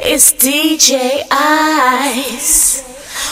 It's 0.00 0.32
DJ 0.32 1.22
Ice 1.28 2.84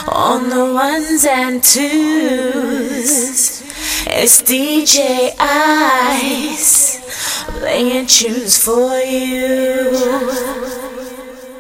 on 0.09 0.51
the 0.51 0.75
ones 0.75 1.25
and 1.25 1.63
twos. 1.63 3.63
It's 4.09 4.43
DJ 4.43 5.33
Ice 5.39 7.47
playing 7.61 8.07
tunes 8.07 8.59
for 8.63 8.99
you. 8.99 9.93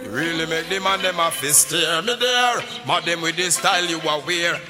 You 0.02 0.10
really 0.10 0.46
make 0.46 0.68
the 0.68 0.80
man 0.80 1.00
them 1.02 1.20
a 1.20 1.30
fist 1.30 1.70
me 1.72 1.78
there. 1.78 2.62
Mad 2.88 3.04
them 3.04 3.22
with 3.22 3.36
the 3.36 3.48
style 3.52 3.86
you 3.86 4.00
are 4.00 4.20
wear. 4.22 4.60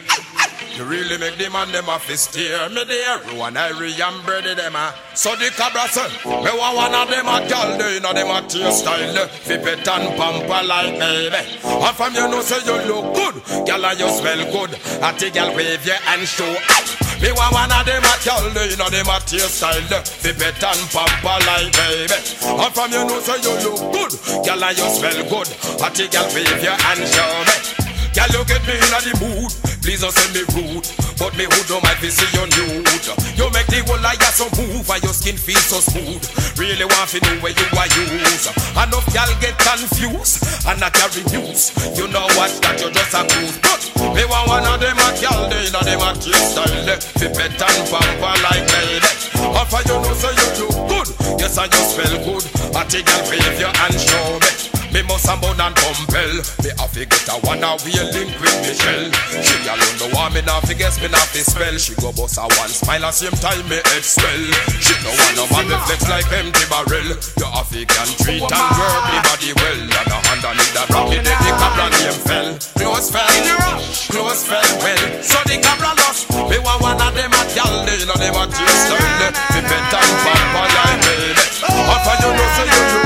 You 0.77 0.85
really 0.85 1.17
make 1.17 1.39
the 1.39 1.49
man 1.49 1.73
them 1.73 1.89
a 1.89 1.99
fist 1.99 2.37
steer 2.37 2.69
me 2.69 2.85
there. 2.85 3.17
You 3.33 3.41
and 3.41 3.57
Irie 3.57 3.97
and 3.97 4.21
Brady 4.27 4.53
them 4.53 4.77
a. 4.77 4.93
So 5.15 5.33
the 5.35 5.49
cabra 5.57 5.89
say, 5.89 6.05
me 6.29 6.53
want 6.53 6.77
one 6.77 6.93
of 6.93 7.09
them 7.09 7.25
a 7.25 7.41
gal, 7.49 7.79
they 7.81 7.97
know 7.99 8.13
them 8.13 8.29
a 8.29 8.45
tear 8.45 8.69
style. 8.71 9.27
Fi 9.27 9.57
pet 9.57 9.89
and 9.89 10.13
pamper 10.21 10.61
like 10.69 11.01
baby. 11.01 11.41
And 11.65 11.97
from 11.97 12.13
you 12.13 12.29
know 12.29 12.43
say 12.45 12.61
you 12.69 12.77
look 12.93 13.09
good, 13.17 13.41
gal 13.65 13.87
and 13.89 13.99
you 13.99 14.11
smell 14.21 14.45
good. 14.53 14.77
At 15.01 15.17
the 15.17 15.31
gal 15.33 15.57
wave 15.57 15.81
your 15.81 15.97
hand 15.97 16.29
show 16.29 16.45
out. 16.45 16.89
Me 17.25 17.33
want 17.33 17.57
one 17.57 17.73
of 17.73 17.81
them 17.89 18.05
a 18.05 18.13
gal, 18.21 18.45
they 18.53 18.77
know 18.77 18.93
them 18.93 19.09
a 19.09 19.17
tear 19.25 19.49
style. 19.49 19.81
Fi 19.81 20.37
pet 20.37 20.61
and 20.61 20.85
pamper 20.93 21.41
like 21.49 21.73
baby. 21.73 22.21
And 22.53 22.73
from 22.77 22.93
you 22.93 23.01
know 23.01 23.17
say 23.25 23.41
you 23.41 23.57
look 23.65 23.81
good, 23.97 24.13
gal 24.45 24.61
and 24.61 24.77
you 24.77 24.89
smell 24.93 25.25
good. 25.25 25.49
At 25.81 25.97
the 25.97 26.05
gal 26.13 26.29
wave 26.37 26.61
your 26.61 26.77
hand 26.77 27.01
show 27.09 27.33
me. 27.49 27.86
Girl, 28.17 28.33
you 28.33 28.49
get 28.49 28.65
me 28.65 28.73
in 28.73 28.93
the 28.97 29.13
mood. 29.21 29.53
Please 29.85 30.01
don't 30.01 30.09
send 30.09 30.33
me 30.33 30.41
rude. 30.57 30.89
But 31.21 31.37
me 31.37 31.45
who 31.45 31.61
don't 31.69 31.85
mind 31.85 32.01
to 32.01 32.09
see 32.09 32.25
you 32.33 32.49
nude. 32.49 32.89
You 33.37 33.45
make 33.53 33.69
the 33.69 33.85
whole 33.85 34.01
liar 34.01 34.33
so 34.33 34.49
move 34.57 34.89
and 34.89 35.05
your 35.05 35.13
skin 35.13 35.37
feel 35.37 35.61
so 35.61 35.85
smooth. 35.85 36.25
Really 36.57 36.89
want 36.89 37.13
to 37.13 37.21
know 37.21 37.37
where 37.45 37.53
you 37.53 37.67
are 37.77 37.85
use. 37.93 38.49
Enough 38.73 39.05
girl 39.13 39.29
get 39.37 39.53
confused 39.61 40.49
and 40.65 40.81
not 40.81 40.97
carry 40.97 41.29
news. 41.29 41.77
You 41.93 42.09
know 42.09 42.25
what? 42.41 42.49
That 42.65 42.81
you 42.81 42.89
just 42.89 43.13
a 43.13 43.21
cruise. 43.29 43.61
But 43.61 43.85
me 44.17 44.25
want 44.25 44.49
one 44.49 44.65
of 44.65 44.81
them 44.81 44.97
a 44.97 45.09
girl, 45.21 45.53
they 45.53 45.69
know 45.69 45.85
them 45.85 46.01
a 46.01 46.17
cute 46.17 46.41
style. 46.41 46.73
Fi 47.21 47.29
pet 47.37 47.53
and 47.53 47.85
pamper 47.85 48.33
like. 48.49 48.65
And 48.65 49.69
for 49.69 49.85
you 49.85 49.97
know 50.01 50.17
so 50.17 50.33
you 50.33 50.49
look 50.65 50.77
good. 50.89 51.09
Yes, 51.37 51.61
and 51.61 51.69
you 51.69 51.85
smell 51.85 52.17
good. 52.25 52.45
I 52.73 52.81
take 52.89 53.05
your 53.61 53.77
hand 53.77 53.93
show 54.01 54.41
me. 54.41 54.66
Me 54.93 55.03
must 55.07 55.27
have 55.27 55.41
bound 55.41 55.61
and 55.61 55.75
compel. 55.75 56.33
Me 56.63 56.71
have 56.79 56.93
to 56.93 57.03
get 57.05 57.29
a 57.29 57.37
one 57.45 57.63
a 57.63 57.77
way 57.83 58.01
link 58.15 58.33
with 58.41 58.59
Michelle 58.63 59.11
She 59.43 59.57
alone 59.67 59.97
the 59.99 60.09
one 60.15 60.33
me 60.33 60.43
not 60.43 60.63
fi 60.67 60.75
guess 60.75 61.01
me 61.01 61.09
not 61.09 61.27
fi 61.31 61.43
spell. 61.43 61.77
She 61.79 61.95
go 61.97 62.13
bust 62.13 62.39
a 62.39 62.47
one 62.59 62.73
smile 62.73 63.05
at 63.05 63.15
same 63.15 63.37
time 63.43 63.63
me 63.69 63.79
head 63.83 64.05
swell 64.05 64.43
She 64.81 64.95
no 65.03 65.11
want 65.11 65.35
no 65.37 65.45
man 65.53 65.67
me 65.69 65.77
flex 65.87 66.09
like 66.09 66.29
empty 66.33 66.65
barrel. 66.71 67.09
You 67.13 67.49
have 67.51 67.71
to 67.71 67.83
can 67.85 68.09
treat 68.23 68.43
and 68.43 68.69
work 68.77 69.03
the 69.11 69.19
body 69.27 69.53
well. 69.57 69.81
And 69.87 70.13
a 70.13 70.19
hand 70.27 70.45
on 70.47 70.57
it 70.57 70.71
that 70.75 70.89
rock 70.91 71.11
me 71.11 71.19
the 71.21 71.35
cabra 71.35 71.87
name 71.93 72.21
fell. 72.25 72.51
Close 72.79 73.11
fell, 73.11 73.37
close 74.13 74.43
fell 74.47 74.71
well. 74.85 75.05
So 75.23 75.39
the 75.49 75.57
cabra 75.61 75.93
lost. 76.01 76.27
Me 76.45 76.59
want 76.63 76.81
one 76.83 77.01
of 77.01 77.15
them 77.15 77.33
a 77.33 77.43
gal 77.55 77.85
They 77.87 78.05
know 78.05 78.15
them 78.15 78.37
a 78.37 78.45
taste 78.47 78.87
style 78.87 79.35
Me 79.51 79.61
and 79.63 80.13
pamper 80.23 80.67
like 80.77 81.01
baby 81.03 81.43
After 81.65 82.15
you 82.23 82.33
know 82.37 82.49
so 82.55 82.65
you 82.65 83.06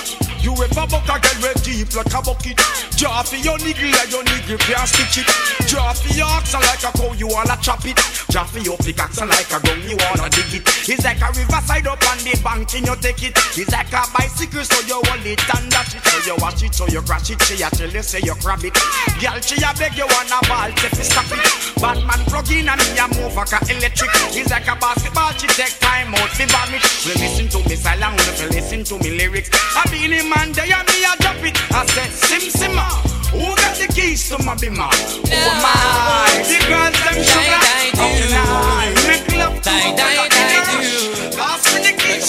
Ever 0.61 0.85
buck 0.87 1.09
a 1.09 1.17
girl 1.17 1.41
with 1.41 1.63
deep 1.63 1.89
like 1.95 2.13
a 2.13 2.21
bucket? 2.21 2.57
Draw 2.95 3.23
for 3.23 3.35
your 3.41 3.57
niggle 3.57 3.89
like 3.97 4.11
your 4.13 4.23
niggle 4.23 4.61
can't 4.61 4.87
stitch 4.87 5.25
it. 5.25 5.27
Draw 5.65 5.93
for 5.93 6.13
your 6.13 6.29
oxen 6.29 6.61
like 6.61 6.85
a 6.85 6.93
cow, 6.93 7.11
you 7.17 7.27
wanna 7.27 7.57
chop 7.61 7.83
it. 7.85 7.97
Draw 8.29 8.45
for 8.45 8.59
your 8.59 8.77
pickaxe 8.77 9.19
like 9.19 9.49
a 9.49 9.57
gun, 9.57 9.81
you 9.89 9.97
wanna 9.97 10.29
dig 10.29 10.61
it. 10.61 10.63
It's 10.85 11.03
like 11.03 11.17
a 11.17 11.33
riverside 11.33 11.87
up 11.87 11.97
on 12.05 12.17
the 12.21 12.37
bank 12.45 12.69
and 12.77 12.85
you 12.85 12.95
take 13.01 13.23
it. 13.25 13.33
It's 13.57 13.73
like 13.73 13.89
a 13.89 14.05
bicycle, 14.13 14.63
so 14.63 14.77
you 14.85 15.01
hold 15.01 15.25
it 15.25 15.41
and 15.41 15.65
dash 15.73 15.97
it. 15.97 16.05
So 16.05 16.17
you 16.29 16.37
wash 16.37 16.61
it, 16.61 16.75
so 16.75 16.85
you 16.87 17.01
crash 17.01 17.31
it. 17.33 17.41
She 17.41 17.57
a 17.63 17.69
tell 17.73 17.89
you, 17.89 18.03
say 18.05 18.21
you 18.21 18.35
grab 18.39 18.61
it. 18.61 18.77
Girl, 19.17 19.41
she 19.41 19.57
a 19.65 19.73
beg 19.73 19.97
you 19.97 20.05
wanna 20.05 20.39
ball, 20.45 20.69
say 20.77 20.93
fi 20.93 21.03
stop 21.03 21.25
it. 21.33 21.41
Batman 21.81 22.21
plug 22.29 22.51
in 22.53 22.69
and 22.69 22.77
me 22.77 23.01
a 23.01 23.09
move 23.17 23.33
like 23.33 23.49
a 23.49 23.59
electric. 23.65 24.13
It's 24.37 24.53
like 24.53 24.69
a 24.69 24.77
basketball, 24.77 25.33
she 25.41 25.49
take 25.57 25.73
time 25.81 26.13
out 26.13 26.29
fi 26.37 26.45
vomit. 26.45 26.85
We 27.01 27.17
listen 27.17 27.49
to 27.49 27.59
me 27.67 27.75
silent, 27.75 28.21
we 28.37 28.45
listen 28.53 28.85
to 28.85 28.95
me 29.01 29.17
lyrics. 29.17 29.49
I 29.73 29.89
be 29.89 30.05
in 30.05 30.29
man, 30.29 30.50
they 30.53 30.71
and 30.71 30.85
me 30.87 31.03
a 31.05 31.13
drop 31.21 31.41
it. 31.43 31.57
I 31.71 31.85
said, 31.93 32.11
Sim 32.11 32.43
Simma, 32.51 32.87
who 33.31 33.55
got 33.55 33.75
the 33.77 33.87
keys 33.93 34.27
to 34.29 34.37
my 34.43 34.55
bimmer? 34.55 34.91
Who 35.27 35.35
am 35.35 35.65
I? 35.65 36.43
The 36.47 36.57
girls 36.67 36.97
them 37.03 37.17
sugar. 37.23 37.61
Die, 37.61 37.91
die, 37.95 38.15
can 38.21 38.33
I 38.35 38.93
make 39.07 39.27
love 39.37 39.55
to 39.55 39.69
Die, 39.69 39.95
die, 39.95 40.15
die, 40.17 40.27
in 40.27 40.55
a 40.55 40.63
do. 40.67 40.77
rush? 40.77 41.35
Pass 41.35 41.63
me 41.73 41.79
the 41.85 41.93
keys. 41.97 42.27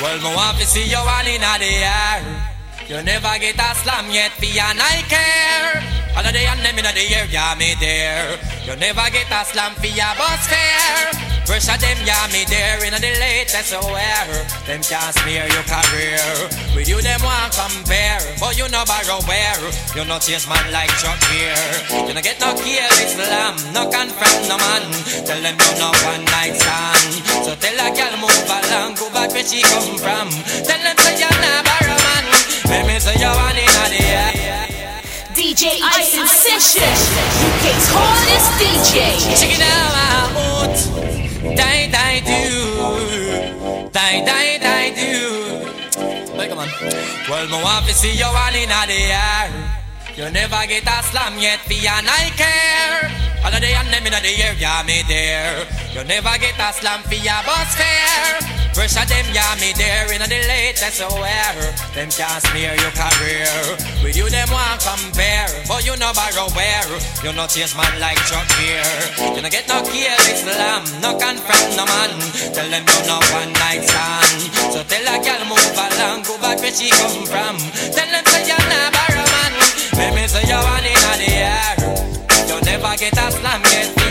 Well, 0.00 0.18
me 0.18 0.34
want 0.34 0.58
to 0.58 0.66
see 0.66 0.84
you 0.88 0.96
one 0.98 1.26
in 1.26 1.40
the 1.40 1.70
air. 1.84 2.51
You 2.92 3.00
never 3.00 3.38
get 3.40 3.56
a 3.56 3.72
slam 3.72 4.12
yet, 4.12 4.36
fi 4.36 4.52
and 4.52 4.76
I 4.76 5.00
care. 5.08 5.80
All 6.12 6.20
of 6.20 6.28
the 6.28 6.44
and 6.44 6.60
them 6.60 6.76
in 6.76 6.84
the 6.84 7.04
air, 7.08 7.24
yeah, 7.24 7.56
me 7.56 7.72
there. 7.80 8.36
You 8.68 8.76
never 8.76 9.08
get 9.08 9.32
a 9.32 9.48
slam 9.48 9.72
fi 9.80 9.96
a 9.96 10.12
bus 10.12 10.44
fare. 10.44 11.08
Pressure 11.48 11.80
them, 11.80 11.96
yeah, 12.04 12.28
me 12.28 12.44
there 12.52 12.84
in 12.84 12.92
the 12.92 13.00
latest 13.16 13.72
wear. 13.72 14.28
Them 14.68 14.84
can't 14.84 15.08
smear 15.16 15.48
your 15.48 15.64
career. 15.64 16.20
With 16.76 16.84
you, 16.84 17.00
them 17.00 17.24
want 17.24 17.56
compare. 17.56 18.20
But 18.36 18.60
you 18.60 18.68
know 18.68 18.84
borrow 18.84 19.24
where. 19.24 19.64
You 19.96 20.04
no 20.04 20.20
chase 20.20 20.44
man 20.44 20.68
like 20.68 20.92
Chuck 21.00 21.16
here. 21.32 21.64
You 21.96 22.12
no 22.12 22.20
get 22.20 22.44
no 22.44 22.52
kill 22.60 22.92
Islam, 23.00 23.56
no 23.72 23.88
confront 23.88 24.52
no 24.52 24.60
man. 24.60 24.84
Tell 25.24 25.40
them 25.40 25.56
you 25.56 25.72
no 25.80 25.96
one 26.12 26.28
night 26.28 26.60
stand. 26.60 27.24
So 27.40 27.56
tell 27.56 27.72
a 27.72 27.88
girl 27.88 28.20
move 28.20 28.52
along, 28.52 29.00
go 29.00 29.08
back 29.16 29.32
where 29.32 29.48
she 29.48 29.64
come 29.64 29.96
from. 29.96 30.28
Tell 30.68 30.76
them 30.76 30.96
say 31.00 31.16
you're 31.24 31.40
not 31.40 31.72
man. 32.72 32.86
Me 32.86 32.98
say 32.98 33.16
you're 33.20 33.36
one 33.36 33.56
in 33.56 33.68
the 33.92 34.00
air. 34.00 34.32
DJ 35.36 35.64
Ice 35.82 36.14
in 36.14 36.26
session, 36.26 36.92
UK's 37.48 37.86
hottest 37.92 38.50
DJ. 38.60 38.96
Check 39.38 39.52
it 39.56 39.64
out, 39.64 40.76
die 41.56 41.86
die 41.96 42.20
do, 42.30 43.88
die 43.92 44.18
die 44.24 44.58
die 44.58 44.90
do. 45.00 45.12
Come 46.48 46.58
on. 46.58 46.68
Well, 47.28 47.46
me 47.46 47.62
want 47.62 47.86
to 47.86 47.94
see 47.94 48.12
you 48.12 48.26
one 48.26 48.54
in 48.54 48.68
the 48.68 48.98
air. 49.12 49.81
You 50.12 50.28
never 50.28 50.60
get 50.68 50.84
a 50.84 51.00
slam 51.08 51.40
yet, 51.40 51.60
fi 51.64 51.88
and 51.88 52.04
I 52.04 52.28
care. 52.36 53.08
All 53.40 53.48
of 53.48 53.60
the 53.64 53.72
and 53.72 53.88
them 53.88 54.04
in 54.04 54.12
the 54.12 54.32
air, 54.44 54.52
yeah, 54.60 54.84
me 54.84 55.00
there. 55.08 55.64
You 55.96 56.04
never 56.04 56.36
get 56.36 56.60
a 56.60 56.68
slam 56.68 57.00
fi 57.08 57.16
a 57.16 57.40
bus 57.48 57.72
fare. 57.80 58.44
Pressure 58.76 59.08
them, 59.08 59.24
yeah, 59.32 59.56
me 59.56 59.72
there 59.72 60.12
in 60.12 60.20
the 60.20 60.28
latest 60.28 61.00
wear. 61.16 61.56
Them 61.96 62.12
can't 62.12 62.44
smear 62.44 62.76
your 62.76 62.92
career. 62.92 63.56
With 64.04 64.12
you, 64.12 64.28
them 64.28 64.52
want 64.52 64.84
compare. 64.84 65.48
But 65.64 65.80
you 65.88 65.96
know 65.96 66.12
borrow 66.12 66.52
where. 66.52 66.92
You 67.24 67.32
no 67.32 67.48
chase 67.48 67.72
man 67.72 67.96
like 67.96 68.20
Chuck 68.28 68.44
here. 68.60 68.84
You 69.16 69.40
no 69.40 69.48
get 69.48 69.64
no 69.64 69.80
kill 69.80 70.22
Islam, 70.28 70.84
no 71.00 71.16
confront 71.16 71.72
no 71.72 71.88
man. 71.88 72.12
Tell 72.52 72.68
them 72.68 72.84
you 72.84 73.00
no 73.08 73.16
one 73.32 73.52
night 73.64 73.80
stand. 73.80 74.40
So 74.76 74.84
tell 74.84 75.08
a 75.08 75.16
girl 75.24 75.42
move 75.48 75.72
along, 75.72 76.28
go 76.28 76.36
back 76.36 76.60
where 76.60 76.68
she 76.68 76.92
come 76.92 77.24
from. 77.24 77.56
Tell 77.96 78.08
them 78.12 78.24
say 78.28 78.44
you're 78.44 78.68
not 78.68 78.92
borrow. 78.92 79.31
Let 80.02 80.14
me 80.16 80.26
say 80.26 80.42
you're 80.48 80.58
one 80.58 80.84
in 80.84 80.98
the 81.22 81.30
air. 81.30 81.76
You 82.48 82.60
never 82.66 82.96
get 82.96 83.16
a 83.16 83.30
slam 83.30 83.62
yet, 83.70 84.01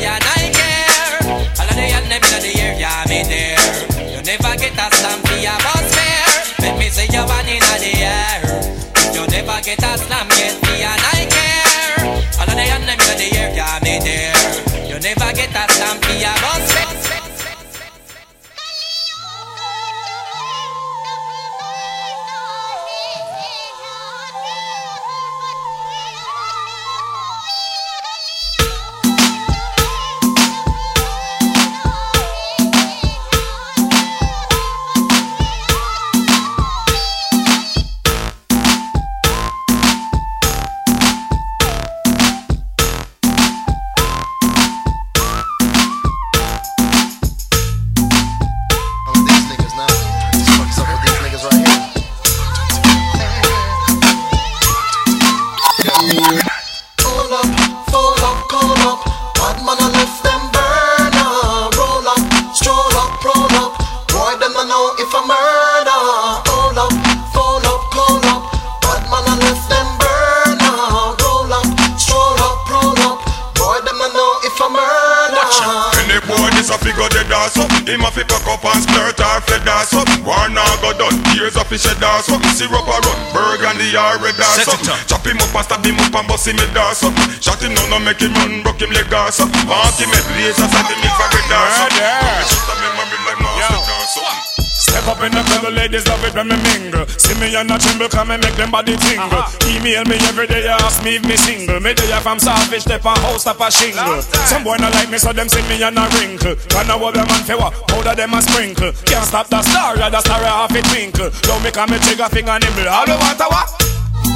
make 88.12 88.28
him 88.28 88.34
run, 88.36 88.64
broke 88.64 88.82
him 88.84 88.92
leg 88.92 89.08
or 89.08 89.32
something. 89.32 89.64
Mark 89.68 89.96
him 89.96 90.12
head, 90.12 90.28
laser, 90.36 90.68
set 90.68 90.84
him 90.84 91.00
in 91.00 91.12
for 91.16 91.28
red 91.32 91.48
or 91.48 91.68
something. 91.80 92.04
Shoot 92.44 92.68
him 92.68 92.84
in 92.84 92.92
my 93.00 93.04
like 93.24 93.40
master 93.40 93.80
or 93.80 94.06
something. 94.12 94.52
Step 94.82 95.08
up 95.08 95.24
in 95.24 95.32
the 95.32 95.40
club, 95.48 95.72
ladies 95.72 96.04
love 96.08 96.20
it 96.28 96.36
when 96.36 96.52
me 96.52 96.58
mingle. 96.68 97.08
See 97.16 97.38
me 97.40 97.56
and 97.56 97.72
a 97.72 97.80
tremble, 97.80 98.10
come 98.12 98.32
and 98.36 98.44
make 98.44 98.56
them 98.60 98.72
body 98.72 98.98
tingle. 99.00 99.32
Uh-huh. 99.32 99.72
Email 99.72 100.04
me 100.04 100.20
every 100.28 100.48
day, 100.48 100.68
ask 100.68 101.00
me 101.06 101.16
if 101.16 101.24
me 101.24 101.38
single. 101.38 101.80
Me 101.80 101.94
day 101.94 102.12
from 102.20 102.40
Savage, 102.40 102.84
step 102.84 103.06
on 103.06 103.16
house, 103.24 103.48
step 103.48 103.62
a 103.62 103.72
shingle. 103.72 104.20
Some 104.52 104.68
boy 104.68 104.76
not 104.76 104.92
like 104.92 105.08
me, 105.08 105.16
so 105.18 105.32
them 105.32 105.48
see 105.48 105.64
me 105.72 105.80
and 105.80 105.96
a 105.96 106.04
wrinkle. 106.20 106.60
Can 106.68 106.92
I 106.92 107.00
what 107.00 107.16
them 107.16 107.28
man 107.32 107.48
fewa, 107.48 107.72
powder 107.88 108.16
them 108.16 108.36
a 108.36 108.42
sprinkle. 108.44 108.92
Can't 109.08 109.24
stop 109.24 109.48
the 109.48 109.64
star, 109.64 109.96
yeah, 109.96 110.10
the 110.12 110.20
star 110.20 110.44
off 110.44 110.76
it 110.76 110.84
twinkle. 110.92 111.32
Don't 111.48 111.64
make 111.64 111.78
a 111.80 111.88
me 111.88 111.96
trigger 112.04 112.28
finger 112.28 112.60
nibble. 112.60 112.92
All 112.92 113.08
the 113.08 113.16
want 113.16 113.40
a 113.40 113.48
what? 113.48 113.72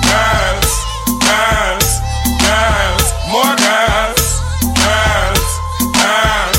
Girls, 0.08 0.72
girls, 1.28 1.90
girls, 2.46 3.06
more 3.32 3.56
girls, 3.66 4.24
girls, 4.78 5.50
girls, 5.98 6.55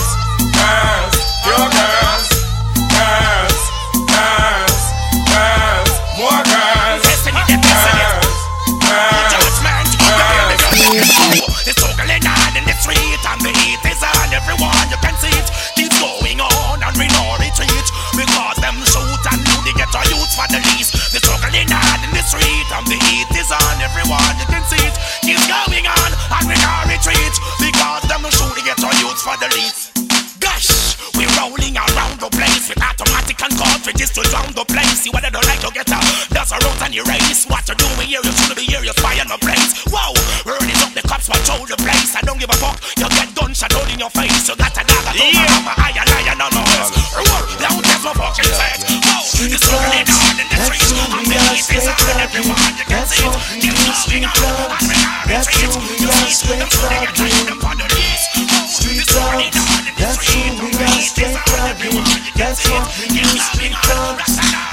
in 43.96 44.04
your 44.04 44.12
face. 44.12 44.44
You 44.44 44.56
got 44.60 44.76
a 44.76 44.84
dagger 44.84 45.12
to 45.16 45.25
yeah. 45.25 45.40
my 45.40 45.48
mama. 45.56 45.72
I 45.81 45.96
and 45.96 46.10
I 46.12 46.28
and 46.28 46.37
no 46.37 46.52
else. 46.52 46.93
Roll 47.16 47.44
down, 47.56 47.81
there's 47.81 48.04
no 48.04 48.12
fucking 48.12 48.44
set. 48.44 48.84
Whoa, 48.84 49.25
it's 49.25 49.64
rolling 49.72 50.04
down 50.04 50.37
in 50.37 50.46
the 50.52 50.58
streets. 50.69 50.93
I'm 51.16 51.25
the 51.25 51.38
east 51.56 51.72
is 51.72 51.88
on 51.88 52.20
everyone. 52.20 52.60
You 52.76 52.84
can 52.84 53.04
see 53.08 53.25
it. 53.25 53.32
Keep 53.56 53.72
moving 53.72 54.28
on. 54.28 54.69
And 54.76 55.00
we 55.25 55.32
are 55.32 55.48
retreat. 55.48 55.96
You 55.96 56.12
see 56.28 56.52
them 56.60 56.69
shooting 56.69 57.00
at 57.00 57.16
them 57.16 57.56
for 57.56 57.72
the 57.72 57.88
east. 57.96 58.37
Whoa, 58.37 59.00
it's 59.00 59.08
rolling 59.16 59.48
down 59.56 59.88
in 59.88 59.96
the 59.96 60.08
streets. 60.12 60.60
I'm 60.60 60.76
the 60.76 60.87
east 61.00 61.16
is 61.16 61.32
on 61.32 61.64
everyone. 61.72 62.04
You 62.04 62.32
can 62.37 62.52
see 62.52 62.76
it. 62.76 62.84
Keep 63.16 63.32
moving 63.32 63.72
on. 63.96 64.20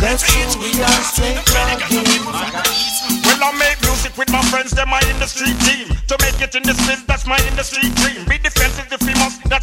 That's 0.04 0.28
who 0.28 0.44
we 0.60 0.84
are, 0.84 1.04
straight 1.08 1.40
Well, 3.24 3.40
I 3.40 3.56
make 3.56 3.80
music 3.88 4.18
with 4.20 4.30
my 4.36 4.44
friends, 4.52 4.72
they're 4.76 4.86
my 4.86 5.00
industry 5.08 5.56
team. 5.64 5.88
To 6.12 6.18
make 6.20 6.42
it 6.44 6.54
in 6.56 6.64
this 6.64 6.76
field, 6.84 7.08
that's 7.08 7.26
my 7.26 7.40
industry 7.48 7.88
dream. 8.04 8.28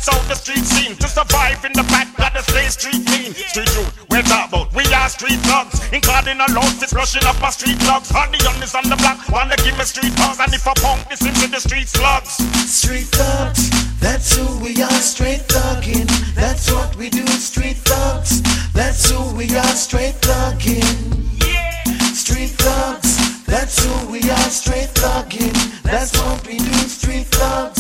That's 0.00 0.17
how 0.17 0.29
the 0.29 0.35
street 0.35 0.64
scene. 0.64 0.97
To 0.97 1.08
survive 1.08 1.64
in 1.64 1.73
the 1.73 1.82
back, 1.85 2.08
gotta 2.17 2.43
stay 2.43 2.69
street 2.69 3.05
mean. 3.11 3.35
Street 3.35 3.69
youth, 3.76 3.93
we're 4.08 4.23
talk 4.23 4.49
about, 4.49 4.73
we 4.73 4.85
are 4.94 5.08
street 5.08 5.38
thugs. 5.44 5.76
In 5.93 6.00
Cardinal 6.00 6.49
outfits, 6.56 6.94
rushing 6.94 7.25
up 7.25 7.37
our 7.43 7.52
street 7.52 7.76
thugs. 7.85 8.11
All 8.14 8.25
the 8.31 8.38
youngest 8.38 8.75
on 8.75 8.88
the 8.88 8.97
block, 8.97 9.20
wanna 9.29 9.56
give 9.56 9.76
me 9.76 9.85
street 9.85 10.12
thugs. 10.17 10.41
And 10.41 10.55
if 10.55 10.67
I 10.67 10.73
punk 10.81 11.08
this 11.08 11.20
into 11.20 11.49
the 11.49 11.61
street 11.61 11.88
slugs. 11.88 12.41
Street 12.64 13.12
thugs, 13.12 13.69
that's 14.00 14.37
who 14.37 14.47
we 14.64 14.81
are, 14.82 15.00
straight 15.05 15.44
thugging. 15.49 16.08
That's 16.35 16.73
what 16.73 16.96
we 16.96 17.11
do, 17.11 17.26
street 17.26 17.76
thugs. 17.85 18.41
That's 18.73 19.11
who 19.11 19.20
we 19.37 19.55
are, 19.56 19.75
straight 19.76 20.17
thugging. 20.25 21.29
Yeah. 21.44 21.85
Street 22.17 22.56
thugs, 22.56 23.44
that's 23.44 23.85
who 23.85 24.12
we 24.12 24.20
are, 24.31 24.50
straight 24.50 24.93
thugging. 24.96 25.53
That's 25.82 26.17
what 26.17 26.46
we 26.46 26.56
do, 26.56 26.73
street 26.88 27.26
thugs. 27.26 27.80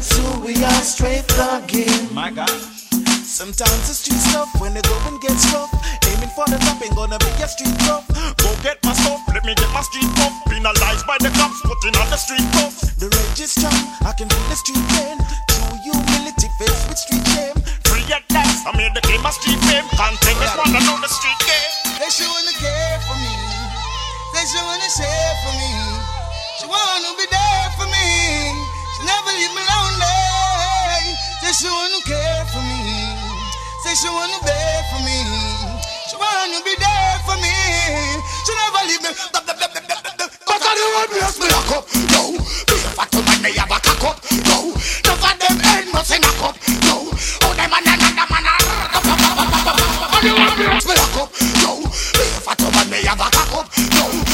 That's 0.00 0.16
who 0.16 0.40
we 0.40 0.56
are, 0.64 0.80
straight 0.80 1.28
thugging. 1.36 2.08
My 2.16 2.32
God. 2.32 2.48
Sometimes 3.20 3.84
it's 3.84 4.00
street 4.00 4.16
stuff 4.32 4.48
when 4.56 4.72
the 4.72 4.80
going 4.80 5.20
gets 5.20 5.44
rough. 5.52 5.68
Aiming 6.08 6.32
for 6.32 6.48
the 6.48 6.56
top 6.56 6.80
ain't 6.80 6.96
gonna 6.96 7.20
be 7.20 7.28
a 7.36 7.44
street 7.44 7.76
rough. 7.84 8.08
Go 8.40 8.48
get 8.64 8.80
my 8.80 8.96
stuff, 8.96 9.20
let 9.28 9.44
me 9.44 9.52
get 9.52 9.68
my 9.76 9.84
street 9.84 10.08
puff. 10.16 10.32
Penalized 10.48 11.04
by 11.04 11.20
the 11.20 11.28
cops, 11.36 11.60
putting 11.68 11.92
on 12.00 12.08
the 12.08 12.16
street 12.16 12.48
cuffs. 12.56 12.96
The 12.96 13.12
rage 13.12 13.44
is 13.44 13.52
strong, 13.52 13.76
I 14.00 14.16
can 14.16 14.24
feel 14.32 14.48
the 14.48 14.56
street 14.56 14.80
pain. 14.96 15.20
True 15.52 15.68
humility 15.84 16.48
faced 16.56 16.80
with 16.88 16.96
street 16.96 17.26
shame. 17.36 17.60
Free 17.84 18.08
at 18.08 18.24
last, 18.32 18.64
I 18.64 18.72
made 18.80 18.96
the 18.96 19.04
game 19.04 19.20
a 19.20 19.28
street 19.36 19.60
fame. 19.68 19.84
Containers 20.00 20.56
wanna 20.56 20.80
know 20.80 20.96
the 20.96 21.12
street 21.12 21.40
game. 21.44 22.00
They 22.00 22.08
sure 22.08 22.24
wanna 22.24 22.56
care 22.56 23.04
for 23.04 23.20
me. 23.20 23.36
They 24.32 24.48
sure 24.48 24.64
wanna 24.64 24.88
share 24.96 25.34
for 25.44 25.52
me. 25.60 25.68
She 26.56 26.64
wanna 26.64 27.12
be 27.20 27.28
there 27.28 27.68
for 27.76 27.84
me. 27.84 28.79
Sure 31.60 31.68
wanna 31.68 32.00
care 32.08 32.44
for 32.48 32.62
me. 32.64 32.80
Say 33.84 33.92
she 33.92 34.08
wanna 34.08 34.40
be 34.40 34.56
for 34.88 35.00
me. 35.04 35.20
She 36.08 36.16
wanna 36.16 36.56
be 36.64 36.72
there 36.80 37.20
for 37.28 37.36
me. 37.36 37.52
She 38.48 38.52
never 38.56 38.82
leave 38.88 39.04
me. 39.04 39.12
But 39.28 39.44
I 39.44 40.72
don't 40.72 40.92
want 40.96 41.12
me 41.12 41.20
lock 41.52 41.72
up. 41.76 41.84
No, 42.16 42.32
be 42.64 42.76
a 42.80 42.88
fat 42.96 43.12
man, 43.12 43.42
they 43.44 43.52
have 43.60 43.68
a 43.68 43.76
cock 43.76 44.04
up. 44.08 44.16
No, 44.48 44.72
of 44.72 45.20
them 45.36 45.56
ain't 45.68 45.92
nothing 45.92 46.22
knock 46.24 46.42
up. 46.48 46.56
No, 46.88 47.12
oh 47.12 47.52
them 47.52 47.68
man 47.68 47.84
them 47.84 48.00
man 48.32 48.48
are. 48.48 48.64
I 48.96 50.24
don't 50.24 50.40
want 50.40 50.56
me 50.56 50.94
lock 50.96 51.16
up. 51.20 51.28
No, 51.60 51.72
be 52.16 52.24
a 52.24 52.40
fat 52.40 52.60
man, 52.72 52.88
they 52.88 53.04
have 53.04 53.20
a 53.20 53.28
cock 53.28 53.52
up. 53.52 53.66
No, 54.00 54.29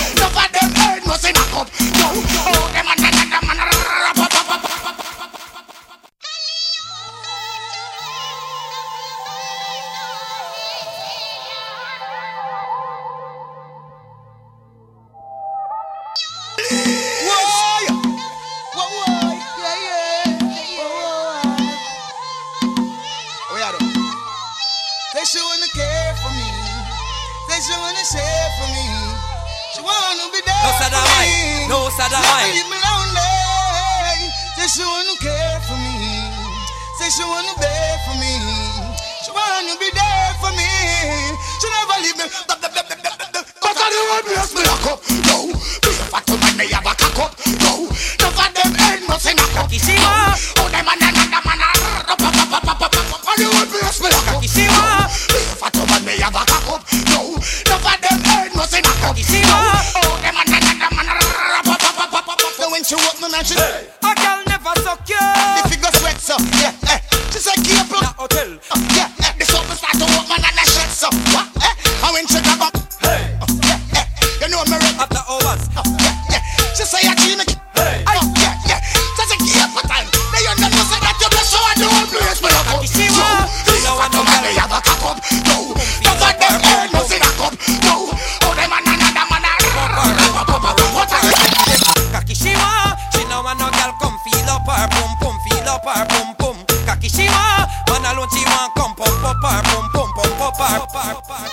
apart. 100.87 101.51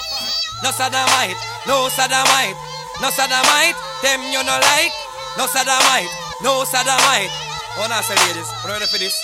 No 0.62 0.72
sodomite, 0.72 1.38
no 1.68 1.90
sodomite, 1.90 2.56
no 3.02 3.10
sodomite. 3.10 3.76
Them 4.02 4.22
you 4.32 4.44
no 4.44 4.56
like, 4.60 4.94
no 5.38 5.46
sodomite, 5.48 6.10
no 6.42 6.64
sodomite. 6.64 7.32
Oh, 7.80 7.88
now 7.90 8.02
say 8.02 8.16
ladies, 8.28 8.50
ready 8.68 8.86
for 8.86 9.00
this? 9.00 9.18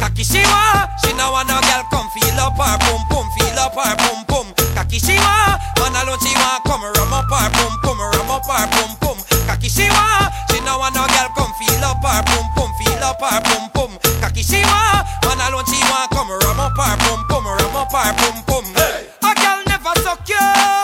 Kaki 0.00 0.24
she 0.24 0.42
want, 0.44 0.90
no 1.16 1.32
want 1.32 1.48
no 1.48 1.56
girl 1.64 1.84
come 1.90 2.08
feel 2.12 2.38
up 2.40 2.58
her 2.58 2.76
pum 2.84 3.00
pum, 3.08 3.26
feel 3.38 3.58
up 3.58 3.74
her 3.74 3.96
pum 3.96 4.20
pum. 4.28 4.46
Kaki 4.74 5.00
want, 5.16 5.60
man 5.80 5.96
alone 6.04 6.20
she 6.20 6.34
want 6.36 6.62
come 6.64 6.84
rum 6.84 7.14
up 7.14 7.30
her 7.30 7.48
pum 7.56 7.72
pum, 7.80 7.98
rum 7.98 8.30
up 8.30 8.44
her 8.44 8.66
pum 8.68 8.92
pum. 9.00 9.18
Kaki 9.46 9.68
she 9.68 9.88
want, 9.88 10.32
no 10.64 10.78
want 10.78 10.94
no 10.94 11.06
girl 11.08 11.30
come 11.36 11.52
feel 11.56 11.84
up 11.84 12.04
her 12.04 12.22
pum 12.24 12.46
pum, 12.56 12.70
feel 12.78 13.04
up 13.04 13.20
her 13.20 13.40
pum 13.42 13.64
pum. 13.72 13.90
Kaki 14.20 14.42
want, 14.60 15.06
man 15.24 15.40
alone 15.48 15.64
she 15.66 15.80
want 15.88 16.10
come 16.10 16.30
rum 16.30 16.60
up 16.60 16.76
her 16.76 16.96
pum 17.00 17.20
pum, 17.28 17.46
rum 17.46 17.76
up 17.76 17.92
her 17.92 18.12
pum 18.12 18.36
pum. 18.44 18.64
Hey. 18.74 19.13
Never 19.84 20.00
suck 20.00 20.28
you. 20.30 20.83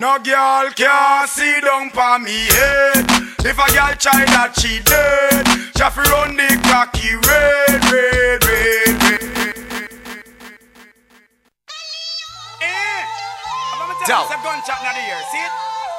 No 0.00 0.16
girl 0.16 0.72
can 0.72 1.28
see 1.28 1.60
down 1.60 1.90
pa 1.92 2.16
me 2.16 2.32
head. 2.32 3.04
If 3.44 3.60
a 3.60 3.68
girl 3.68 3.92
try 4.00 4.24
that 4.32 4.56
she 4.56 4.80
dead, 4.80 5.44
she 5.76 5.82
have 5.84 5.92
run 5.92 6.40
the 6.40 6.48
cocky 6.64 7.20
red, 7.20 7.84
red, 7.92 8.40
red, 8.40 8.96
red. 8.96 9.20
Eh, 12.64 13.00
I'm 13.76 13.76
gonna 13.76 13.92
tell 14.00 14.24
you, 14.24 14.24
it's 14.24 14.32
a 14.32 14.40
gunshot 14.40 14.80
in 14.80 14.88
the 14.88 15.04
ear. 15.04 15.20
See 15.28 15.44
it? 15.44 15.52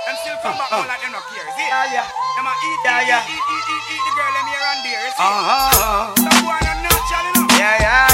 Them 0.10 0.18
still 0.18 0.38
come 0.42 0.58
back 0.58 0.74
more 0.74 0.90
like 0.90 0.98
them 1.06 1.14
not 1.14 1.22
care. 1.30 1.46
See 1.54 1.62
it? 1.62 1.70
Yeah, 1.70 2.02
yeah. 2.02 2.10
Them 2.10 2.50
a 2.50 2.54
eat, 2.58 2.82
yeah, 2.82 3.06
yeah. 3.06 3.22
Eat, 3.22 3.38
eat, 3.38 3.66
eat, 3.70 3.86
eat, 3.86 4.02
the 4.02 4.12
girl 4.18 4.34
them 4.34 4.50
here 4.50 4.66
and 4.66 4.82
there. 4.82 5.06
See 5.14 5.22
it? 5.22 5.30
Uh-huh. 5.30 6.18
Some 6.26 6.42
boy 6.42 6.58
not 6.58 6.78
natural, 6.90 7.22
you 7.22 7.34
know. 7.38 7.54
Yeah, 7.54 7.86
yeah, 7.86 8.11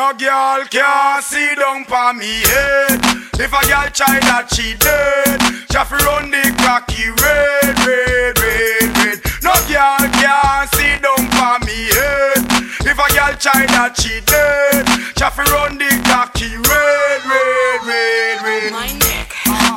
No 0.00 0.14
girl 0.14 0.64
can 0.70 1.20
see 1.20 1.54
down 1.56 1.84
pa 1.84 2.14
me 2.14 2.40
head. 2.48 3.04
If 3.36 3.52
a 3.52 3.60
girl 3.68 3.84
try 3.92 4.16
that 4.24 4.48
she 4.48 4.72
dead, 4.80 5.36
she 5.68 5.76
to 5.76 5.96
run 6.08 6.32
the 6.32 6.40
cocky 6.56 7.12
red, 7.20 7.76
red, 7.84 8.32
red, 8.40 8.88
red. 8.96 9.20
No 9.44 9.52
girl 9.68 10.00
can 10.08 10.64
see 10.72 10.96
down 11.04 11.28
pa 11.36 11.60
me 11.68 11.92
head. 11.92 12.40
If 12.80 12.96
a 12.96 13.06
girl 13.12 13.36
try 13.36 13.68
that 13.76 13.92
she 14.00 14.24
dead, 14.24 14.88
she 14.88 15.28
to 15.36 15.44
run 15.52 15.76
the 15.76 15.92
cocky 16.08 16.56
red, 16.56 17.20
red, 17.28 17.84
red, 17.84 18.36
red. 18.40 18.72
My 18.72 18.88
neck, 19.04 19.28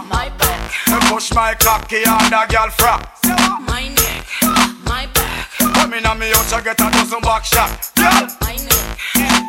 my 0.07 0.31
back, 0.39 0.71
Me 0.87 0.97
push 1.11 1.35
my 1.35 1.51
cocky 1.59 2.07
on 2.07 2.31
the 2.31 2.47
girl 2.47 2.71
frack. 2.71 3.11
my 3.67 3.91
neck, 3.91 4.23
my 4.87 5.03
back, 5.11 5.51
Come 5.75 5.91
in 5.91 6.05
on 6.07 6.15
me 6.17 6.31
house, 6.31 6.53
I 6.53 6.63
get 6.63 6.79
a 6.79 6.87
dozen 6.95 7.19
back 7.19 7.43
shot. 7.43 7.91
Girl, 7.99 8.31
my 8.39 8.55
neck, 8.55 8.82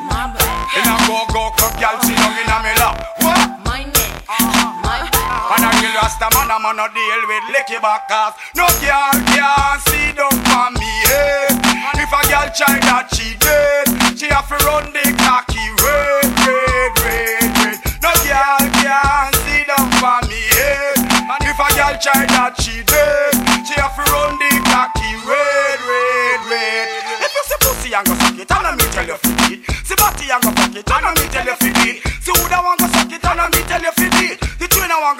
my 0.04 0.28
back, 0.32 0.76
in 0.76 0.87
a 0.87 0.94
go 1.08 1.25
go 1.32 1.50
club, 1.56 1.75
girl, 1.80 1.96
she 2.04 2.14
down 2.14 2.37
in 2.37 2.52
a 2.52 2.56
me 2.61 2.73
lap. 2.80 2.96
What? 3.25 3.54
my 3.64 3.82
neck, 3.84 4.12
my 4.28 4.37
uh-huh. 4.37 4.84
back. 4.84 5.25
And 5.54 5.64
a 5.64 5.70
real 5.80 5.92
rasta 6.00 6.28
man, 6.32 6.50
a 6.50 6.56
man 6.61 6.76
no 6.76 6.87
deal 6.88 7.23
with 7.28 7.44
licky 7.52 7.80
back 7.80 8.08
cause 8.08 8.32
No 8.56 8.64
girl 8.80 9.12
can 9.28 9.76
see 9.87 10.11
down 10.16 10.32
for 10.49 10.73
me 10.80 10.92
head 11.04 11.52
If 12.00 12.08
a 12.08 12.20
girl 12.32 12.49
try 12.49 12.80
that 12.80 13.12
she 13.12 13.37
dead. 13.37 13.87
She 14.16 14.26
have 14.32 14.49
to 14.49 14.56
run 14.64 14.88
the 14.92 15.04
cocky 15.20 15.61
red, 15.84 16.32
red, 16.49 16.92
red, 17.04 17.50
red. 17.61 17.78
No 18.00 18.11
girl 18.25 18.64
can 18.80 19.32
see 19.44 19.62
down 19.68 19.88
for 20.00 20.18
me 20.32 20.40
eh? 20.56 20.96
head 21.28 21.44
If 21.44 21.61
a 21.61 21.68
girl 21.76 21.94
try 22.00 22.25
that 22.25 22.56
she 22.61 22.82
dead 22.82 22.93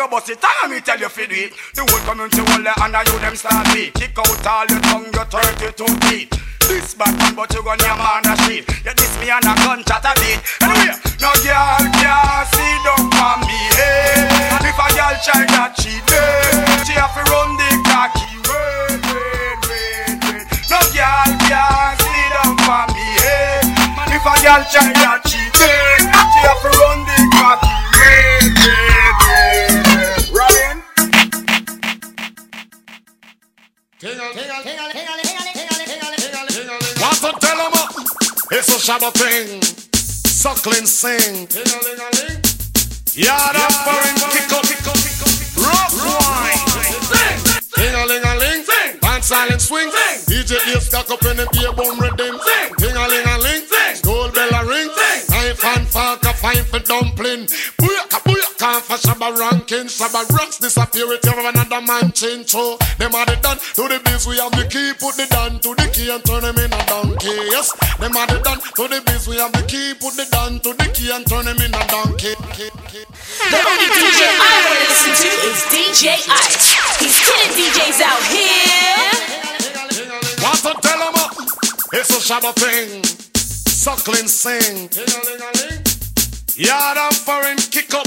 go 0.05 0.11
bust 0.11 0.31
it, 0.31 0.45
and 0.63 0.73
me 0.73 0.81
tell 0.81 0.99
you 0.99 1.09
fit 1.09 1.33
it 1.33 1.53
The 1.75 1.83
whole 1.89 2.05
community 2.05 2.41
will 2.41 2.67
and 2.67 3.09
you 3.09 3.19
them 3.21 3.37
start 3.37 3.67
beat 3.73 3.95
Kick 3.95 4.17
out 4.19 4.47
all 4.47 4.67
your 4.69 4.81
tongue, 4.81 5.09
your 5.13 5.25
32 5.25 5.85
teeth 6.09 6.31
this 6.65 6.95
bad 6.95 7.13
man, 7.19 7.35
but 7.37 7.53
you 7.53 7.63
gon' 7.63 7.77
your 7.85 7.93
man 7.93 8.25
a 8.25 8.33
shit. 8.49 8.65
You 8.89 8.95
diss 8.97 9.13
me 9.21 9.29
and 9.29 9.45
a 9.45 9.53
gun 9.53 9.85
chat 9.85 10.01
a 10.01 10.17
beat. 10.17 10.41
Anyway, 10.65 10.97
no 11.21 11.29
girl 11.45 11.85
can 11.93 12.41
see 12.57 12.75
down 12.81 13.05
for 13.13 13.37
me 13.45 13.61
head. 13.77 14.33
And 14.33 14.65
if 14.65 14.81
a 14.81 14.89
girl 14.97 15.13
try 15.21 15.45
that 15.45 15.77
she 15.77 15.93
dead, 16.09 16.89
she 16.89 16.97
have 16.97 17.13
to 17.13 17.21
run 17.29 17.53
the 17.61 17.69
cocky 17.85 18.33
red, 18.49 18.97
red, 18.97 19.61
red, 19.61 20.17
red. 20.25 20.45
No 20.73 20.81
girl 20.97 21.31
can 21.45 21.93
see 22.01 22.25
down 22.33 22.57
for 22.65 22.85
me 22.97 23.07
head. 23.21 23.69
And 24.01 24.11
if 24.17 24.25
a 24.25 24.35
girl 24.41 24.65
try 24.65 24.89
that 25.05 25.21
she 25.29 25.34
It's 38.57 38.69
a 38.69 38.79
shadow 38.79 39.11
thing. 39.11 39.61
Suckling 39.95 40.87
sing. 40.87 41.51
Yard 43.19 43.57
up 43.57 43.73
for 43.83 43.99
him, 44.07 44.15
kick 44.31 44.53
up, 44.55 44.63
kick 44.63 44.87
up, 44.87 44.95
kick 44.95 45.19
up. 45.27 45.35
Rock 45.59 45.91
wine. 46.07 46.55
Sing. 47.03 47.59
Ting 47.75 47.95
a 47.97 48.07
ling 48.07 48.23
a 48.23 48.39
ling. 48.39 48.65
Dance 49.01 49.27
silent 49.27 49.61
swing. 49.61 49.91
Sing. 49.91 50.47
DJ 50.47 50.53
ears 50.71 50.87
stuck 50.87 51.11
up 51.11 51.25
in 51.25 51.37
the 51.37 51.49
beer 51.51 51.73
bum 51.73 51.99
rhythm. 51.99 52.39
Sing. 52.39 52.75
Ting 52.79 52.97
a 52.97 53.09
ling 53.09 53.27
a 53.27 53.39
ling. 53.43 53.74
Fork 56.55 56.63
a 56.63 56.65
fine 56.65 56.65
for 56.65 56.87
dumpling. 56.87 57.47
Booyaka 57.79 58.19
booyaka 58.23 58.81
for 58.83 58.97
shabba 58.97 59.37
ranking. 59.39 59.87
Shabba 59.87 60.29
rocks 60.37 60.59
disappear 60.59 61.09
with 61.09 61.25
you 61.25 61.33
another 61.33 61.81
man 61.81 62.13
change. 62.13 62.49
So 62.49 62.79
them 62.99 63.15
are 63.15 63.27
the 63.27 63.37
done 63.43 63.59
to 63.59 63.89
the 63.89 64.01
biz. 64.05 64.27
We 64.27 64.39
have 64.39 64.53
the 64.53 64.67
key. 64.69 64.93
Put 64.99 65.17
the 65.17 65.27
down 65.31 65.61
to 65.61 65.75
the 65.75 65.89
key 65.93 66.11
and 66.11 66.25
turn 66.25 66.43
them 66.43 66.59
in 66.59 66.73
a 66.73 66.87
donkey. 66.87 67.35
Yes. 67.51 67.73
Them 67.99 68.17
are 68.17 68.27
the 68.27 68.41
done 68.41 68.61
to 68.61 68.89
the 68.89 69.03
biz. 69.07 69.29
We 69.29 69.37
have 69.37 69.53
the 69.53 69.63
key. 69.67 69.95
Put 69.95 70.17
the 70.17 70.27
down 70.31 70.61
to 70.61 70.73
the 70.75 70.87
key 70.95 71.11
and 71.11 71.27
turn 71.27 71.45
them 71.45 71.59
in 71.59 71.75
a 71.75 71.85
donkey. 71.89 72.35
Key, 72.55 72.71
key. 72.91 73.05
The 73.51 73.59
only 73.59 73.89
DJ 73.91 74.21
I 74.29 74.55
want 74.67 74.79
to 74.79 74.87
listen 74.89 75.15
to 75.15 75.31
is 75.49 75.61
DJ 75.71 76.05
Ice. 76.29 76.75
He's 77.01 77.19
killing 77.19 77.55
DJs 77.55 78.01
out 78.03 78.23
here. 78.31 79.35
Want 80.43 80.59
to 80.61 80.73
tell 80.81 81.01
'em 81.03 81.15
up? 81.15 81.33
It's 81.93 82.11
a 82.11 82.21
shadow 82.21 82.53
thing. 82.53 83.03
Suckling 83.85 84.29
sing. 84.29 85.84
Yard 86.57 86.97
and 86.97 87.17
foreign 87.17 87.57
kick 87.59 87.93
up. 87.95 88.07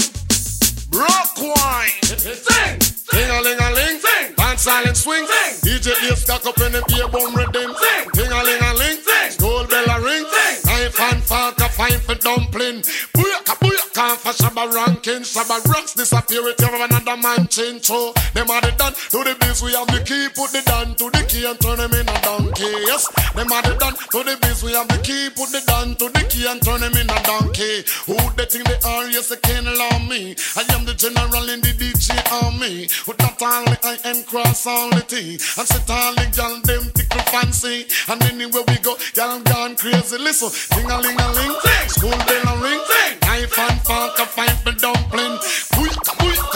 Rock 0.96 1.36
wine. 1.36 2.00
Sing. 2.00 2.80
Ting 2.80 3.28
a 3.28 3.42
ling 3.42 3.60
a 3.60 3.70
ling. 3.76 4.00
Sing. 4.00 4.32
Dance 4.36 4.62
silent 4.62 4.96
swing. 4.96 5.26
Sing. 5.26 5.68
DJ 5.68 5.92
ears 6.08 6.22
stuck 6.22 6.46
up 6.46 6.56
in 6.64 6.72
the 6.72 6.80
beer 6.88 7.08
bum 7.08 7.36
rhythm. 7.36 7.76
Sing. 7.76 8.08
Ting 8.16 8.32
a 8.32 8.40
ling 8.42 8.62
a 8.64 8.72
ling. 8.72 9.04
Sing. 9.04 9.30
Skull 9.36 9.66
bell 9.66 9.84
a 9.84 10.00
ring. 10.00 10.24
Sing. 10.24 10.64
Knife 10.64 11.00
and 11.12 11.22
fork 11.22 11.60
a 11.60 11.68
fine 11.68 12.00
for 12.00 12.14
dumpling. 12.14 12.80
Booyaka 13.12 13.52
booyaka 13.60 14.16
for 14.16 14.32
shabba 14.32 14.64
ranking. 14.72 15.28
Shabba 15.28 15.60
rocks 15.68 15.92
disappear 15.92 16.42
with 16.42 16.58
you 16.58 16.72
another 16.72 17.20
man 17.20 17.48
change. 17.48 17.84
So 17.84 18.14
them 18.32 18.48
are 18.48 18.62
the 18.62 18.72
done 18.78 18.94
to 19.12 19.28
the 19.28 19.36
biz. 19.38 19.60
We 19.60 19.76
have 19.76 19.88
the 19.88 20.00
key. 20.00 20.32
Put 20.32 20.56
the 20.56 20.62
down 20.64 20.96
to 20.96 21.10
the 21.12 21.20
key 21.28 21.44
and 21.44 21.60
turn 21.60 21.76
them 21.76 21.92
in 21.92 22.08
a 22.08 22.18
donkey. 22.24 22.72
Yes. 22.88 23.12
Them 23.36 23.52
are 23.52 23.60
the 23.60 23.76
done 23.76 23.92
to 23.92 24.24
the 24.24 24.38
biz. 24.40 24.64
We 24.64 24.72
have 24.72 24.88
the 24.88 24.96
key. 25.04 25.28
Put 25.36 25.52
the 25.52 25.60
down 25.68 25.96
to 26.00 26.08
the 26.08 26.17
key 26.38 26.46
and 26.46 26.62
turn 26.62 26.80
them 26.80 26.94
in 26.94 27.10
a 27.10 27.22
donkey. 27.22 27.84
Who 28.06 28.16
they 28.36 28.46
think 28.46 28.66
they 28.66 28.78
are? 28.86 29.06
Yes, 29.10 29.28
they 29.28 29.36
can't 29.36 29.66
allow 29.66 29.98
me. 29.98 30.36
I 30.56 30.62
am 30.74 30.84
the 30.84 30.94
general 30.94 31.48
in 31.48 31.60
the 31.60 31.72
DJ 31.74 32.14
army. 32.44 32.88
With 33.06 33.18
not 33.18 33.40
only 33.42 33.76
I 33.82 33.98
am 34.04 34.22
cross 34.24 34.66
all 34.66 34.90
the 34.90 35.02
T. 35.02 35.38
And 35.58 35.66
sit 35.68 35.90
all 35.90 36.14
the 36.14 36.26
gal 36.34 36.60
them 36.62 36.90
tickle 36.94 37.24
fancy. 37.32 37.86
And 38.08 38.22
anywhere 38.24 38.62
we 38.68 38.78
go, 38.78 38.96
gal 39.14 39.40
gone 39.42 39.76
crazy. 39.76 40.18
Listen, 40.18 40.50
ding 40.76 40.90
a 40.90 40.98
ling 41.00 41.18
a 41.18 41.28
ling, 41.32 41.56
school 41.88 42.10
bell 42.10 42.48
a 42.48 42.62
ring, 42.62 42.80
knife 43.22 43.58
and 43.58 43.80
fork 43.82 44.18
a 44.18 44.26
fight 44.26 44.56
for 44.62 44.72
dumpling 44.72 45.38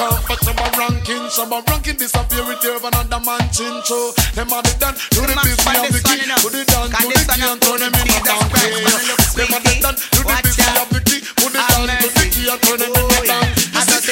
comfortable 0.02 0.70
ranking. 0.78 1.30
Some 1.30 1.52
ranking 1.52 1.96
disappear 1.96 2.44
with 2.46 2.62
you 2.64 2.78
another 2.78 3.20
man 3.22 3.42
chin. 3.54 3.74
So 3.84 4.12
them 4.34 4.52
are 4.52 4.62
the 4.62 4.74
dan, 4.78 4.94
to 4.94 5.20
the 5.22 5.34
busy 5.42 5.62
of 5.78 5.86
the 5.94 6.00
key. 6.02 6.26
The 6.26 6.62
dan, 6.66 6.90
to 6.90 7.06
the 7.06 7.22
key 7.30 7.46
and 7.46 7.60
turn 7.62 7.78
them 7.78 7.94
in. 7.94 8.08
Them 8.10 9.52
are 9.54 9.62
the 9.62 9.74
dan, 9.78 9.94
do 9.94 10.20
the 10.26 10.34
busy 10.42 10.66
of 10.80 10.88
the 10.90 11.00
key. 11.06 11.20
Do 11.38 11.46
the 11.50 11.60
dan, 11.62 11.86
to 12.02 12.08
the 12.10 12.24
key 12.30 12.50
and 12.50 12.60
turn 12.62 12.78
them 12.78 12.90
in 12.90 13.02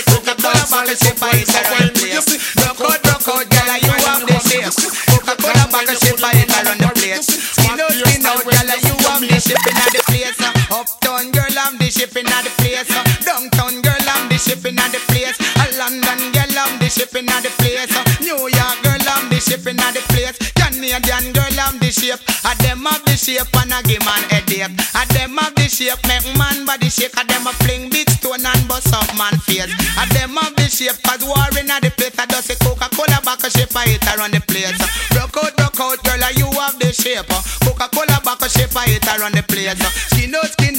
Coca-Cola 0.00 0.64
bottle 0.70 0.96
shit 0.96 1.18
by 1.20 1.30
the 1.34 1.44
Tyrone 1.44 1.92
place. 1.92 2.24
Out, 2.56 2.80
out, 2.80 3.44
you 3.82 3.94
have 4.06 4.24
the 4.24 4.36
shape. 4.48 4.72
Coca-Cola 5.10 5.64
bottle 5.68 5.98
shit 5.98 6.16
by 6.20 6.32
the 6.32 6.88
place. 6.94 7.26
Skin 7.28 7.80
out, 7.80 7.92
skin 7.92 8.24
out, 8.26 8.44
you 8.46 8.96
have 9.04 9.20
the 9.20 9.36
shape 9.40 9.66
in 9.68 9.76
the 9.76 10.00
place. 10.08 10.40
Uptown 10.70 11.30
girl, 11.32 11.56
I'm 11.58 11.76
the 11.78 11.90
shape 11.90 12.16
in 12.16 12.24
the 12.24 12.50
place. 12.56 12.88
Downtown 13.24 13.82
girl, 13.82 14.08
I'm 14.14 14.28
the 14.28 14.38
shape 14.38 14.64
in 14.64 14.76
the 14.76 15.00
place. 15.08 15.36
A 15.80 15.88
London 15.88 16.28
girl, 16.36 16.60
I'm 16.60 16.76
the 16.76 16.92
shipping 16.92 17.24
at 17.32 17.40
the 17.40 17.48
place. 17.56 17.88
New 18.20 18.36
York 18.36 18.78
girl, 18.84 19.00
I'm 19.00 19.32
the 19.32 19.40
shipping 19.40 19.80
at 19.80 19.96
the 19.96 20.04
place. 20.12 20.36
Canadian 20.52 21.32
girl, 21.32 21.56
I'm 21.56 21.80
the 21.80 21.88
shape. 21.88 22.20
A 22.44 22.52
them 22.60 22.84
have 22.84 23.00
the 23.08 23.16
shape 23.16 23.48
and 23.56 23.72
I 23.72 23.80
give 23.88 24.04
man 24.04 24.20
headache. 24.28 24.68
A 24.68 25.02
them 25.16 25.40
have 25.40 25.56
the 25.56 25.64
shape, 25.72 25.96
make 26.04 26.28
man 26.36 26.68
body 26.68 26.92
shake. 26.92 27.16
A 27.16 27.24
them 27.24 27.48
a 27.48 27.52
fling 27.64 27.88
big 27.88 28.12
stone 28.12 28.44
and 28.44 28.64
bust 28.68 28.92
up 28.92 29.08
man 29.16 29.32
face. 29.48 29.72
A 29.96 30.04
them 30.12 30.36
have 30.36 30.52
the 30.52 30.68
shape, 30.68 31.00
cause 31.00 31.24
war 31.24 31.48
in 31.56 31.72
the 31.72 31.88
place. 31.96 32.12
I 32.20 32.28
just 32.28 32.52
a 32.52 32.60
Coca-Cola 32.60 33.24
back 33.24 33.40
a 33.40 33.48
shape, 33.48 33.72
I 33.72 33.96
hit 33.96 34.04
around 34.04 34.36
the 34.36 34.44
place. 34.44 34.76
Rock 35.16 35.32
out, 35.40 35.56
rock 35.56 35.80
out, 35.80 35.96
girl, 36.04 36.20
you 36.36 36.52
have 36.60 36.76
the 36.76 36.92
shape. 36.92 37.24
Coca-Cola 37.64 38.20
back 38.20 38.44
a 38.44 38.52
shape, 38.52 38.76
I 38.76 38.84
hit 38.84 39.08
around 39.08 39.32
the 39.32 39.44
place. 39.48 39.80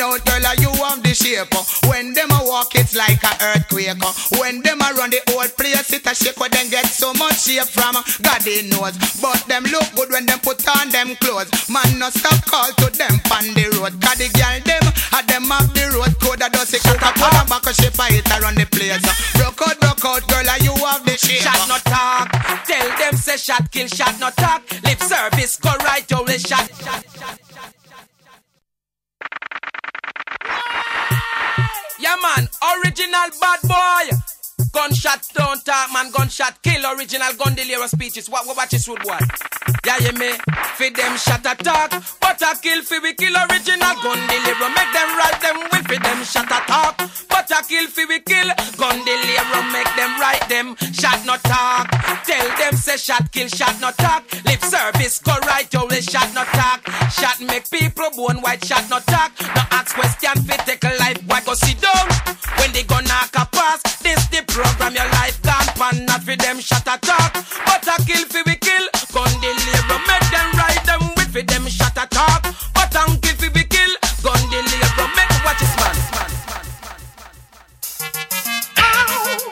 Out, 0.01 0.17
skin 0.17 0.46
out, 0.46 0.58
you 0.58 0.74
have 0.81 1.03
the 1.03 1.13
shape. 1.13 1.53
When 1.86 2.13
them 2.13 2.34
a 2.34 2.41
walk, 2.41 2.74
it's 2.74 2.96
like 2.98 3.22
a 3.22 3.53
earthquake. 3.53 4.01
When 4.41 4.62
them 4.65 4.81
a 4.81 4.89
run 4.98 5.13
the 5.13 5.22
whole 5.29 5.46
place, 5.53 5.93
it 5.93 6.10
a 6.10 6.13
shake. 6.17 6.41
Them 6.41 6.70
get 6.74 6.89
so 6.89 7.13
much 7.13 7.46
shape 7.46 7.70
from 7.70 8.01
God 8.25 8.41
they 8.41 8.65
knows. 8.65 8.98
But 9.22 9.46
them 9.46 9.63
look 9.70 9.86
good 9.93 10.10
when 10.10 10.25
them 10.25 10.39
put 10.41 10.65
on 10.65 10.89
them 10.89 11.13
clothes. 11.22 11.53
Man, 11.70 12.01
no 12.01 12.10
stop 12.10 12.41
call 12.50 12.74
to 12.81 12.89
them 12.98 13.22
on 13.29 13.46
the 13.53 13.70
road. 13.77 13.93
Cause 14.01 14.17
the 14.17 14.27
girl 14.34 14.58
them, 14.65 14.86
a 15.13 15.22
them 15.29 15.51
off 15.53 15.70
the 15.77 15.86
road 15.93 16.17
code. 16.17 16.41
I 16.41 16.50
does 16.50 16.74
it 16.74 16.81
Coca-Cola 16.81 17.46
back 17.46 17.70
a 17.70 17.74
shape, 17.77 18.00
I 18.01 18.10
hit 18.10 18.25
around 18.34 18.58
the 18.58 18.65
place. 18.74 19.05
Broke 19.38 19.62
out, 19.70 19.77
broke 19.77 20.01
out, 20.01 20.25
girl, 20.25 20.50
you 20.65 20.74
have 20.81 21.05
the 21.05 21.13
shape. 21.13 21.46
Shot 21.46 21.62
not 21.70 21.86
talk. 21.86 22.25
Tell 22.65 22.89
them 22.98 23.13
say 23.22 23.38
shot 23.38 23.70
kill, 23.70 23.86
shot 23.86 24.17
not 24.20 24.34
talk. 24.34 24.65
Lip 24.81 24.98
service, 24.98 25.62
go 25.62 25.70
right, 25.86 26.01
shot, 26.10 26.25
shot, 26.41 26.70
shot. 26.81 27.11
Man, 32.42 32.50
original 32.84 33.30
bad 33.40 33.62
boy. 33.62 34.18
Gunshot 34.72 35.28
don't 35.34 35.63
talk, 35.66 35.92
man. 35.94 36.12
Gunshot 36.12 36.62
kill. 36.63 36.86
Original 36.96 37.34
gun 37.38 37.56
deliver 37.56 37.88
speeches. 37.88 38.30
What 38.30 38.48
what 38.48 38.58
watch 38.58 38.70
this 38.70 38.88
rude 38.88 39.04
boy? 39.04 39.20
Yeah, 39.86 39.98
you 40.00 40.13
me. 40.13 40.32
Feed 40.75 40.96
them 40.96 41.18
shot 41.18 41.42
attack, 41.42 41.92
but 42.20 42.42
I 42.42 42.56
kill 42.62 42.82
fi 42.82 43.00
we 43.00 43.13
kill. 43.13 43.36
Original 43.36 43.96
gun. 44.01 44.20
Make 44.28 44.92
them 44.94 45.10
right 45.18 45.40
them 45.42 45.58
will 45.72 45.84
feed 45.84 46.01
them 46.01 46.24
shot 46.24 46.46
attack, 46.46 46.98
but 47.28 47.51
I 47.51 47.62
kill 47.68 47.88
fi 47.88 48.06
we 48.06 48.20
kill. 48.22 48.48
Gun. 48.78 48.98
Make 49.72 49.96
them 49.96 50.20
right 50.20 50.44
them 50.50 50.75
shot 50.94 51.25
not 51.25 51.44
talk. 51.44 51.90
Tell 52.25 52.48
them 52.57 52.75
say 52.75 52.98
shot 52.98 53.31
kill, 53.31 53.48
shot 53.48 53.79
not 53.81 53.98
talk. 53.98 54.24
Lip 54.46 54.62
service 54.62 55.20
go 55.20 55.36
right, 55.48 55.68
will 55.74 55.90
shot 56.01 56.34
not 56.34 56.48
talk. 56.48 56.88
Shot 57.12 57.42
make 57.42 57.70
people 57.70 58.10
bone 58.16 58.42
white, 58.42 58.64
shot 58.66 58.90
not 58.90 59.05
talk. 59.07 59.31
No 59.40 59.62
ask 59.72 59.96
question 59.96 60.44
fi 60.44 60.55
take 60.64 60.84
a 60.84 60.96
life. 61.00 61.22
Why 61.27 61.42
go 61.42 61.53
sit 61.53 61.79
down 61.81 62.07
when 62.57 62.72
they 62.72 62.84
gonna 62.84 63.20
pass? 63.51 63.81
This 64.01 64.27
the 64.27 64.44
program 64.62 64.94
your 64.94 65.10
life 65.18 65.42
gone 65.42 65.70
pan 65.80 66.06
not 66.06 66.22
for 66.22 66.36
them 66.36 66.60
shot 66.60 66.86
attack 66.86 67.34
but 67.66 67.86
a 67.94 67.96
kill 68.06 68.24
fi 68.32 68.42
we 68.46 68.56
kill 68.56 68.86
gun 69.14 69.32
deliver 69.42 70.00
make 70.10 70.28
them 70.34 70.50
ride 70.62 70.84
them 70.86 71.02
with 71.18 71.32
for 71.34 71.42
them 71.42 71.66
shot 71.68 71.98
attack 71.98 72.42
but 72.76 72.94
a 72.94 73.04
kill 73.24 73.38
fi 73.42 73.48
we 73.56 73.64
kill 73.74 73.92
gun 74.24 74.42
deliver 74.54 75.08
make 75.18 75.34
watch 75.46 75.60
this 75.60 75.76
man 75.82 75.98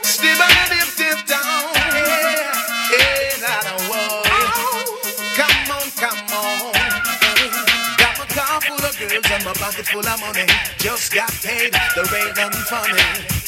Still 0.04 0.38
gonna 0.38 0.66
dip, 0.70 0.90
dip 0.98 1.20
down. 1.28 1.72
Yeah, 2.92 3.40
not 3.40 3.66
a. 3.68 3.78
Come 5.38 5.72
on, 5.78 5.88
come 6.02 6.24
on. 6.34 6.74
Got 8.02 8.14
my 8.20 8.26
car 8.36 8.60
full 8.62 8.84
of 8.84 9.00
girls 9.00 9.32
and 9.32 9.46
my 9.46 9.54
pocket 9.54 9.86
full 9.86 10.06
of 10.06 10.20
money. 10.20 10.46
Just 10.78 11.14
got 11.14 11.32
paid, 11.44 11.72
the 11.96 12.04
rate 12.12 12.36
done 12.36 12.52
funny. 12.68 13.39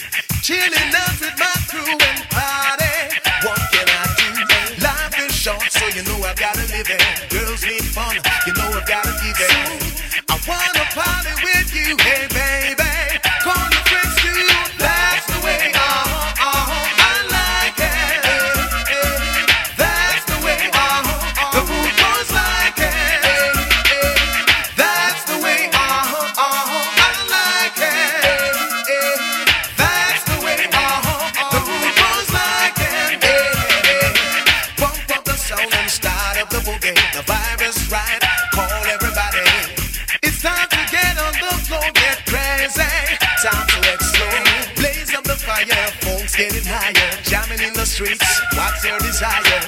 Chilling 0.41 0.73
out 0.73 1.19
with 1.21 1.37
my 1.37 1.53
crew 1.69 1.85
and 1.85 2.29
party. 2.31 3.15
What 3.45 3.59
can 3.71 3.87
I 3.87 4.03
do? 4.17 4.83
Life 4.83 5.29
is 5.29 5.35
short, 5.35 5.71
so 5.71 5.85
you 5.89 6.01
know 6.01 6.25
I 6.25 6.33
gotta 6.33 6.61
live 6.61 6.89
it. 6.89 7.30
Getting 46.41 46.65
higher. 46.65 47.11
Jamming 47.21 47.61
in 47.61 47.73
the 47.73 47.85
streets, 47.85 48.25
what's 48.57 48.83
your 48.83 48.97
desire? 48.97 49.61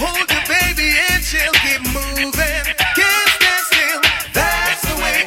Hold 0.00 0.24
your 0.32 0.44
baby 0.48 0.96
and 0.96 1.22
she'll 1.22 1.52
keep 1.60 1.82
moving. 1.92 2.32
Can't 2.96 3.28
stand 3.36 3.64
still. 3.68 4.00
That's 4.32 4.80
the 4.88 4.96
way. 4.96 5.26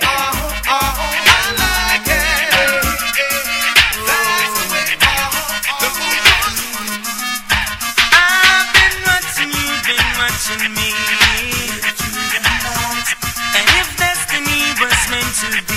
Been 9.84 10.10
watching 10.18 10.64
me. 10.74 10.92
And 13.58 13.68
if 13.80 13.88
destiny 14.00 14.64
was 14.80 15.02
meant 15.12 15.34
to 15.44 15.50
be, 15.68 15.73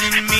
watching 0.00 0.26
me. 0.28 0.39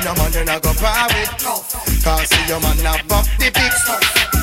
Of 0.00 0.16
man 0.16 0.32
you 0.32 0.44
not 0.44 0.62
go 0.62 0.72
with? 1.12 1.89
Cause 2.02 2.28
see 2.28 2.44
your 2.48 2.60
man 2.60 2.78
have 2.78 3.04
up 3.12 3.24
the 3.38 3.50
big 3.52 3.72
stuff. 3.72 4.00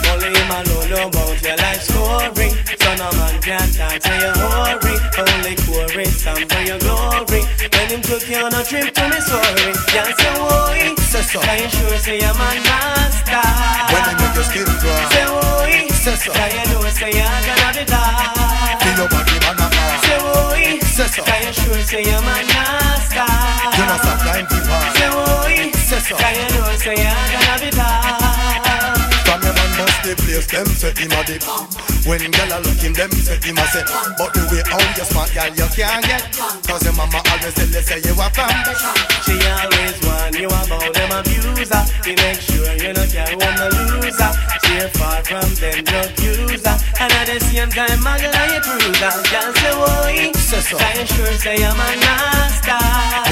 Only 0.07 0.29
him 0.29 0.51
alone 0.51 0.89
know 0.89 1.07
about 1.09 1.41
your 1.41 1.57
life 1.57 1.81
story. 1.81 2.49
So 2.79 2.89
no 2.95 3.09
man 3.17 3.35
can 3.41 3.67
talk 3.73 3.97
to 3.97 4.13
your 4.21 4.35
hurry. 4.37 4.95
Only 5.17 5.53
quarry 5.65 6.05
some 6.05 6.45
for 6.47 6.61
your 6.63 6.79
glory. 6.79 7.43
When 7.43 7.87
him 7.89 8.01
took 8.01 8.23
you 8.29 8.37
on 8.39 8.53
a 8.53 8.63
trip 8.63 8.93
to 8.93 9.03
Missouri, 9.09 9.73
just 9.89 10.13
say 10.21 10.33
why. 10.37 10.95
Say 11.01 11.21
so. 11.25 11.39
Can 11.41 11.57
you 11.63 11.69
sure 11.69 11.97
say 11.97 12.19
your 12.21 12.33
man 12.37 12.61
master? 12.63 13.41
When 13.91 14.01
they 14.05 14.15
make 14.21 14.35
your 14.37 14.45
skin 14.45 14.65
cry. 14.77 15.01
Say 15.11 15.25
why. 15.27 15.87
Say 15.91 16.15
so. 16.15 16.31
Can 16.31 16.49
you 16.53 16.63
know 16.71 16.85
say 16.93 17.11
you're 17.11 17.41
gonna 17.41 17.73
be 17.73 17.83
die? 17.83 18.77
Feel 18.85 18.95
your 19.01 19.09
body 19.09 19.37
man 19.43 19.59
a 19.59 19.67
fire. 19.73 19.97
Say 20.05 20.19
why. 20.23 20.79
Say 20.85 21.07
so. 21.09 21.21
Can 21.25 21.39
you 21.41 21.53
sure 21.53 21.81
say 21.83 22.03
your 22.05 22.21
man 22.21 22.45
master? 22.47 23.27
You 23.75 23.83
not 23.89 23.99
to. 24.05 24.13
Say 24.95 25.09
why. 25.09 25.71
Say 25.73 25.99
so. 26.05 26.15
Can 26.15 26.33
you 26.37 26.47
know 26.55 26.69
say 26.79 26.95
you're 26.95 27.27
gonna 27.33 27.46
From 27.47 29.39
your 29.39 29.55
man 29.55 29.71
bust 29.79 30.03
the 30.03 30.15
place, 30.19 30.47
them 30.51 30.67
say 30.67 30.91
him 30.99 31.11
a 31.15 31.23
dip. 31.23 31.43
When 32.03 32.19
girl 32.31 32.51
a 32.51 32.57
look 32.59 32.79
him, 32.83 32.91
them 32.91 33.11
say 33.11 33.39
him 33.39 33.55
a 33.55 33.65
say. 33.71 33.87
But 34.19 34.35
the 34.35 34.43
way 34.51 34.63
how 34.67 34.83
you 34.83 35.07
smart, 35.07 35.31
girl, 35.31 35.47
you 35.55 35.67
can't 35.71 36.03
get. 36.03 36.27
Cause 36.67 36.83
your 36.83 36.91
mama 36.99 37.23
always 37.31 37.55
tell 37.55 37.71
you 37.71 37.83
say 37.83 38.03
you 38.03 38.15
a 38.19 38.27
from. 38.35 38.51
She 39.23 39.35
always 39.47 39.95
warn 40.03 40.35
you 40.35 40.51
about 40.51 40.91
them 40.91 41.11
abuser. 41.11 41.83
To 42.03 42.11
make 42.19 42.39
sure 42.43 42.71
you 42.83 42.91
not 42.91 43.07
carry 43.11 43.35
home 43.39 43.55
the 43.55 43.67
loser. 43.79 44.31
She's 44.67 44.91
far 44.99 45.23
from 45.23 45.47
them 45.55 45.83
drug 45.87 46.11
user. 46.19 46.75
And 46.99 47.11
at 47.15 47.31
the 47.31 47.39
same 47.47 47.71
time, 47.71 47.99
muggle 48.03 48.31
and 48.31 48.51
you 48.55 48.61
cruiser. 48.63 49.11
Can't 49.27 49.55
say 49.55 49.71
why. 49.71 50.31
Say 50.35 50.63
so. 50.67 50.75
Can 50.79 50.99
you 50.99 51.05
sure 51.07 51.35
say 51.39 51.63
I'm 51.63 51.79
a 51.79 51.87
master? 51.95 52.79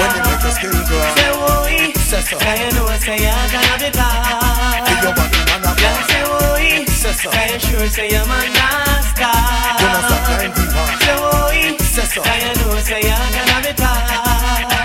When 0.00 0.08
you 0.12 0.22
make 0.24 0.40
your 0.40 0.52
skin 0.56 0.72
cry. 0.88 1.04
Say 1.16 1.32
why. 1.36 1.95
Say 2.06 2.20
so. 2.22 2.38
You 2.38 2.70
know 2.78 2.86
say 3.02 3.18
you're 3.18 3.48
gonna 3.50 3.74
be 3.82 3.90
bad? 3.90 4.86
Feel 4.86 5.02
your 5.02 5.14
body 5.18 5.40
man 5.50 5.62
a 5.66 5.74
Can't 5.74 5.98
fire. 5.98 6.06
say 6.06 6.22
why. 6.30 6.84
Say 6.86 7.12
so. 7.18 7.28
You 7.34 7.58
sure 7.58 7.88
say 7.90 8.08
I'm 8.14 8.30
a 8.30 8.38
master? 8.54 9.26
You 9.26 9.86
not 9.90 10.02
stop 10.06 10.22
time 10.30 10.52
to 10.54 10.62
pass. 10.70 11.02
Say 11.02 11.16
why. 11.18 11.76
Say 11.82 12.06
so. 12.06 12.20
You 12.22 12.52
know 12.62 12.78
say 12.78 13.02
you're 13.02 13.30
gonna 13.34 13.58
be 13.66 13.72
bad? 13.74 14.06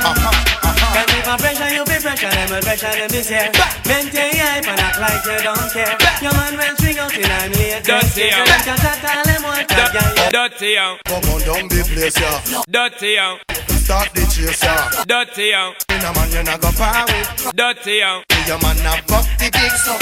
Uh-huh, 0.01 0.33
uh-huh. 0.65 0.97
Cause 0.97 1.13
if 1.13 1.27
I 1.29 1.37
pressure 1.37 1.69
you 1.69 1.83
be 1.85 1.97
pressure, 2.01 2.31
them 2.33 2.49
will 2.49 2.61
pressure 2.65 2.89
them 2.89 3.13
is 3.13 3.29
here 3.29 3.51
Maintain 3.85 4.33
your 4.33 4.45
hype 4.49 4.67
and 4.67 4.81
act 4.81 4.97
like 4.99 5.21
you 5.29 5.37
don't 5.45 5.67
care 5.71 5.93
Your 6.25 6.33
man 6.33 6.57
will 6.57 6.75
swing 6.81 6.97
out 6.97 7.13
in 7.15 7.25
I'm 7.29 7.51
late 7.53 7.83
Dirty, 7.85 8.07
So 8.09 8.21
yeah. 8.25 8.43
them 8.49 8.61
can 8.65 8.77
chat 8.81 9.05
all 9.05 9.23
them 9.29 9.45
to 9.69 9.83
get 9.93 10.33
Dirty, 10.33 10.69
young. 10.73 10.97
Come 11.05 11.23
on 11.29 11.39
down 11.45 11.67
the 11.69 11.83
place, 11.85 12.17
yeah. 12.19 12.61
Dirty, 12.67 13.13
young. 13.13 13.37
Start 13.81 14.13
the 14.13 14.21
chase, 14.29 14.63
yeah. 14.63 15.03
Dirty, 15.05 15.49
young. 15.49 15.73
In 15.89 16.05
a 16.05 16.13
man 16.13 16.31
you 16.31 16.43
not 16.43 16.61
go 16.61 16.69
far 16.71 17.05
with. 17.05 17.51
Dirty, 17.55 17.97
young. 17.97 18.23
Your 18.47 18.59
man 18.61 18.77
have 18.77 19.03
up 19.11 19.25
the 19.37 19.49
big 19.51 19.71
stuff. 19.73 19.99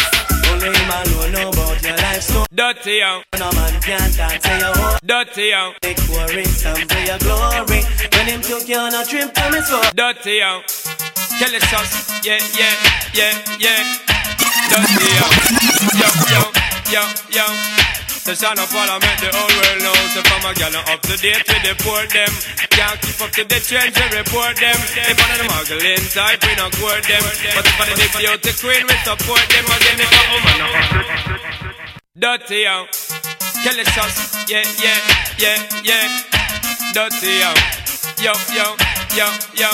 Only 0.52 0.68
him 0.68 0.90
alone 0.92 1.32
know 1.32 1.50
about 1.50 1.82
your 1.84 1.96
life 1.96 2.22
story 2.22 2.48
Dirty, 2.52 2.98
young. 3.00 3.24
No 3.38 3.52
man 3.54 3.82
can 3.82 4.12
talk 4.12 4.40
to 4.40 4.52
your 4.60 4.74
home 4.76 4.98
Dirty, 5.06 5.44
young. 5.50 5.74
They 5.82 5.96
quarry 5.96 6.46
some 6.46 6.76
for 6.76 7.02
your 7.06 7.20
glory 7.20 7.82
When 8.14 8.26
him 8.28 8.42
took 8.42 8.68
you 8.68 8.78
on 8.78 8.94
a 8.94 9.06
trip 9.06 9.34
to 9.34 9.52
me 9.52 9.62
so 9.62 9.82
Dirty, 9.96 10.38
young. 10.44 10.62
Kelly 11.40 11.60
sauce. 11.72 12.26
Yeah, 12.26 12.40
yeah, 12.58 12.76
yeah, 13.14 13.34
yeah. 13.60 13.80
Dirty, 14.70 15.08
young. 15.18 15.34
Yo, 15.96 16.08
yo, 16.34 16.42
yo, 16.92 17.04
yo. 17.32 17.89
The 18.30 18.38
sound 18.38 18.62
of 18.62 18.70
parliament, 18.70 19.18
the 19.26 19.34
whole 19.34 19.50
world 19.58 19.82
knows 19.82 20.14
If 20.14 20.30
I'm 20.30 20.46
a 20.46 20.54
gal 20.54 20.78
up 20.94 21.02
to 21.02 21.18
date 21.18 21.42
with 21.50 21.66
the 21.66 21.74
poor 21.82 22.06
them 22.14 22.30
Can't 22.70 23.02
keep 23.02 23.18
up 23.26 23.34
to 23.34 23.42
the 23.42 23.58
trends, 23.58 23.98
they 23.98 24.06
report 24.14 24.54
them 24.54 24.78
If 25.02 25.18
one 25.18 25.34
of 25.34 25.38
them 25.42 25.50
muggling 25.50 26.06
type, 26.14 26.38
we 26.46 26.54
not 26.54 26.70
court 26.78 27.02
them 27.10 27.26
But 27.26 27.66
if 27.66 27.74
one 27.82 27.90
of 27.90 27.98
the 27.98 28.06
beauty 28.22 28.54
queen, 28.62 28.86
we 28.86 28.94
support 29.02 29.42
them 29.50 29.66
Again, 29.66 29.98
if 29.98 30.14
a 30.14 30.22
woman 30.30 30.62
up 30.62 30.78
Dirty, 32.14 32.70
young. 32.70 32.86
Kelly 33.66 33.86
sauce. 33.98 34.38
Yeah, 34.46 34.62
yeah, 34.78 35.02
yeah, 35.42 35.58
yeah. 35.82 36.06
Dirty, 36.94 37.34
young. 37.34 37.58
Yo, 38.22 38.38
yo, 38.54 38.78
yo, 39.18 39.26
yo. 39.58 39.74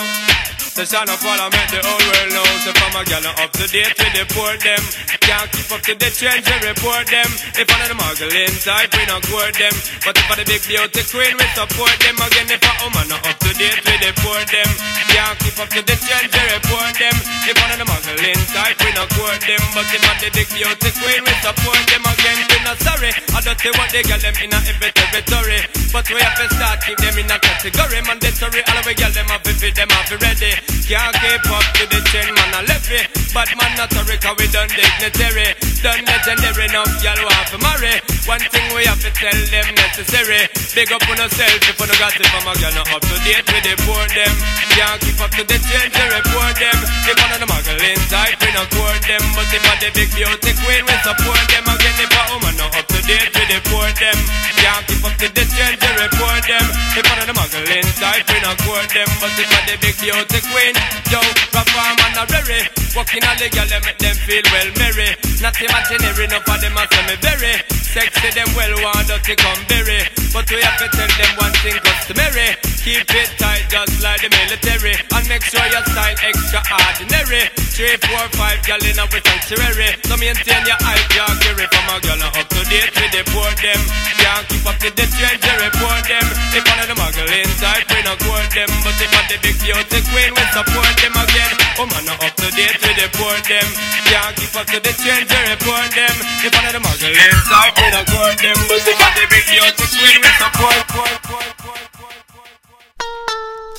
The 0.80 0.88
sound 0.88 1.12
of 1.12 1.20
parliament, 1.20 1.76
the 1.76 1.84
whole 1.84 2.00
world 2.08 2.32
knows 2.32 2.64
If 2.72 2.80
I'm 2.80 2.96
a 2.96 3.04
gal 3.04 3.28
up 3.36 3.52
to 3.52 3.68
date 3.68 4.00
with 4.00 4.16
the 4.16 4.24
poor 4.32 4.56
them 4.64 5.15
Can't 5.26 5.50
keep 5.50 5.70
up 5.74 5.82
to 5.82 5.94
the 5.98 6.10
trends, 6.14 6.46
they 6.46 6.60
report 6.70 7.10
them. 7.10 7.26
If 7.58 7.66
one 7.66 7.82
of 7.82 7.90
them 7.90 7.98
muggling 7.98 8.56
type, 8.62 8.94
we 8.94 9.10
not 9.10 9.26
court 9.26 9.58
them. 9.58 9.74
But 10.06 10.14
if 10.22 10.30
I 10.30 10.38
the 10.38 10.46
big 10.46 10.62
beauty 10.70 11.02
queen, 11.10 11.34
we 11.34 11.46
support 11.58 11.98
them. 11.98 12.14
Again, 12.22 12.46
if 12.54 12.62
a 12.62 12.72
woman 12.86 13.10
not 13.10 13.26
up 13.26 13.34
to 13.42 13.50
date 13.58 13.82
the 13.82 14.14
poor 14.22 14.38
them. 14.46 14.70
Can't 15.10 15.34
keep 15.42 15.58
up 15.58 15.70
to 15.74 15.82
the 15.82 15.96
trends, 15.98 16.30
they 16.30 16.46
report 16.54 16.94
them. 17.02 17.18
If 17.42 17.58
one 17.58 17.74
of 17.74 17.78
them 17.82 17.90
muggling 17.90 18.42
type, 18.54 18.78
we 18.86 18.90
not 18.94 19.10
court 19.18 19.42
them. 19.42 19.64
But 19.74 19.90
if 19.90 20.06
I 20.06 20.14
the 20.22 20.30
big 20.30 20.50
beauty 20.54 20.92
queen, 20.94 21.22
we 21.26 21.34
support 21.42 21.82
them. 21.90 22.06
Again, 22.06 22.38
we 22.46 22.58
not 22.62 22.78
sorry. 22.86 23.10
I 23.34 23.42
don't 23.42 23.58
see 23.58 23.74
what 23.74 23.90
they 23.90 24.06
get 24.06 24.22
them 24.22 24.38
in 24.46 24.54
a 24.54 24.60
every 24.62 24.94
territory. 24.94 25.60
But 25.90 26.06
we 26.06 26.22
have 26.22 26.38
to 26.38 26.46
start 26.54 26.86
keep 26.86 27.02
them 27.02 27.18
in 27.18 27.34
a 27.34 27.38
category. 27.42 27.98
Mandatory, 28.06 28.62
all 28.62 28.82
we 28.86 28.94
get 28.94 29.10
them 29.18 29.26
to 29.26 29.52
fit 29.58 29.74
them 29.74 29.90
have 29.90 30.14
ready. 30.22 30.54
Can't 30.86 31.18
keep 31.18 31.50
up 31.50 31.66
to 31.82 31.84
the 31.90 32.00
trend, 32.14 32.30
man, 32.30 32.52
I 32.54 32.62
left 32.70 32.94
it. 32.94 33.10
But 33.34 33.50
man, 33.58 33.74
not 33.74 33.90
sorry, 33.90 34.22
cause 34.22 34.38
we 34.38 34.46
done 34.54 34.70
dignitary 35.16 35.66
Done 35.86 36.02
legendary, 36.02 36.66
enough 36.66 36.90
y'all 37.06 37.22
want 37.22 37.46
to 37.54 37.62
marry. 37.62 38.02
One 38.26 38.42
thing 38.42 38.66
we 38.74 38.90
have 38.90 38.98
to 39.06 39.12
tell 39.14 39.38
them 39.54 39.68
necessary. 39.78 40.50
Big 40.74 40.90
up 40.90 41.06
on 41.06 41.22
yourself 41.22 41.62
if 41.62 41.78
you 41.78 41.98
got 42.02 42.18
it 42.18 42.26
from 42.26 42.42
a 42.50 42.54
girl 42.58 42.74
Not 42.74 42.90
up 42.90 43.06
to 43.06 43.16
date 43.22 43.46
with 43.46 43.62
the 43.62 43.78
poor 43.86 44.02
them. 44.18 44.34
Can't 44.74 44.98
keep 44.98 45.20
up 45.22 45.30
to 45.38 45.46
the 45.46 45.58
trend, 45.62 45.94
they 45.94 46.08
report 46.10 46.58
them. 46.58 46.78
If 47.06 47.16
one 47.22 47.32
of 47.32 47.38
the 47.38 47.46
muggling 47.46 48.02
type, 48.10 48.34
we 48.42 48.50
not 48.58 48.66
court 48.74 48.98
them. 49.06 49.24
But 49.38 49.46
if 49.54 49.62
I 49.62 49.74
the 49.78 49.90
big 49.94 50.10
beauty 50.10 50.52
queen, 50.58 50.84
we 50.90 50.96
support 51.06 51.44
them. 51.54 51.64
Again, 51.70 51.96
if 52.02 52.12
a 52.12 52.22
woman 52.34 52.56
not 52.58 52.74
up 52.74 52.86
to 52.90 53.00
date 53.06 53.30
with 53.30 53.50
the 53.54 53.60
poor 53.70 53.86
them. 53.94 54.18
Can't 54.58 54.84
keep 54.90 55.06
up 55.06 55.16
to 55.22 55.28
the 55.30 55.44
trend, 55.54 55.78
they 55.78 55.94
report 56.02 56.44
them. 56.50 56.66
If 56.98 57.06
one 57.06 57.20
of 57.22 57.28
the 57.30 57.36
muggling 57.38 57.90
type, 58.02 58.26
we 58.26 58.38
not 58.42 58.58
court 58.66 58.90
them. 58.90 59.10
But 59.22 59.38
if 59.38 59.54
I 59.54 59.60
the 59.70 59.76
big 59.78 59.96
beauty 60.02 60.40
queen, 60.50 60.74
yo, 61.14 61.22
perform 61.54 61.94
and 62.10 62.18
a 62.20 62.24
rary 62.34 62.62
Walking 62.96 63.28
all 63.28 63.36
the 63.36 63.52
girl, 63.52 63.68
make 63.84 64.00
them 64.00 64.16
feel 64.24 64.46
well 64.56 64.72
merry 64.80 65.05
Not 65.42 65.60
imaginary, 65.62 66.26
enough 66.26 66.48
of 66.48 66.62
them 66.62 66.78
a 66.78 66.84
say 66.88 67.04
me 67.08 67.16
very 67.22 67.56
Sexy, 67.70 68.30
them 68.36 68.50
well 68.56 68.76
want 68.84 69.08
to 69.08 69.36
come 69.36 69.62
berry. 69.68 70.04
But 70.34 70.50
we 70.52 70.62
have 70.62 70.80
to 70.80 70.88
tell 70.92 71.08
them 71.08 71.32
one 71.38 71.56
thing 71.64 71.78
customary 71.80 72.75
Keep 72.86 73.02
it 73.18 73.34
tight 73.42 73.66
just 73.66 73.98
like 74.06 74.22
the 74.22 74.30
military. 74.30 74.94
And 74.94 75.26
make 75.26 75.42
sure 75.42 75.66
your 75.74 75.82
style 75.90 76.22
extraordinary. 76.22 77.50
Three, 77.74 77.98
four, 77.98 78.30
five 78.38 78.62
gal 78.62 78.78
in 78.78 79.02
a 79.02 79.06
sanctuary. 79.10 79.90
So 80.06 80.14
maintain 80.22 80.62
your 80.70 80.78
hype, 80.86 81.10
your 81.18 81.26
carry. 81.42 81.66
From 81.66 81.90
a 81.90 81.98
gal 81.98 82.22
up 82.22 82.46
to 82.46 82.62
date 82.70 82.94
with 82.94 83.10
the 83.10 83.26
poor 83.34 83.50
them. 83.58 83.82
Can't 84.22 84.46
keep 84.54 84.70
up 84.70 84.78
to 84.86 84.94
the 84.94 85.06
trend, 85.18 85.42
they 85.42 85.58
report 85.66 86.06
them. 86.06 86.30
If 86.54 86.62
one 86.62 86.78
of 86.78 86.86
the 86.86 86.94
muggling 86.94 87.50
type, 87.58 87.90
we 87.90 88.06
not 88.06 88.22
court 88.22 88.54
them. 88.54 88.70
But 88.86 89.02
if 89.02 89.10
one 89.10 89.28
the 89.34 89.38
big 89.42 89.58
beauty 89.66 90.00
queen, 90.14 90.32
we 90.38 90.44
support 90.54 90.94
them 91.02 91.16
again. 91.18 91.54
Oh 91.82 91.90
man, 91.90 92.06
up 92.06 92.34
to 92.38 92.48
date 92.54 92.78
with 92.86 92.98
the 93.02 93.10
poor 93.18 93.34
them. 93.50 93.68
Can't 94.14 94.34
keep 94.38 94.54
up 94.54 94.70
to 94.70 94.78
the 94.78 94.94
trend, 94.94 95.26
they 95.26 95.42
report 95.58 95.90
them. 95.90 96.16
If 96.46 96.54
one 96.54 96.70
of 96.70 96.74
the 96.78 96.82
muggling 96.86 97.18
type, 97.50 97.74
we 97.82 97.88
not 97.90 98.06
court 98.14 98.38
them. 98.38 98.58
But 98.70 98.86
if 98.86 98.94
one 98.94 99.16
the 99.18 99.26
big 99.26 99.46
beauty 99.50 99.86
queen, 99.90 100.18
we 100.22 100.30
support, 100.38 100.78
support, 100.86 101.10
support, 101.26 101.50
support. 101.50 101.85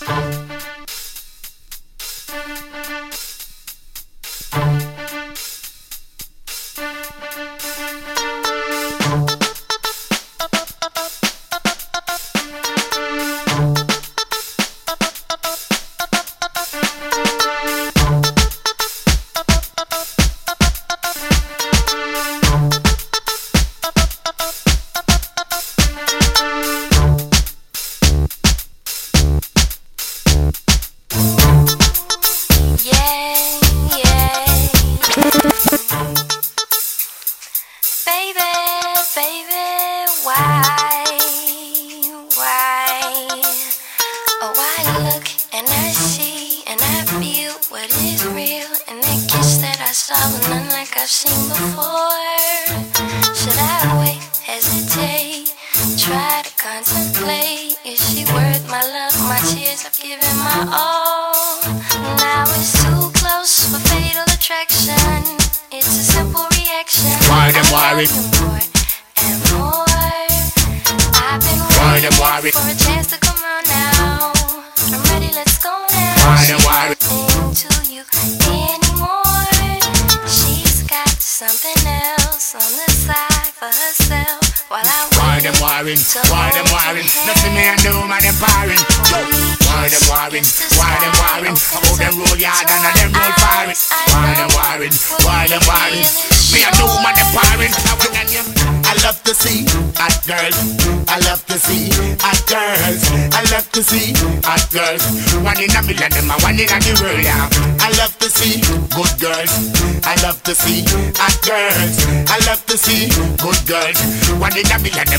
Yeah, 0.08 0.35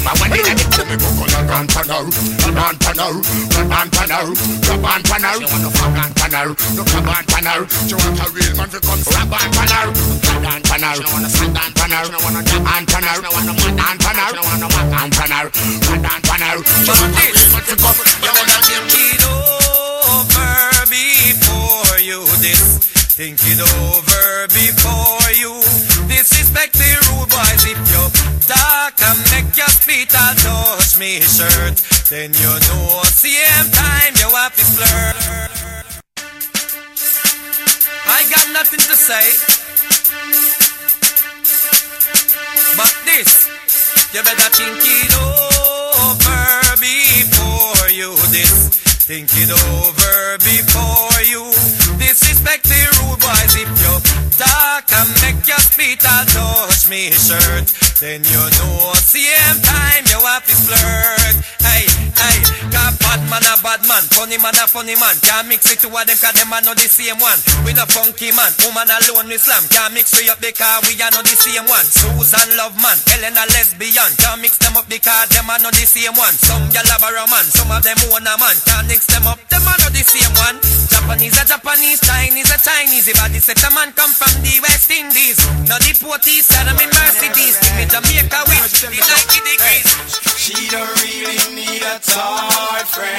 a 0.07 0.13
and 0.13 0.19
one 0.19 0.31
in 0.31 0.47
a 0.47 0.55
the 0.55 0.65
world. 0.71 0.87
Me 0.87 0.95
go 0.95 1.09
color 1.19 1.43
run 1.47 1.67
panel, 1.67 2.05
run 2.55 2.75
panel, 2.79 3.13
run 3.67 3.89
panel, 3.91 4.27
run 4.79 5.01
panel. 5.03 5.37
You 5.41 5.47
wanna 5.51 5.71
fuck 5.71 5.97
on 5.99 6.11
panel? 6.15 6.49
A 6.55 7.01
ban 7.03 7.23
panel. 7.27 7.61
You 7.87 7.97
want 7.99 8.19
a 8.23 8.27
real 8.31 8.53
man 8.55 8.69
to 8.71 8.79
come 8.79 9.03
on 9.03 9.49
panel? 9.51 9.87
On 10.47 10.61
panel. 10.63 10.95
You 10.95 11.09
wanna 11.11 11.29
stand 11.29 11.57
on 11.57 11.71
panel? 11.75 12.05
You 12.07 12.19
wanna 12.23 12.43
jump 12.43 12.67
on 12.71 12.85
panel? 12.85 13.46
Touch 31.07 31.23
shirt, 31.23 31.75
then 32.09 32.33
you 32.33 32.51
know 32.67 33.01
same 33.07 33.67
time 33.71 34.13
you 34.19 34.27
have 34.35 34.53
to 34.55 34.65
flirt. 34.75 35.15
I 38.17 38.19
got 38.35 38.47
nothing 38.51 38.79
to 38.79 38.95
say, 38.95 39.25
but 42.75 42.93
this 43.05 43.47
you 44.13 44.21
better 44.23 44.49
think 44.51 44.83
it 44.83 45.13
over 45.15 46.43
before 46.75 47.89
you 47.89 48.11
this. 48.35 48.67
Think 49.07 49.29
it 49.39 49.51
over 49.51 50.37
before 50.43 51.21
you 51.23 51.47
disrespect 52.03 52.63
the 52.67 52.81
rude 52.99 53.19
boys. 53.23 53.55
If 53.55 53.71
you 53.79 53.95
talk 54.35 54.91
and 54.91 55.09
make 55.23 55.47
your 55.47 55.63
and 56.03 56.27
touch 56.27 56.89
me 56.89 57.11
shirt, 57.11 57.71
then 58.01 58.23
you 58.25 58.43
know 58.59 58.91
same 58.99 59.61
you 60.19 60.25
have 60.25 60.45
to 60.45 60.55
flirt. 60.55 61.35
Hey, 61.61 61.85
hey, 62.17 62.56
man 63.27 63.43
a 63.43 63.55
bad 63.59 63.83
man, 63.87 64.03
funny 64.15 64.39
man 64.39 64.55
a 64.55 64.65
funny 64.67 64.95
man. 64.95 65.15
Can't 65.21 65.47
mix 65.47 65.67
it 65.71 65.79
two 65.83 65.91
of 65.91 66.03
them 66.07 66.17
cause 66.17 66.35
them 66.35 66.51
are 66.51 66.63
not 66.63 66.79
the 66.79 66.87
same 66.87 67.19
one. 67.19 67.39
We 67.67 67.75
no 67.75 67.83
funky 67.87 68.31
man, 68.31 68.51
woman 68.63 68.87
alone 68.87 69.27
we 69.27 69.37
slam. 69.37 69.63
Can't 69.67 69.93
mix 69.93 70.15
we 70.15 70.27
up 70.31 70.39
because 70.39 70.87
we 70.87 70.95
are 70.99 71.11
not 71.11 71.27
the 71.27 71.35
same 71.35 71.67
one. 71.67 71.85
Susan 71.85 72.49
love 72.55 72.75
man, 72.79 72.97
Helena 73.11 73.43
lesbian. 73.51 74.11
Can't 74.17 74.39
mix 74.39 74.57
them 74.57 74.75
up 74.79 74.87
because 74.87 75.29
them 75.29 75.47
are 75.51 75.59
not 75.59 75.75
the 75.75 75.85
same 75.85 76.15
one. 76.15 76.35
Some 76.39 76.71
gyal 76.71 76.87
a 76.87 77.23
man, 77.27 77.45
some 77.51 77.71
of 77.71 77.83
them 77.83 77.99
own 78.11 78.27
a 78.27 78.33
man. 78.39 78.55
Can't 78.65 78.87
mix 78.87 79.05
them 79.07 79.27
up, 79.27 79.39
them 79.51 79.63
are 79.67 79.79
not 79.79 79.91
the 79.91 80.03
same 80.03 80.33
one. 80.39 80.57
Japanese 80.87 81.39
a 81.39 81.45
Japanese, 81.45 81.99
Chinese 82.01 82.51
a 82.51 82.57
Chinese. 82.57 83.07
If 83.07 83.19
I 83.21 83.29
set 83.39 83.63
a 83.63 83.69
man 83.73 83.91
come 83.93 84.11
from 84.11 84.33
the 84.43 84.59
West 84.61 84.91
Indies, 84.91 85.39
not 85.67 85.79
the 85.79 85.93
Porties, 85.99 86.47
side 86.47 86.67
of 86.67 86.75
me 86.75 86.85
Mercedes. 86.87 87.59
Give 87.59 87.75
me 87.75 87.85
Jamaica 87.85 88.43
with 88.47 88.71
the 88.81 88.91
90 88.91 89.39
degrees. 89.47 89.87
She 90.35 90.67
don't 90.67 90.91
really 91.03 91.39
need 91.55 91.83
a 91.83 91.99
toy 91.99 92.83
friend. 92.91 93.16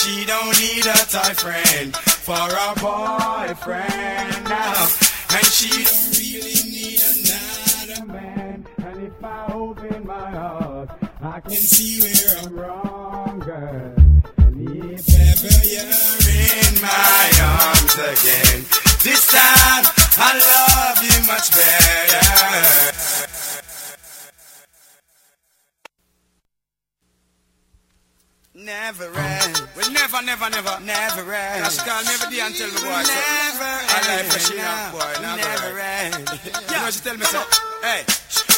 She 0.00 0.24
don't 0.24 0.58
need 0.60 0.86
a 0.86 0.98
toy 1.06 1.34
friend 1.34 1.96
for 1.96 2.34
a 2.34 2.72
boyfriend 2.80 4.44
now. 4.48 4.88
And 5.30 5.46
she 5.46 5.68
don't 5.68 6.18
really 6.18 6.58
need 6.70 7.00
another 7.12 8.06
man. 8.06 8.66
And 8.78 9.02
if 9.02 9.24
I 9.24 9.52
open 9.52 10.06
my 10.06 10.30
heart, 10.30 10.90
I 11.20 11.40
can 11.40 11.52
see 11.52 12.00
where 12.00 12.38
I'm 12.42 12.56
wrong, 12.56 13.38
girl. 13.40 13.94
And 14.38 14.92
if 14.92 15.08
ever 15.12 15.54
you're 15.66 16.24
in 16.38 16.80
my 16.80 17.30
arms 17.42 17.94
again, 17.94 18.64
this 19.02 19.26
time 19.28 19.84
I 20.16 20.30
love 20.52 21.02
you 21.02 21.26
much 21.26 21.50
better. 21.54 23.37
Never 28.68 29.08
end. 29.16 29.64
We 29.74 29.88
never, 29.96 30.20
never, 30.20 30.50
never. 30.50 30.76
Never 30.84 31.32
end. 31.32 31.64
Just 31.64 31.88
call 31.88 32.04
me 32.04 32.12
every 32.20 32.36
day 32.36 32.44
and 32.44 32.52
tell 32.52 32.68
me, 32.68 32.76
boy. 32.84 33.00
Never 33.00 33.64
I 33.64 33.96
like 33.96 34.20
end. 34.20 34.28
for 34.28 34.40
she 34.44 34.60
up, 34.60 34.92
boy. 34.92 35.08
Never 35.24 35.72
end. 35.80 36.28
You 36.68 36.76
know 36.76 36.92
she 36.92 37.00
tell 37.00 37.16
me, 37.16 37.24
so? 37.24 37.40
Hey. 37.80 38.04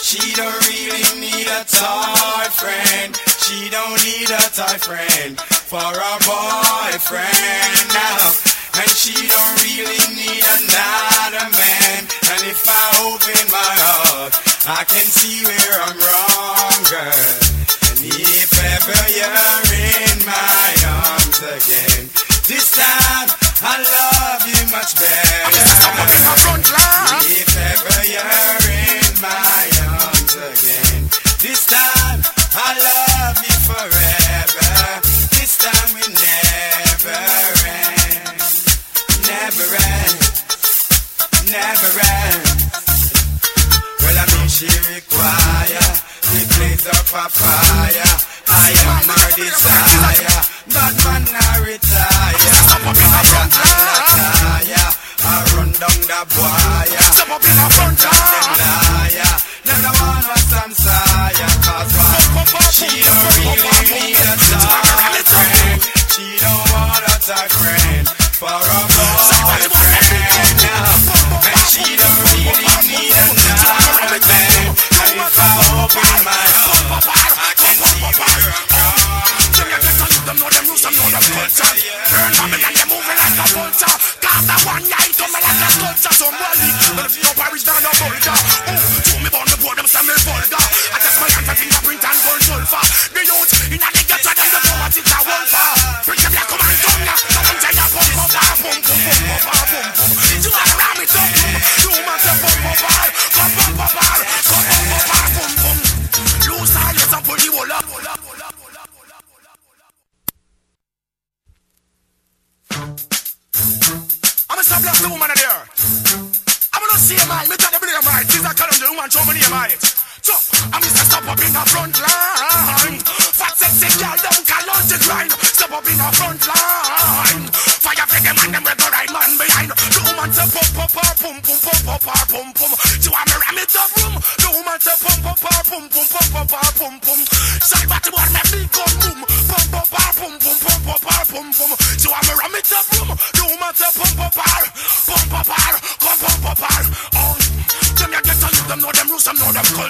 She 0.02 0.34
don't 0.34 0.50
really 0.66 1.06
need 1.14 1.46
a 1.46 1.62
toy 1.62 2.42
friend. 2.58 3.14
She 3.38 3.70
don't 3.70 4.02
need 4.02 4.34
a 4.34 4.42
toy 4.50 4.82
friend 4.82 5.38
for 5.38 5.78
a 5.78 6.12
boyfriend 6.26 7.78
now. 7.94 8.34
And 8.82 8.90
she 8.90 9.14
don't 9.14 9.54
really 9.62 10.02
need 10.10 10.42
another 10.42 11.46
man. 11.54 12.02
And 12.34 12.40
if 12.50 12.66
I 12.66 12.82
open 13.06 13.46
my 13.46 13.72
heart, 13.78 14.34
I 14.66 14.82
can 14.90 15.06
see 15.06 15.46
where 15.46 15.78
I'm 15.86 15.94
wrong, 16.02 16.82
girl. 16.90 17.59
If 18.12 18.52
ever 18.58 18.98
you're 19.14 19.70
in 19.78 20.29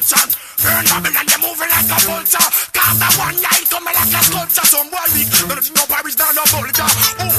culture. 0.01 0.29
Burn 0.63 0.85
Babylon, 0.85 1.27
they 1.27 1.37
moving 1.41 1.69
like 1.69 1.91
a 1.91 1.99
vulture. 2.07 2.49
Cause 2.73 2.99
the 2.99 3.09
one 3.19 3.37
night 3.41 3.65
coming 3.69 3.95
like 3.95 4.15
a 4.15 4.23
sculpture. 4.25 4.67
Some 4.67 4.91
boy 4.91 4.99
weak, 5.13 5.29
none 5.49 5.59
of 5.59 5.75
no 5.75 5.87
Paris, 5.87 6.17
down 6.17 6.35
no 6.35 6.43
vulgar. 6.47 7.30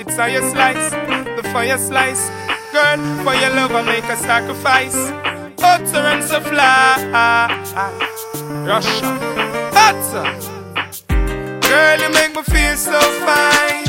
It's 0.00 0.16
how 0.16 0.26
you 0.26 0.42
slice, 0.50 0.90
the 0.90 1.42
fire 1.52 1.78
slice. 1.78 2.28
Girl, 2.72 2.98
for 3.22 3.32
your 3.34 3.50
love 3.54 3.70
I 3.70 3.82
make 3.86 4.02
a 4.04 4.16
sacrifice. 4.16 4.96
Utterance 5.62 6.32
of 6.32 6.42
fly, 6.48 6.96
Russia, 8.66 9.06
Utter. 9.72 10.26
Girl, 11.68 12.00
you 12.00 12.10
make 12.12 12.34
me 12.34 12.42
feel 12.42 12.76
so 12.76 12.98
fine. 13.22 13.86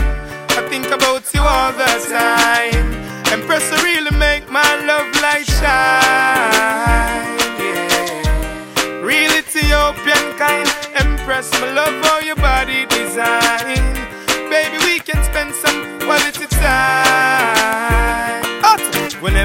I 0.53 0.61
think 0.69 0.85
about 0.91 1.33
you 1.33 1.41
all 1.41 1.71
the 1.73 1.85
time. 2.07 2.93
Empress, 3.33 3.67
you 3.71 3.77
really 3.83 4.15
make 4.15 4.47
my 4.51 4.75
love 4.85 5.09
light 5.23 5.47
shine. 5.57 7.39
Yeah. 7.57 9.01
Real 9.01 9.31
Ethiopian 9.31 10.37
kind. 10.37 10.69
Empress, 10.93 11.49
my 11.59 11.71
love 11.73 12.00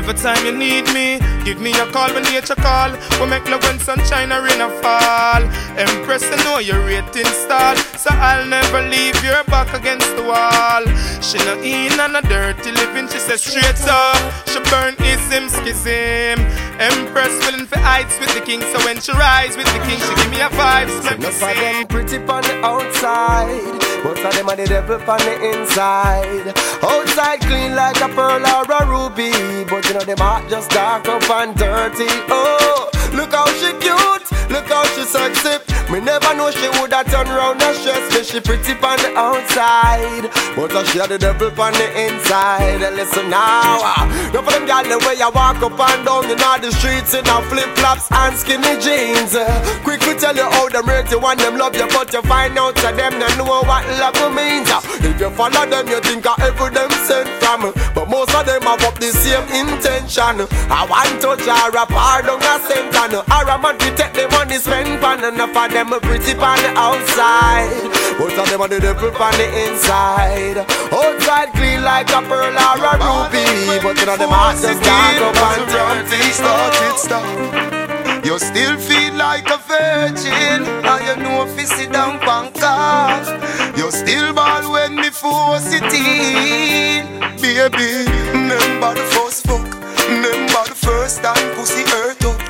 Whenever 0.06 0.22
time 0.22 0.46
you 0.46 0.56
need 0.56 0.86
me, 0.94 1.18
give 1.44 1.60
me 1.60 1.72
a 1.72 1.86
call 1.90 2.06
when 2.14 2.22
nature 2.22 2.54
call. 2.54 2.92
We 3.18 3.26
make 3.26 3.50
love 3.50 3.64
when 3.64 3.80
sunshine 3.80 4.30
or 4.30 4.40
rain 4.40 4.62
or 4.62 4.70
fall. 4.80 5.42
Empress, 5.74 6.22
I 6.30 6.36
know 6.44 6.58
your 6.60 6.78
rating 6.86 7.26
stall, 7.26 7.74
so 7.98 8.10
I'll 8.14 8.46
never 8.46 8.82
leave 8.82 9.18
your 9.24 9.42
back 9.50 9.74
against 9.74 10.06
the 10.14 10.22
wall. 10.22 10.86
She 11.20 11.38
no 11.38 11.58
in 11.58 11.98
on 11.98 12.14
a 12.14 12.22
dirty 12.22 12.70
living, 12.70 13.08
she 13.08 13.18
says 13.18 13.42
straight 13.42 13.82
up. 13.90 14.46
She 14.46 14.60
burn 14.70 14.94
ism 15.02 15.48
schism. 15.48 16.38
Empress 16.78 17.34
willing 17.44 17.66
for 17.66 17.80
heights 17.80 18.16
with 18.20 18.32
the 18.34 18.42
king, 18.46 18.60
so 18.60 18.78
when 18.86 19.00
she 19.00 19.10
rise 19.10 19.56
with 19.56 19.66
the 19.66 19.80
king, 19.90 19.98
she 19.98 20.14
give 20.22 20.30
me 20.30 20.38
a 20.40 20.48
vibe. 20.54 20.86
So 20.86 21.02
let 21.02 21.18
me 21.18 21.26
Enough 21.26 21.42
of 21.42 21.56
them 21.56 21.86
pretty 21.88 22.18
on 22.18 22.42
the 22.46 22.54
outside, 22.62 23.75
but 24.06 24.24
of 24.24 24.34
them 24.36 24.48
are 24.48 24.54
the 24.54 24.66
devil 24.66 25.00
on 25.02 25.18
the 25.18 25.34
inside. 25.50 26.54
Outside 26.82 27.40
clean 27.40 27.74
like 27.74 28.00
a 28.00 28.08
pearl 28.14 28.38
or 28.38 28.62
a 28.62 28.80
ruby, 28.86 29.32
but 29.66 29.82
you 29.86 29.94
know 29.94 30.06
them 30.06 30.18
heart 30.18 30.48
just 30.48 30.70
dark 30.70 31.08
up 31.08 31.28
and 31.28 31.56
dirty. 31.56 32.06
Oh, 32.30 32.88
look 33.14 33.32
how 33.34 33.46
she 33.58 33.74
cute, 33.82 34.26
look 34.50 34.66
how 34.70 34.84
she 34.94 35.02
sexy. 35.02 35.58
Me 35.90 36.00
never 36.00 36.34
know 36.34 36.50
she 36.50 36.68
woulda 36.78 37.04
turn 37.06 37.28
round 37.28 37.62
and 37.62 37.76
stress 37.78 38.10
me. 38.10 38.24
She 38.26 38.40
pretty 38.40 38.74
on 38.82 38.98
the 38.98 39.14
outside, 39.14 40.26
but 40.58 40.74
uh, 40.74 40.82
she 40.84 40.98
had 40.98 41.10
the 41.10 41.18
devil 41.18 41.46
on 41.46 41.72
the 41.74 41.86
inside. 41.94 42.82
And 42.82 42.96
listen 42.96 43.30
now, 43.30 43.78
uh, 43.94 44.02
no 44.34 44.42
for 44.42 44.50
them 44.50 44.66
gyal 44.66 44.82
the 44.82 44.98
way 45.06 45.14
you 45.14 45.30
walk 45.30 45.62
up 45.62 45.78
and 45.78 46.02
down 46.04 46.26
in 46.26 46.42
all 46.42 46.58
the 46.58 46.72
streets 46.74 47.14
in 47.14 47.22
a 47.22 47.38
flip 47.46 47.70
flops 47.78 48.10
and 48.10 48.34
skinny 48.34 48.74
jeans. 48.82 49.38
Quick 49.86 50.02
to 50.02 50.18
tell 50.18 50.34
you 50.34 50.50
how 50.58 50.68
them 50.68 50.90
rate 50.90 51.06
you 51.10 51.22
and 51.22 51.38
them 51.38 51.56
love 51.56 51.76
you, 51.76 51.86
but 51.94 52.12
you 52.12 52.22
find 52.22 52.58
out 52.58 52.74
that 52.82 52.96
them 52.98 53.14
don't 53.22 53.38
know 53.38 53.62
what 53.62 53.86
love 54.02 54.18
means. 54.34 54.66
Uh, 54.66 54.82
if 55.06 55.20
you 55.20 55.30
follow 55.30 55.70
them, 55.70 55.86
you 55.86 56.00
think 56.02 56.26
of 56.26 56.34
every 56.42 56.70
them 56.74 56.90
sent 57.06 57.30
from, 57.38 57.70
but 57.94 58.10
most 58.10 58.34
of 58.34 58.42
them 58.42 58.62
have 58.62 58.82
up 58.82 58.98
the 58.98 59.14
same 59.14 59.46
intention. 59.54 60.50
I 60.66 60.82
want 60.90 61.14
to 61.22 61.38
jar 61.46 61.70
a 61.70 61.86
pardon 61.86 62.42
a 62.42 62.58
cent 62.66 62.90
and 62.90 63.22
or 63.22 63.46
a 63.46 63.54
man 63.54 63.78
to 63.78 63.88
take 63.94 64.18
the 64.18 64.26
money 64.34 64.58
pan 64.98 65.22
enough 65.22 65.54
of 65.54 65.75
them 65.76 65.92
are 65.92 66.00
pretty 66.00 66.32
on 66.32 66.56
the 66.64 66.72
outside, 66.72 67.68
but 68.16 68.32
of 68.32 68.48
them 68.48 68.62
are 68.62 68.68
the 68.68 68.80
devil 68.80 69.12
on 69.12 69.32
the 69.36 69.48
inside. 69.68 70.56
Outside 70.88 71.52
clean 71.52 71.84
like 71.84 72.08
a 72.08 72.22
pearl 72.24 72.56
or 72.56 72.80
a 72.80 72.92
ruby, 72.96 73.44
but 73.84 74.00
you 74.00 74.06
know 74.06 74.16
them 74.16 74.32
hearts 74.32 74.62
just 74.62 74.80
dark 74.80 75.20
up 75.20 75.36
and 75.36 75.68
dirty. 75.68 76.32
started 76.32 76.96
stop. 76.96 78.24
You 78.24 78.38
still 78.38 78.78
feel 78.78 79.12
like 79.20 79.50
a 79.52 79.58
virgin, 79.68 80.64
and 80.64 81.00
you 81.04 81.16
know 81.22 81.44
if 81.44 81.60
you 81.60 81.66
sit 81.66 81.92
down 81.92 82.24
and 82.24 82.54
cough. 82.54 83.28
You 83.76 83.90
still 83.90 84.32
ball 84.32 84.72
when 84.72 84.96
me 84.96 85.10
force 85.10 85.76
it 85.76 85.92
in, 85.92 87.20
baby. 87.36 88.08
Remember 88.32 88.94
the 88.96 89.04
first 89.12 89.44
fuck, 89.44 89.68
remember 90.08 90.62
the 90.72 90.78
first 90.88 91.22
time 91.22 91.54
pussy 91.54 91.84
hurt 91.92 92.24
up. 92.24 92.40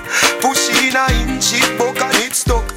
Push 0.41 0.71
in 0.79 0.95
a 0.95 1.07
inch 1.27 1.59
it 1.59 1.77
buck 1.77 1.99
and 1.99 2.15
it 2.23 2.33
stuck. 2.33 2.76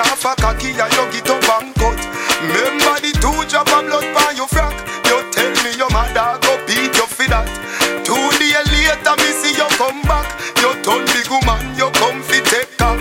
Off 0.00 0.24
a 0.24 0.34
cocky 0.40 0.72
and 0.72 0.92
you 0.96 1.04
get 1.12 1.28
up 1.28 1.44
and 1.60 1.74
cut. 1.76 2.00
Remember 2.40 2.96
the 3.04 3.12
two 3.20 3.36
drop 3.52 3.68
of 3.68 3.84
blood 3.84 4.06
by 4.16 4.32
your 4.32 4.48
frack. 4.48 4.72
You 5.04 5.20
tell 5.28 5.52
me 5.60 5.76
your 5.76 5.90
mother 5.90 6.40
go 6.40 6.56
beat 6.66 6.96
you 6.96 7.06
for 7.06 7.28
that. 7.28 7.44
Two 8.04 8.16
days 8.40 8.64
later 8.72 9.14
me 9.20 9.30
see 9.36 9.52
you 9.60 9.68
come 9.76 10.00
back. 10.08 10.24
You 10.56 10.72
turn 10.80 11.04
big 11.12 11.28
woman, 11.28 11.60
you 11.76 11.92
come 12.00 12.22
fi 12.24 12.40
take 12.48 12.72
cock. 12.80 12.96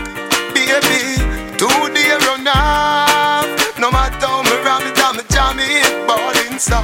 Baby, 0.52 1.24
two 1.56 1.72
days 1.96 2.20
run 2.28 2.48
off. 2.52 3.48
No 3.80 3.92
matter 3.92 4.28
how 4.28 4.44
me 4.44 4.56
ram 4.60 4.84
it, 4.84 5.00
I'm 5.00 5.18
jam 5.32 5.60
it, 5.60 5.88
ballin' 6.04 6.60
stop. 6.60 6.84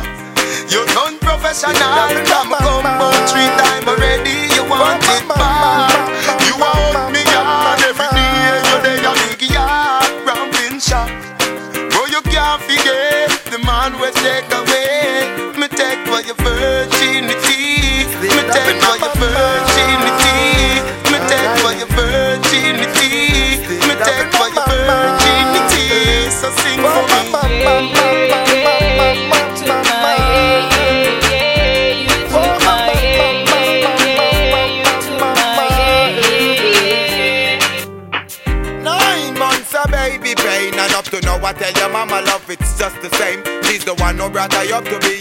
You 0.72 0.86
done 0.96 1.20
professional, 1.20 1.76
I'm 1.76 2.24
combo 2.24 3.12
three 3.28 3.52
time 3.60 3.88
already. 3.88 4.48
You 4.56 4.64
want 4.70 5.04
it 5.04 5.28
back. 5.28 5.45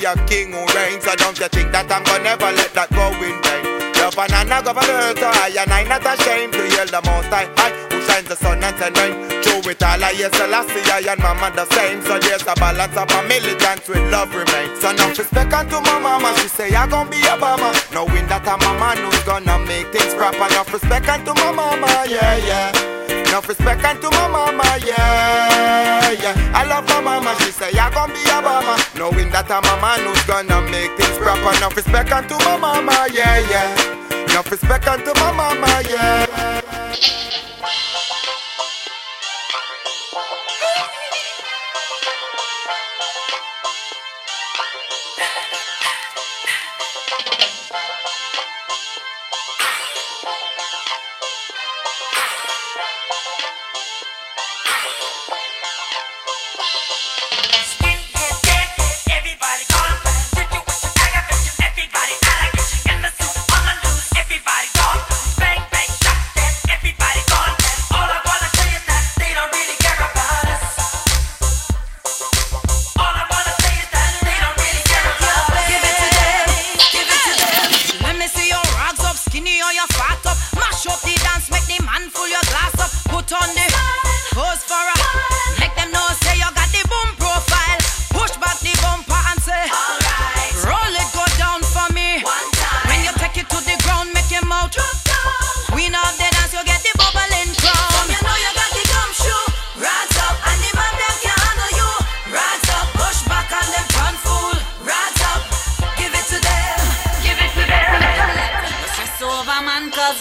A 0.05 0.15
king 0.27 0.53
who 0.53 0.65
reigns. 0.77 1.05
So 1.05 1.15
don't 1.17 1.39
you 1.39 1.49
think 1.49 1.73
that 1.73 1.91
I'm 1.91 2.05
gonna 2.05 2.25
never 2.25 2.53
let 2.53 2.73
that 2.75 2.91
go 2.93 3.09
in 3.25 3.37
vain? 3.43 3.65
Love 4.05 4.19
and 4.21 4.53
I 4.53 4.61
go 4.61 4.77
for 4.77 4.85
the 4.85 4.93
earth, 4.93 5.19
so 5.19 5.29
I 5.33 5.49
and 5.57 5.73
I 5.73 5.85
not 5.89 6.05
ashamed 6.05 6.53
to 6.53 6.63
yell 6.77 6.87
the 6.87 7.01
most 7.09 7.33
high. 7.33 7.49
I 7.57 7.73
who 7.89 7.99
shines 8.05 8.29
the 8.29 8.37
sun 8.37 8.63
and 8.63 8.77
send 8.77 8.97
rain. 8.99 9.15
Through 9.41 9.73
it 9.73 9.83
all, 9.83 10.05
I 10.05 10.13
Selassie, 10.13 10.85
I 10.93 11.09
and 11.09 11.21
mama 11.25 11.49
the 11.57 11.65
same. 11.73 12.03
So 12.05 12.19
there's 12.19 12.45
a 12.45 12.55
balance 12.55 12.97
of 12.97 13.09
a 13.09 13.21
militants 13.25 13.89
with 13.89 14.05
love 14.13 14.29
remains. 14.35 14.81
So 14.81 14.93
now 14.93 15.09
respect 15.09 15.53
unto 15.53 15.81
my 15.81 15.99
mama, 15.99 16.37
she 16.37 16.49
say 16.49 16.75
I 16.75 16.87
gon' 16.87 17.09
be 17.09 17.25
a 17.25 17.37
mama. 17.37 17.73
Knowing 17.93 18.29
that 18.29 18.45
I'm 18.45 18.61
a 18.61 18.73
man 18.77 18.99
who's 19.01 19.25
gonna 19.25 19.59
make 19.65 19.89
things 19.89 20.13
proper. 20.15 20.53
Enough 20.53 20.73
respect 20.73 21.09
unto 21.09 21.33
my 21.41 21.53
mama, 21.53 21.89
yeah, 22.05 22.37
yeah. 22.45 23.04
Enough 23.35 23.49
respect 23.49 23.85
unto 23.85 24.09
my 24.11 24.29
mama, 24.29 24.63
yeah, 24.87 26.13
yeah. 26.13 26.53
I 26.55 26.65
love 26.69 26.87
my 26.87 27.01
mama, 27.01 27.35
she 27.41 27.51
say 27.51 27.73
I 27.77 27.91
gon' 27.91 28.11
be 28.11 28.23
a 28.31 28.41
mama. 28.41 28.79
Knowing 28.95 29.29
that 29.33 29.51
I'm 29.51 29.65
a 29.67 29.75
man 29.83 30.07
who's 30.07 30.23
gonna 30.23 30.61
make 30.71 30.97
things 30.97 31.19
proper. 31.19 31.51
Enough 31.57 31.75
respect 31.75 32.13
unto 32.13 32.37
my 32.45 32.57
mama, 32.57 33.09
yeah, 33.13 33.41
yeah. 33.51 34.31
Enough 34.31 34.53
respect 34.53 34.87
unto 34.87 35.13
my 35.19 35.33
mama, 35.33 35.83
yeah. 35.91 37.34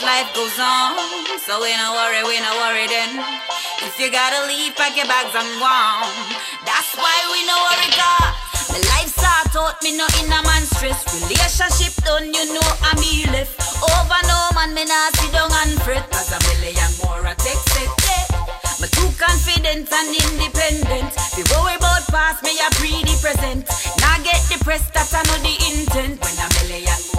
Life 0.03 0.29
goes 0.35 0.59
on. 0.59 0.99
So 1.39 1.59
we 1.63 1.71
no 1.79 1.95
worry, 1.95 2.21
we 2.27 2.37
no 2.39 2.51
worry 2.59 2.87
then. 2.87 3.23
If 3.83 3.99
you 3.99 4.11
gotta 4.11 4.47
leave, 4.47 4.75
pack 4.75 4.95
your 4.95 5.07
bags 5.07 5.35
and 5.35 5.47
go 5.59 5.67
That's 6.67 6.91
why 6.95 7.17
we 7.31 7.39
no 7.47 7.55
worry 7.67 7.89
cause 7.95 8.35
My 8.71 8.79
life 8.95 9.11
start 9.11 9.55
out, 9.55 9.79
me 9.83 9.95
no 9.95 10.07
in 10.19 10.31
a 10.31 10.39
man 10.43 10.63
stress. 10.75 11.03
Relationship 11.23 11.95
done, 12.03 12.31
you 12.35 12.45
know 12.53 12.69
I'm 12.83 12.99
me 12.99 13.27
left. 13.31 13.55
Over 13.79 14.21
no 14.27 14.39
man, 14.55 14.75
me 14.75 14.83
not 14.85 15.15
sit 15.17 15.31
down 15.31 15.51
and 15.51 15.75
fret. 15.83 16.03
Cause 16.11 16.31
a 16.35 16.39
million 16.51 16.91
more 17.03 17.23
I 17.23 17.33
take 17.39 17.63
yeah 18.07 18.27
Me 18.79 18.87
too 18.91 19.09
confident 19.15 19.87
and 19.87 20.11
independent. 20.11 21.11
The 21.35 21.43
worry 21.55 21.75
about 21.79 22.03
past, 22.11 22.43
me 22.43 22.55
a 22.59 22.67
pre 22.75 23.03
the 23.07 23.15
present 23.23 23.67
Now 24.03 24.19
get 24.23 24.43
depressed, 24.51 24.93
that 24.93 25.11
I 25.15 25.23
know 25.31 25.39
the 25.39 25.55
intent. 25.71 26.19
When 26.19 26.35
a 26.39 26.47
million 26.59 27.12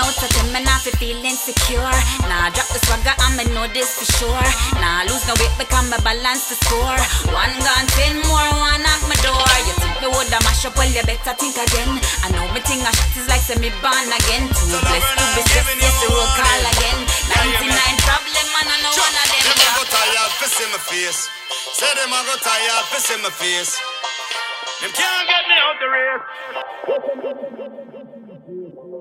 A 0.00 0.02
out 0.02 0.16
of 0.16 0.32
ten, 0.32 0.48
me 0.48 0.64
not 0.64 0.80
fi 0.80 0.96
feel 0.96 1.20
insecure 1.20 1.92
Nah 2.24 2.48
drop 2.56 2.72
the 2.72 2.80
swagger 2.88 3.12
and 3.20 3.36
me 3.36 3.44
know 3.52 3.68
this 3.68 4.00
for 4.00 4.08
sure. 4.16 4.48
Nah 4.80 5.04
lose 5.04 5.28
no 5.28 5.36
weight 5.36 5.52
because 5.60 5.84
me 5.92 6.00
balance 6.00 6.48
the 6.48 6.56
score. 6.56 6.96
One 7.28 7.52
gone, 7.60 7.84
ten 8.00 8.16
more, 8.24 8.48
one 8.64 8.80
knock 8.80 9.04
my 9.04 9.12
door. 9.20 9.44
You 9.68 9.76
think 9.76 10.00
me 10.00 10.08
woulda 10.08 10.40
mash 10.40 10.64
up, 10.64 10.72
well 10.80 10.88
you 10.88 11.04
better 11.04 11.36
think 11.36 11.52
again. 11.52 12.00
I 12.24 12.32
know 12.32 12.48
me 12.48 12.64
think 12.64 12.80
a 12.80 12.88
shot 12.96 13.12
is 13.12 13.28
like 13.28 13.44
me 13.60 13.68
born 13.84 14.08
again. 14.08 14.48
Too 14.48 14.72
blessed 14.72 15.20
to 15.20 15.24
be 15.36 15.44
stressed, 15.44 15.76
yes 15.76 15.92
the 16.00 16.08
roll 16.08 16.32
call 16.32 16.64
again. 16.64 17.04
99 17.60 18.00
problem 18.00 18.48
and 18.56 18.72
I 18.72 18.80
know 18.80 18.96
one 18.96 19.04
of 19.04 19.28
them. 19.28 19.52
Them 19.52 19.60
a 19.60 19.68
go 19.76 19.84
tired 19.84 20.32
fi 20.40 20.48
see 20.48 20.64
my 20.72 20.80
face. 20.80 21.28
Say 21.76 21.92
them 21.92 22.08
a 22.08 22.24
go 22.24 22.40
tired 22.40 22.88
fi 22.88 23.04
see 23.04 23.20
my 23.20 23.28
face. 23.36 23.76
Them 24.80 24.96
can't 24.96 25.28
get 25.28 25.44
me 25.44 25.60
out 25.60 25.76
the 25.76 25.92
race. 25.92 27.99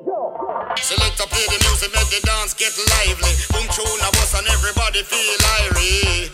Select 0.10 1.22
play 1.30 1.46
the 1.46 1.60
music, 1.70 1.94
make 1.94 2.10
the 2.10 2.18
dance 2.26 2.58
get 2.58 2.74
lively. 2.98 3.30
Boom 3.54 3.68
tune 3.70 4.02
a 4.02 4.10
bust 4.18 4.34
and 4.34 4.48
everybody 4.50 5.04
feel 5.06 5.38
irie. 5.62 6.34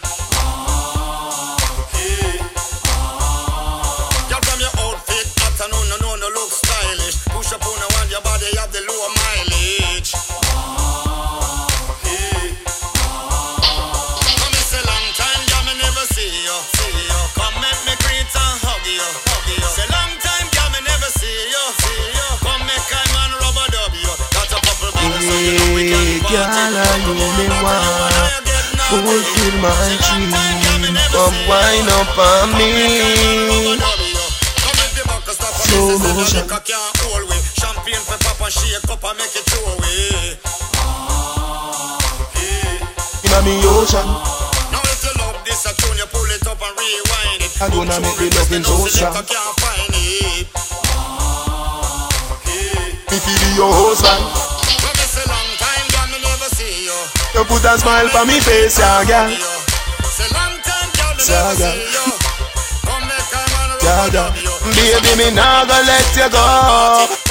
Girl 4.32 4.40
from 4.48 4.60
your 4.64 4.72
outfit, 4.80 5.28
afternoon, 5.44 5.90
no, 5.92 5.98
no, 6.00 6.16
no 6.16 6.28
look 6.32 6.52
stylish. 6.56 7.26
Push 7.36 7.52
up 7.52 7.68
on 7.68 7.76
the 7.84 7.95
I 26.66 26.98
me 27.06 27.46
want 27.62 28.26
fulfill 28.90 29.54
my 29.62 29.70
dream. 30.02 30.34
Come 31.14 31.38
wine 31.46 31.90
up 31.94 32.18
on 32.18 32.58
me. 32.58 33.78
Slow 35.62 35.94
motion. 36.02 36.50
Champagne 37.62 38.02
for 38.02 38.18
papa, 38.18 38.50
shake 38.50 38.90
up 38.90 39.04
and 39.04 39.18
make 39.18 39.36
it 39.36 39.46
throw 39.46 39.62
away. 39.78 40.38
Inna 43.26 43.40
me 43.46 43.62
ocean, 43.70 44.08
Now 44.72 44.82
if 44.90 45.06
you 45.06 45.14
love 45.22 45.38
this, 45.46 45.66
I 45.68 45.72
tune 45.78 45.98
you 45.98 46.08
pull 46.10 46.26
it 46.34 46.48
up 46.48 46.62
and 46.62 46.74
rewind 46.78 47.42
it. 47.46 47.62
I 47.62 47.70
gonna 47.70 48.00
make 48.02 48.18
the 48.18 48.34
loving 48.38 48.64
so 48.64 48.88
strong. 48.88 49.14
I 49.14 49.22
can't 49.22 49.60
find 49.62 49.94
it. 49.94 50.48
Me 53.12 53.18
feel 53.20 53.38
be 53.38 53.56
your 53.56 53.72
husband. 53.72 54.45
You. 57.36 57.44
Put 57.46 57.66
a 57.66 57.78
smile 57.78 58.10
on 58.18 58.28
me 58.28 58.40
face, 58.40 58.80
yeah, 58.80 59.04
girl. 59.06 59.30
It's 59.30 60.20
a 60.24 60.28
long 60.34 60.56
time, 60.64 60.90
girl, 60.96 61.14
me 61.16 61.24
Yeah, 61.28 61.54
girl. 61.60 61.76
see 61.76 61.92
you. 61.92 62.08
Come 62.88 63.04
make 63.08 63.36
I 63.36 63.44
man 63.52 63.70
Yeah, 63.84 64.10
girl. 64.10 64.32
Baby, 64.76 65.12
me 65.20 65.36
nah 65.36 65.66
gonna 65.66 65.84
let 65.86 66.16
you 66.16 66.30
go. 66.32 67.25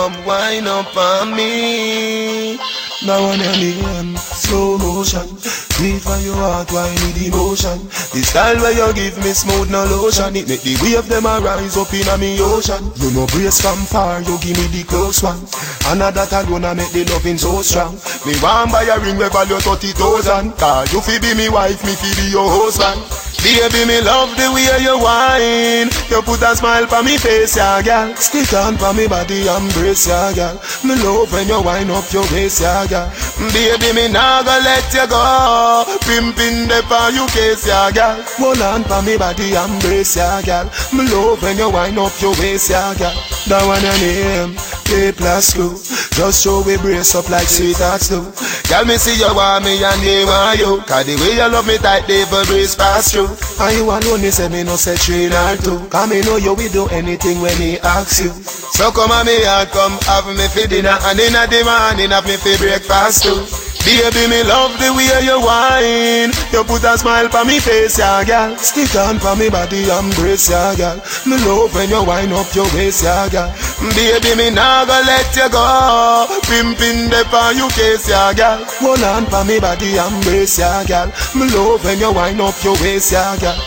Come 0.00 0.24
wine 0.24 0.66
up 0.66 0.96
on 0.96 1.36
me. 1.36 2.56
Now 3.04 3.20
on 3.20 3.38
your 3.38 3.52
name, 3.52 4.16
slow 4.16 4.78
motion. 4.78 5.28
Beat 5.76 6.00
for 6.00 6.16
your 6.24 6.40
heart, 6.40 6.72
why 6.72 6.88
need 7.04 7.28
emotion? 7.28 7.76
The 8.16 8.24
style 8.24 8.56
where 8.64 8.72
you 8.72 8.88
give 8.96 9.20
me 9.20 9.36
smooth, 9.36 9.68
no 9.68 9.84
lotion. 9.84 10.36
It 10.36 10.48
make 10.48 10.64
the 10.64 10.80
wave 10.80 11.04
them 11.04 11.28
a 11.28 11.36
rise 11.44 11.76
up 11.76 11.92
in 11.92 12.08
a 12.08 12.16
me 12.16 12.40
ocean. 12.40 12.80
You 12.96 13.12
know 13.12 13.28
brace 13.28 13.60
from 13.60 13.76
far, 13.84 14.24
you 14.24 14.40
give 14.40 14.56
me 14.56 14.72
the 14.72 14.88
close 14.88 15.20
one. 15.20 15.44
And 15.92 16.00
that 16.00 16.32
alone 16.32 16.64
a 16.64 16.72
make 16.74 16.96
the 16.96 17.04
loving 17.12 17.36
so 17.36 17.60
strong. 17.60 18.00
Me 18.24 18.32
want 18.40 18.72
buy 18.72 18.88
a 18.88 18.96
ring 19.04 19.20
we 19.20 19.28
value 19.28 19.60
thirty 19.60 19.92
thousand. 19.92 20.56
Cause 20.56 20.88
you 20.96 21.04
fi 21.04 21.20
be 21.20 21.36
me 21.36 21.52
wife, 21.52 21.84
me 21.84 21.92
fi 21.92 22.08
be 22.16 22.32
your 22.32 22.48
husband. 22.48 23.04
Baby, 23.40 23.88
me 23.88 24.00
love 24.02 24.36
the 24.36 24.52
way 24.52 24.68
you 24.84 25.00
whine. 25.00 25.88
You 26.12 26.20
put 26.22 26.42
a 26.42 26.54
smile 26.54 26.86
for 26.86 27.02
me 27.02 27.16
face, 27.16 27.56
yeah, 27.56 27.80
girl. 27.80 28.14
Stick 28.14 28.52
on 28.52 28.76
for 28.76 28.92
me 28.92 29.08
body, 29.08 29.48
embrace, 29.48 30.08
yeah, 30.08 30.32
girl. 30.34 30.60
Me 30.84 30.94
love 31.00 31.32
when 31.32 31.48
you 31.48 31.60
wind 31.62 31.90
up 31.90 32.04
your 32.12 32.22
waist, 32.32 32.60
yeah, 32.60 32.86
girl. 32.86 33.08
Baby, 33.52 33.96
me 33.96 34.12
nah 34.12 34.42
go 34.42 34.52
let 34.60 34.84
you 34.92 35.06
go. 35.08 35.84
Pimpin' 36.04 36.68
the 36.68 36.84
for 36.84 37.08
you 37.16 37.24
case, 37.32 37.66
yeah, 37.66 37.90
girl. 37.90 38.20
Hold 38.36 38.60
on 38.60 38.84
for 38.84 39.00
me 39.02 39.16
body, 39.16 39.56
embrace, 39.56 40.16
yeah, 40.16 40.42
girl. 40.42 40.68
Me 40.92 41.08
love 41.08 41.42
when 41.42 41.56
you 41.56 41.70
wind 41.70 41.98
up 41.98 42.12
your 42.20 42.36
waist, 42.36 42.68
yeah, 42.68 42.92
girl. 42.94 43.16
That 43.48 43.64
one 43.64 43.80
your 43.80 43.96
name, 44.04 44.52
play 44.84 45.12
plus 45.16 45.54
two. 45.56 45.72
Just 46.12 46.44
show 46.44 46.60
we 46.60 46.76
brace 46.76 47.14
up 47.14 47.30
like 47.30 47.48
sweethearts 47.48 48.10
do. 48.12 48.20
Girl, 48.68 48.84
me 48.84 48.98
see 48.98 49.16
you 49.16 49.32
want 49.34 49.64
me 49.64 49.80
and 49.82 50.02
they 50.04 50.24
want 50.28 50.58
you. 50.58 50.82
Cause 50.84 51.06
the 51.06 51.16
way 51.16 51.40
you 51.40 51.48
love 51.48 51.66
me 51.66 51.78
tight, 51.78 52.06
they 52.06 52.24
for 52.26 52.44
breeze 52.44 52.74
pass 52.76 53.14
through. 53.34 53.66
And 53.66 53.76
you 53.76 53.84
alone, 53.90 54.22
me 54.22 54.30
say 54.30 54.48
me 54.48 54.64
no 54.64 54.76
say 54.76 54.96
three 54.96 55.28
nor 55.28 55.56
two. 55.56 55.78
Cause 55.88 56.08
me 56.10 56.20
know 56.22 56.36
you 56.36 56.54
will 56.54 56.72
do 56.72 56.86
anything 56.88 57.40
when 57.40 57.56
he 57.56 57.78
asks 57.80 58.20
you. 58.22 58.30
So 58.30 58.90
come 58.90 59.10
on 59.10 59.26
me 59.26 59.44
and 59.44 59.68
come 59.70 59.98
have 60.08 60.26
me 60.26 60.46
for 60.48 60.66
dinner. 60.66 60.96
And 61.08 61.20
in 61.20 61.32
the 61.32 61.60
morning 61.64 62.10
have 62.10 62.26
me 62.26 62.36
for 62.36 62.56
breakfast 62.58 63.24
too. 63.24 63.69
Baby, 63.84 64.28
me 64.28 64.42
love 64.44 64.76
the 64.78 64.92
way 64.92 65.08
you 65.24 65.40
whine. 65.40 66.30
You 66.52 66.62
put 66.64 66.84
a 66.84 66.98
smile 66.98 67.28
for 67.28 67.44
me 67.44 67.58
face, 67.58 67.98
yeah, 67.98 68.22
girl. 68.24 68.56
Stick 68.56 68.94
on 68.94 69.18
for 69.18 69.34
me 69.36 69.48
body, 69.48 69.88
embrace, 69.88 70.50
yeah, 70.50 70.74
girl. 70.76 71.00
Me 71.26 71.36
love 71.44 71.74
when 71.74 71.88
you 71.88 72.04
wind 72.04 72.32
up 72.32 72.54
your 72.54 72.68
waist, 72.76 73.02
yeah, 73.04 73.28
girl. 73.28 73.50
Baby, 73.96 74.36
me 74.36 74.50
nah 74.50 74.84
go 74.84 75.00
let 75.06 75.34
you 75.34 75.48
go. 75.48 76.26
Pimpin' 76.44 77.08
the 77.08 77.24
for 77.32 77.52
you 77.56 77.68
case, 77.70 78.08
yeah, 78.08 78.32
girl. 78.34 78.60
Hold 78.84 79.02
on 79.02 79.24
for 79.26 79.44
me 79.44 79.58
body, 79.58 79.96
embrace, 79.96 80.58
yeah, 80.58 80.84
girl. 80.84 81.08
Me 81.34 81.48
love 81.54 81.82
when 81.84 81.98
you 81.98 82.12
wind 82.12 82.40
up 82.40 82.54
your 82.62 82.74
waist, 82.82 83.12
yeah, 83.12 83.36
girl. 83.40 83.58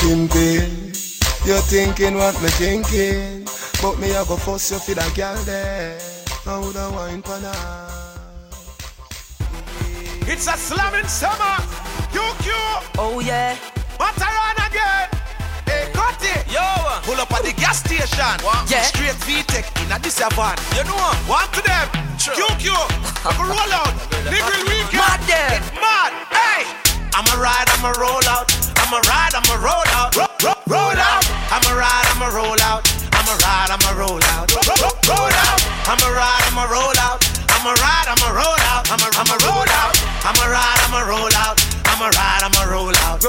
Pimpin', 0.00 1.46
you're 1.46 1.60
thinking 1.68 2.14
what 2.16 2.40
me 2.40 2.48
thinking, 2.48 3.44
but 3.82 3.98
me 3.98 4.14
I 4.14 4.24
go 4.24 4.36
force 4.36 4.70
you 4.70 4.78
for 4.78 4.94
that 4.94 5.14
girl 5.14 5.36
there. 5.44 5.98
Now 6.46 6.62
the 6.72 6.90
wine 6.94 7.22
for 7.22 7.38
now. 7.40 7.97
It's 10.28 10.46
a 10.46 10.58
slamming 10.60 11.08
summer. 11.08 11.56
QQ. 12.12 12.52
Oh 13.00 13.18
yeah. 13.24 13.56
Mataran 13.96 14.60
again. 14.60 15.08
Hey, 15.64 15.88
cut 15.96 16.20
it. 16.20 16.44
Yo. 16.52 16.60
Pull 17.08 17.16
up 17.16 17.32
at 17.32 17.48
the 17.48 17.56
gas 17.56 17.80
station. 17.80 18.36
Yeah. 18.68 18.84
Straight 18.92 19.16
VTech 19.24 19.64
in 19.80 19.88
a 19.88 19.98
this 19.98 20.20
van. 20.20 20.52
You 20.76 20.84
know 20.84 21.00
what? 21.24 21.48
to 21.56 21.64
them. 21.64 21.88
QQ. 22.20 22.76
I'm 23.24 23.40
a 23.40 23.44
roll 23.48 23.72
out. 23.72 23.96
Nigga 24.28 24.68
weekend. 24.68 25.00
Mad 25.00 25.20
them. 25.24 25.64
It's 25.64 25.72
mad. 25.80 26.12
Hey. 26.28 26.68
I'm 27.16 27.24
a 27.32 27.36
ride, 27.40 27.64
I'm 27.72 27.88
a 27.88 27.92
roll 27.96 28.20
out. 28.28 28.52
I'm 28.84 28.92
a 28.92 29.00
ride, 29.08 29.32
I'm 29.32 29.48
a 29.48 29.56
roll 29.64 29.88
out. 29.96 30.14
Ro- 30.14 30.28
ro- 30.44 30.62
roll 30.68 30.92
out. 30.92 31.24
I'm 31.48 31.64
a 31.66 31.74
ride, 31.74 32.06
I'm 32.12 32.20
a 32.20 32.30
roll 32.36 32.60
out. 32.68 32.84
I'm 33.16 33.26
a 33.26 33.36
ride, 33.40 33.72
I'm 33.72 33.80
a 33.80 33.98
roll 33.98 34.20
out. 34.36 34.52
Ro- 34.52 34.76
ro- 34.76 34.98
roll 35.08 35.32
out. 35.48 35.60
I'm 35.88 35.98
a 36.04 36.10
ride, 36.12 36.44
I'm 36.52 36.58
a 36.60 36.66
roll 36.70 36.92
out. 37.00 37.27
I'm 37.68 37.76
a 37.76 37.80
ride, 37.82 38.06
I'm 38.08 38.30
a 38.30 38.34
roll 38.34 38.60
out. 38.72 38.90
I'm 38.90 38.98
a, 38.98 39.10
I'm 39.12 39.28
a 39.28 39.36
roll 39.44 39.68
out. 39.68 39.94
I'm 40.24 40.34
a 40.36 40.50
ride, 40.50 40.80
I'm 40.88 40.94
a 40.94 41.06
roll 41.06 41.28
out. 41.36 41.60
I'm 41.84 42.00
a 42.00 42.08
ride, 42.08 42.40
I'm 42.42 42.66
a 42.66 42.72
roll 42.72 42.96
out. 42.96 43.22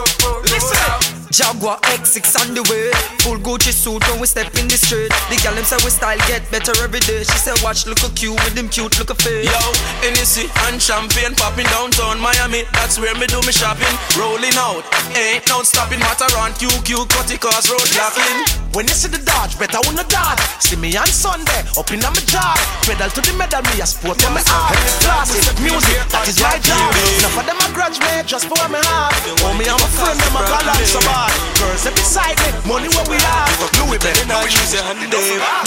Listen. 0.43 1.18
Jaguar 1.31 1.77
X6 1.93 2.25
on 2.41 2.55
the 2.57 2.63
way. 2.73 2.89
Full 3.21 3.37
Gucci 3.37 3.69
suit 3.69 4.01
when 4.09 4.19
we 4.19 4.25
step 4.25 4.49
in 4.57 4.65
the 4.67 4.77
street. 4.77 5.13
The 5.29 5.37
gal 5.41 5.53
them 5.53 5.63
say 5.63 5.77
we 5.85 5.93
style 5.93 6.17
get 6.25 6.41
better 6.49 6.73
every 6.81 6.99
day. 7.05 7.21
She 7.21 7.37
said 7.37 7.57
watch 7.61 7.85
look 7.85 8.01
a 8.01 8.09
cute 8.17 8.33
with 8.41 8.55
them 8.57 8.69
cute 8.69 8.97
look 8.97 9.13
a 9.13 9.15
face. 9.15 9.45
Yo, 9.45 9.61
Hennessy 10.01 10.49
and 10.65 10.81
champagne 10.81 11.37
popping 11.37 11.69
downtown 11.69 12.17
Miami. 12.17 12.65
That's 12.73 12.97
where 12.97 13.13
me 13.13 13.29
do 13.29 13.37
me 13.45 13.53
shopping. 13.53 13.93
Rolling 14.17 14.57
out, 14.57 14.81
ain't 15.13 15.45
no 15.45 15.61
stopping. 15.61 16.01
Mataran, 16.01 16.57
QQ, 16.57 17.05
cutty 17.13 17.37
cars, 17.37 17.69
road 17.69 17.85
blocking. 17.93 18.65
When 18.73 18.89
you 18.89 18.97
see 18.97 19.09
the 19.09 19.21
dodge, 19.21 19.57
better 19.61 19.81
wanna 19.85 20.05
dodge. 20.09 20.41
See 20.65 20.77
me 20.81 20.97
on 20.97 21.09
Sunday, 21.09 21.61
up 21.77 21.89
in 21.93 22.01
my 22.01 22.09
job. 22.25 22.57
Pedal 22.89 23.09
to 23.13 23.21
the 23.21 23.33
medal, 23.37 23.61
me 23.69 23.81
a 23.81 23.85
sport 23.85 24.17
on 24.25 24.33
my 24.33 24.41
arm. 24.49 24.73
Classic 25.05 25.45
music, 25.61 26.01
that 26.09 26.25
is 26.25 26.41
my 26.41 26.57
job. 26.57 26.89
Enough 27.21 27.37
of 27.37 27.45
them 27.45 27.59
a 27.61 27.67
grudge 27.69 28.01
me 28.01 28.25
just 28.25 28.49
for 28.49 28.57
me 28.69 28.81
heart. 28.89 29.13
Oh, 29.45 29.53
me 29.53 29.69
and 29.69 29.77
my 29.77 29.89
friend, 29.93 30.17
them 30.17 30.33
a 30.33 30.41
balance 30.41 30.89
so 30.89 31.01
bad. 31.19 31.59
Girls 31.59 31.83
that 31.83 31.95
beside 31.95 32.37
me, 32.43 32.49
money 32.67 32.89
what 32.95 33.07
we 33.09 33.17
have. 33.17 33.51
Louis 33.79 33.99
Vuitton, 33.99 34.27
Now 34.27 34.43
use 34.43 34.73
your 34.73 34.83
hand 34.83 34.99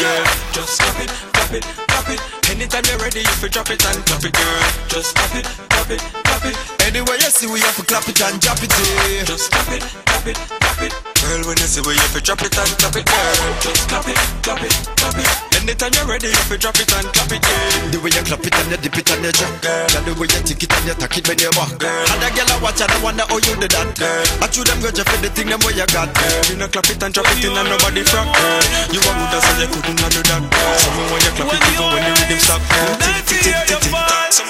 yeah. 0.00 0.24
Just 0.52 0.80
clap 0.80 0.98
it, 1.00 1.10
clap 1.32 1.52
it, 1.52 1.64
clap 1.88 2.08
it. 2.10 2.41
Anytime 2.52 2.84
you're 2.84 2.98
ready, 2.98 3.20
if 3.20 3.42
you 3.42 3.48
drop 3.48 3.70
it 3.70 3.80
and 3.80 4.04
clap 4.04 4.22
it, 4.22 4.32
girl. 4.36 4.62
Just 4.92 5.16
clap 5.16 5.34
it, 5.40 5.48
clap 5.72 5.88
it, 5.88 6.00
clap 6.20 6.44
it. 6.44 6.56
Anywhere 6.84 7.16
you 7.16 7.32
see, 7.32 7.48
we 7.48 7.58
have 7.64 7.74
to 7.76 7.82
clap 7.82 8.06
it 8.06 8.20
and 8.20 8.36
drop 8.44 8.60
it. 8.60 8.68
Yeah. 8.68 9.24
Just 9.24 9.50
clap 9.50 9.72
it, 9.72 9.80
clap 9.80 10.26
it, 10.28 10.36
clap 10.36 10.82
it. 10.84 10.92
Girl, 11.22 11.48
when 11.48 11.56
you 11.56 11.70
see 11.70 11.80
we 11.80 11.96
if 11.96 12.12
you 12.12 12.20
drop 12.20 12.44
it 12.44 12.52
and 12.52 12.68
clap 12.76 12.92
it, 12.92 13.08
girl. 13.08 13.54
Just 13.64 13.88
clap 13.88 14.04
it, 14.04 14.18
clap 14.44 14.60
it, 14.60 14.74
clap 15.00 15.16
it. 15.16 15.30
Anytime 15.62 15.94
you're 15.94 16.10
ready, 16.10 16.28
if 16.28 16.50
you 16.50 16.58
drop 16.58 16.76
it 16.76 16.90
and 16.92 17.08
clap 17.14 17.30
it, 17.32 17.40
yeah. 17.40 17.94
The 17.94 17.98
way 18.04 18.10
you 18.12 18.22
clap 18.26 18.44
it 18.44 18.52
and 18.52 18.68
you 18.68 18.78
dip 18.82 18.98
it 19.00 19.08
and 19.08 19.22
you 19.24 19.32
drop, 19.32 19.54
girl. 19.62 19.94
And 19.96 20.04
the 20.04 20.12
way 20.18 20.28
you 20.28 20.42
tick 20.42 20.60
it 20.60 20.72
and 20.76 20.84
you 20.90 20.96
tack 20.98 21.14
it 21.16 21.24
when 21.30 21.38
you 21.40 21.48
walk, 21.56 21.72
girl. 21.78 22.04
And 22.10 22.20
the 22.20 22.28
girl 22.34 22.50
I 22.52 22.56
watch 22.60 22.82
and 22.82 22.90
I 22.90 22.98
wonder 23.00 23.24
how 23.30 23.38
you 23.38 23.54
did 23.62 23.72
that, 23.72 23.88
girl. 23.96 24.44
I 24.44 24.46
chew 24.52 24.66
them 24.66 24.82
grudge 24.82 25.00
for 25.00 25.18
the 25.22 25.30
thing 25.32 25.48
them 25.48 25.62
where 25.62 25.72
you 25.72 25.86
got, 25.88 26.10
girl. 26.10 26.42
You 26.50 26.58
know 26.58 26.68
clap 26.68 26.90
it 26.90 27.00
and 27.00 27.14
drop 27.14 27.30
it 27.32 27.46
in 27.46 27.54
and 27.54 27.68
nobody 27.70 28.02
frack, 28.02 28.26
girl. 28.28 28.62
You 28.90 29.00
a 29.00 29.10
good 29.14 29.34
as 29.38 29.46
you 29.56 29.68
couldn't 29.70 29.96
not 30.02 30.10
do 30.10 30.20
that, 30.26 30.42
girl. 30.42 30.74
So 30.82 30.90
when 31.06 31.22
you 31.22 31.32
clap 31.38 31.54
it, 31.54 31.62
even 31.70 31.88
when 31.94 32.02
the 32.02 32.12
rhythm 32.18 32.41
girl. 32.46 32.58
Tick, 32.98 33.24
tick, 33.26 33.42
tick, 33.42 33.66
tick, 33.66 33.80
tick. 33.80 34.02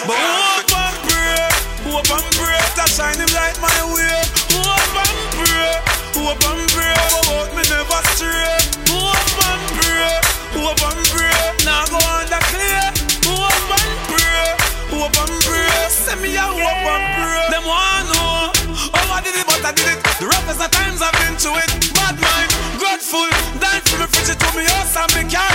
But 0.06 0.18
hope 0.18 0.72
and 0.72 0.96
pray, 1.06 1.46
hope 1.86 2.10
and 2.10 2.28
pray, 2.34 2.60
that 2.76 2.88
shine 2.88 3.18
him 3.18 3.30
light 3.36 3.56
my 3.60 3.70
way. 3.92 4.18
Hope 4.50 4.96
and 4.98 5.18
pray, 5.36 5.72
hope 6.16 6.42
and 6.42 6.62
pray, 6.72 6.96
but 7.28 7.48
me 7.54 7.62
never 7.68 8.00
stray. 8.16 8.56
Hope 8.90 9.40
and 9.46 9.62
pray, 9.78 10.10
hope 10.56 10.82
and 10.82 11.02
pray, 11.12 11.38
now 11.66 11.84
go 11.92 11.98
on 12.00 12.26
the 12.32 12.40
clear. 12.50 12.82
Hope 13.28 13.70
and 13.76 13.94
pray, 14.10 14.46
hope 14.90 15.16
and 15.22 15.34
pray, 15.44 15.70
send 15.90 16.20
me 16.22 16.34
a 16.34 16.46
hope 16.46 16.86
and 16.88 17.04
pray. 17.18 17.46
Them 17.52 17.64
want 17.68 18.06
know 18.10 18.50
how 18.96 19.16
I 19.16 19.20
did 19.22 19.36
it, 19.36 19.46
but 19.46 19.62
I 19.62 19.72
did 19.76 19.86
it. 19.86 19.98
The 20.18 20.26
roughest 20.26 20.60
of 20.62 20.70
times 20.72 21.02
I've 21.02 21.14
been 21.20 21.36
to 21.46 21.50
it. 21.60 21.70
Bad 21.94 22.16
mind, 22.18 22.50
grateful, 22.80 23.28
dying 23.60 23.84
for 23.86 24.00
me, 24.00 24.06
fridge 24.10 24.34
to 24.34 24.48
me 24.56 24.64
house 24.66 24.96
and 24.96 25.10
me 25.14 25.22
car 25.30 25.51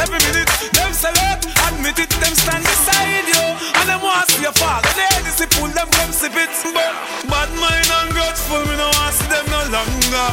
every 0.00 0.20
minute. 0.30 0.48
Them 0.72 0.92
sell 0.92 1.16
out, 1.28 1.44
admit 1.68 1.98
it, 1.98 2.10
them 2.22 2.34
stand 2.34 2.64
beside 2.64 3.26
you. 3.28 3.44
And 3.80 3.88
them 3.88 4.00
want 4.00 4.28
to 4.28 4.32
see 4.32 4.44
you 4.46 4.54
fall. 4.56 4.80
They 4.96 5.08
this 5.26 5.40
pull 5.58 5.68
them 5.68 5.88
come 5.92 6.12
sip 6.12 6.36
it. 6.36 6.50
But 6.72 6.94
bad 7.28 7.50
mind 7.58 7.88
and 7.88 8.10
grateful, 8.14 8.62
me 8.68 8.76
no 8.76 8.88
want 8.88 9.14
see 9.14 9.28
them 9.28 9.46
no 9.50 9.60
longer. 9.68 10.28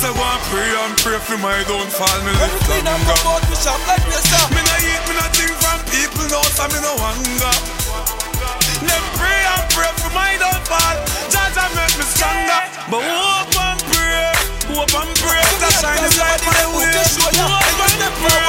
So 0.00 0.12
go 0.14 0.22
and 0.22 0.42
pray 0.48 0.70
and 0.80 0.96
pray 0.96 1.18
for 1.18 1.36
my 1.38 1.60
downfall, 1.68 2.18
me 2.24 2.32
live 2.32 2.56
longer. 2.84 3.20
Me 4.48 4.60
no 4.64 4.74
eat, 4.80 5.02
me 5.08 5.12
no 5.18 5.24
think 5.34 5.52
from 5.60 5.80
people, 5.92 6.24
no, 6.32 6.40
so 6.56 6.64
me 6.72 6.78
no 6.80 6.92
hunger. 6.96 8.29
Them 8.80 9.04
pray 9.20 9.40
and 9.44 9.64
pray 9.74 9.92
for 10.00 10.10
my 10.16 10.36
downfall. 10.40 10.96
Judge 11.28 11.56
and 11.60 11.72
make 11.76 11.94
me 12.00 12.04
stronger. 12.08 12.60
But 12.88 13.02
hope 13.04 13.56
and 13.60 13.80
pray, 13.92 14.32
hope 14.72 14.94
and 14.96 15.12
pray. 15.20 15.44
That 15.60 15.72
shine 15.80 16.04
is 16.04 16.16
light 16.16 16.40
my 16.42 16.64
way. 16.76 16.92
Hope 16.92 18.00
and 18.00 18.14
pray, 18.20 18.40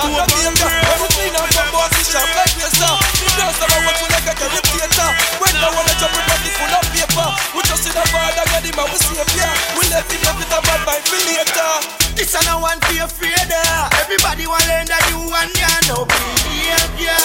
hope 0.00 0.32
and 0.32 0.56
pray. 0.56 0.80
Everything 0.94 1.32
I'm 1.36 1.48
from 1.52 1.68
sharp 2.04 2.30
like. 2.38 2.54
The 2.54 3.28
girls 3.36 3.56
that 3.58 3.70
I 3.72 3.78
work 3.86 3.98
with 4.00 4.12
like 4.14 4.28
a 4.30 4.34
character. 4.38 5.08
When 5.42 5.54
I 5.58 5.68
wanna 5.74 5.94
jump 5.98 6.14
in 6.14 6.24
body 6.28 6.50
full 6.54 6.74
of 6.74 6.86
paper. 6.94 7.28
We 7.54 7.60
just 7.66 7.86
in 7.88 7.96
a 7.98 8.04
bar 8.14 8.30
that 8.34 8.46
get 8.52 8.64
him 8.64 8.78
and 8.78 8.88
we 8.92 8.98
save 9.02 9.32
ya. 9.34 9.48
We 9.74 9.84
left 9.90 10.12
it 10.12 10.22
up 10.28 10.36
with 10.38 10.54
a 10.54 10.60
bad 10.62 10.80
mind 10.86 11.04
for 11.04 11.20
later. 11.26 11.72
This 12.14 12.34
and 12.34 12.46
I 12.46 12.56
want 12.56 12.82
to 12.82 12.88
be 12.88 12.98
afraid 13.02 13.50
of. 13.50 13.92
Everybody 13.98 14.46
want 14.46 14.64
learn 14.70 14.86
that 14.86 15.02
you 15.10 15.18
and 15.18 15.52
ya 15.58 15.72
no 15.90 16.06
behavior, 16.06 17.18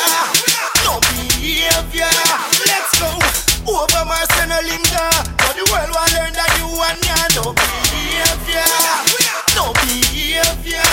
no 0.86 0.98
behavior. 1.00 1.29
Let's 1.40 3.00
go 3.00 3.08
over 3.72 4.04
Marcelo 4.04 4.60
Linda. 4.60 5.08
Now 5.40 5.56
the 5.56 5.64
world 5.72 5.88
want 5.96 6.12
learn 6.12 6.36
that 6.36 6.52
you 6.60 6.68
and 6.68 7.00
ya 7.00 7.16
no 7.40 7.56
behavior, 7.56 8.68
no 9.56 9.72
behavior. 9.80 10.84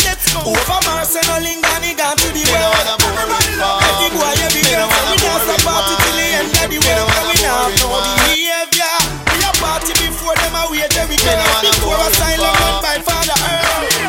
Let's 0.00 0.24
go 0.32 0.40
over 0.40 0.80
Marcelo 0.88 1.36
Linda. 1.44 1.68
He 1.84 1.92
gone 1.92 2.16
to 2.16 2.28
the 2.32 2.44
world. 2.48 2.80
Everybody 2.96 3.60
love 3.60 3.84
the 4.00 4.08
boy 4.16 4.32
every 4.40 4.64
day. 4.64 4.80
We 4.80 5.20
dance 5.20 5.52
a 5.52 5.56
party 5.68 5.92
till 6.00 6.16
the 6.16 6.26
end 6.32 6.48
of 6.48 6.66
the 6.72 6.80
world. 6.80 7.12
We 7.28 7.36
have 7.44 7.68
no 7.84 8.00
behavior. 8.24 8.96
We 9.04 9.44
a 9.44 9.52
party 9.60 9.92
before 10.00 10.32
them 10.32 10.56
a 10.56 10.64
wait 10.72 10.96
every 10.96 11.20
day. 11.20 11.36
Before 11.60 12.00
a 12.00 12.08
silent 12.16 12.56
run 12.56 12.80
by 12.80 12.96
Father 13.04 13.36
Earth. 13.36 14.00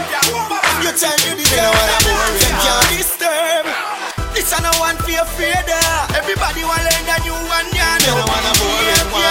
You 0.87 0.91
tell 0.95 1.19
me 1.35 1.43
Them 1.43 2.55
can't 2.63 2.87
disturb. 2.95 3.67
This 4.33 4.53
I 4.55 4.63
no 4.63 4.71
one 4.79 4.95
feel 5.03 5.21
afraid 5.23 5.67
of. 5.67 5.80
Everybody 6.51 6.67
want 6.67 6.83
learn 6.83 7.07
the 7.07 7.15
new 7.23 7.31
one, 7.47 7.63
yeah. 7.71 7.95
Me 8.03 8.11
no 8.11 8.27
wanna 8.27 8.51
boring 8.59 9.07
one. 9.07 9.23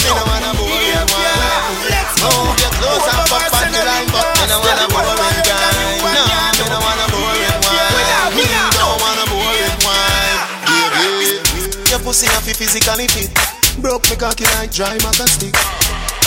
Me 0.00 0.08
no 0.16 0.24
wanna 0.24 0.56
boring 0.56 1.04
one. 1.12 1.28
Let's 1.92 2.16
go. 2.16 2.32
Move 2.32 2.56
your 2.56 2.72
clothes 2.72 3.04
and 3.04 3.28
pop 3.28 3.52
on 3.52 3.68
the 3.68 3.84
line, 3.84 4.08
but 4.08 4.24
me 4.32 4.48
no 4.48 4.56
wanna 4.64 5.12
boring 5.12 5.44
guy. 5.44 5.60
No, 6.00 6.16
Yeah, 7.68 7.92
yeah. 11.84 12.00
Pussy 12.02 12.26
have 12.28 12.44
to 12.46 12.54
physically 12.54 13.08
fit. 13.08 13.28
Broke 13.82 14.08
me 14.08 14.16
cocky 14.16 14.44
like 14.56 14.72
dry 14.72 14.96
maca 15.04 15.28
stick. 15.28 15.52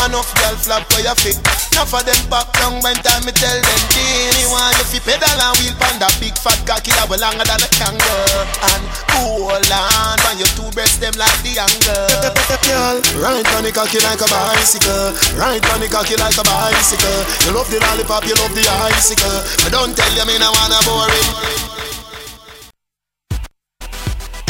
Enough 0.03 0.35
girl 0.35 0.55
flap 0.59 0.83
for 0.91 0.99
your 0.99 1.15
feet. 1.15 1.39
Enough 1.71 1.95
of 1.95 2.03
them 2.03 2.19
pop 2.27 2.51
down 2.59 2.83
when 2.83 2.95
time 2.99 3.23
me 3.23 3.31
tell 3.31 3.55
them 3.55 3.81
Teeny 3.89 4.45
want 4.51 4.75
you 4.77 4.85
fi 4.91 4.99
pedal 5.01 5.27
and 5.27 5.55
wheel 5.57 5.75
pan 5.79 5.97
that 6.03 6.11
big 6.19 6.35
fat 6.35 6.59
cocky 6.67 6.91
that 6.99 7.07
way 7.07 7.17
longer 7.17 7.47
than 7.47 7.63
a 7.63 7.69
kangaroo. 7.73 8.43
And 8.75 8.83
hold 9.15 9.65
on 9.71 10.17
when 10.27 10.35
your 10.37 10.51
two 10.53 10.67
breasts 10.75 10.99
them 10.99 11.15
like 11.15 11.33
the 11.41 11.57
angle. 11.57 12.31
Girl, 12.67 12.97
ride 13.23 13.49
on 13.55 13.63
the 13.63 13.71
cocky 13.71 13.97
like 14.03 14.19
a 14.19 14.27
bicycle. 14.29 15.15
Ride 15.39 15.63
on 15.73 15.79
the 15.79 15.89
cocky 15.89 16.19
like 16.19 16.37
a 16.37 16.43
bicycle. 16.43 17.19
You 17.47 17.55
love 17.55 17.71
the 17.71 17.79
lollipop, 17.79 18.27
you 18.27 18.35
love 18.35 18.53
the 18.53 18.67
icicle. 18.91 19.39
But 19.63 19.71
don't 19.71 19.95
tell 19.95 20.11
you 20.11 20.27
me 20.27 20.35
no 20.37 20.51
wanna 20.53 20.79
boring. 20.83 21.31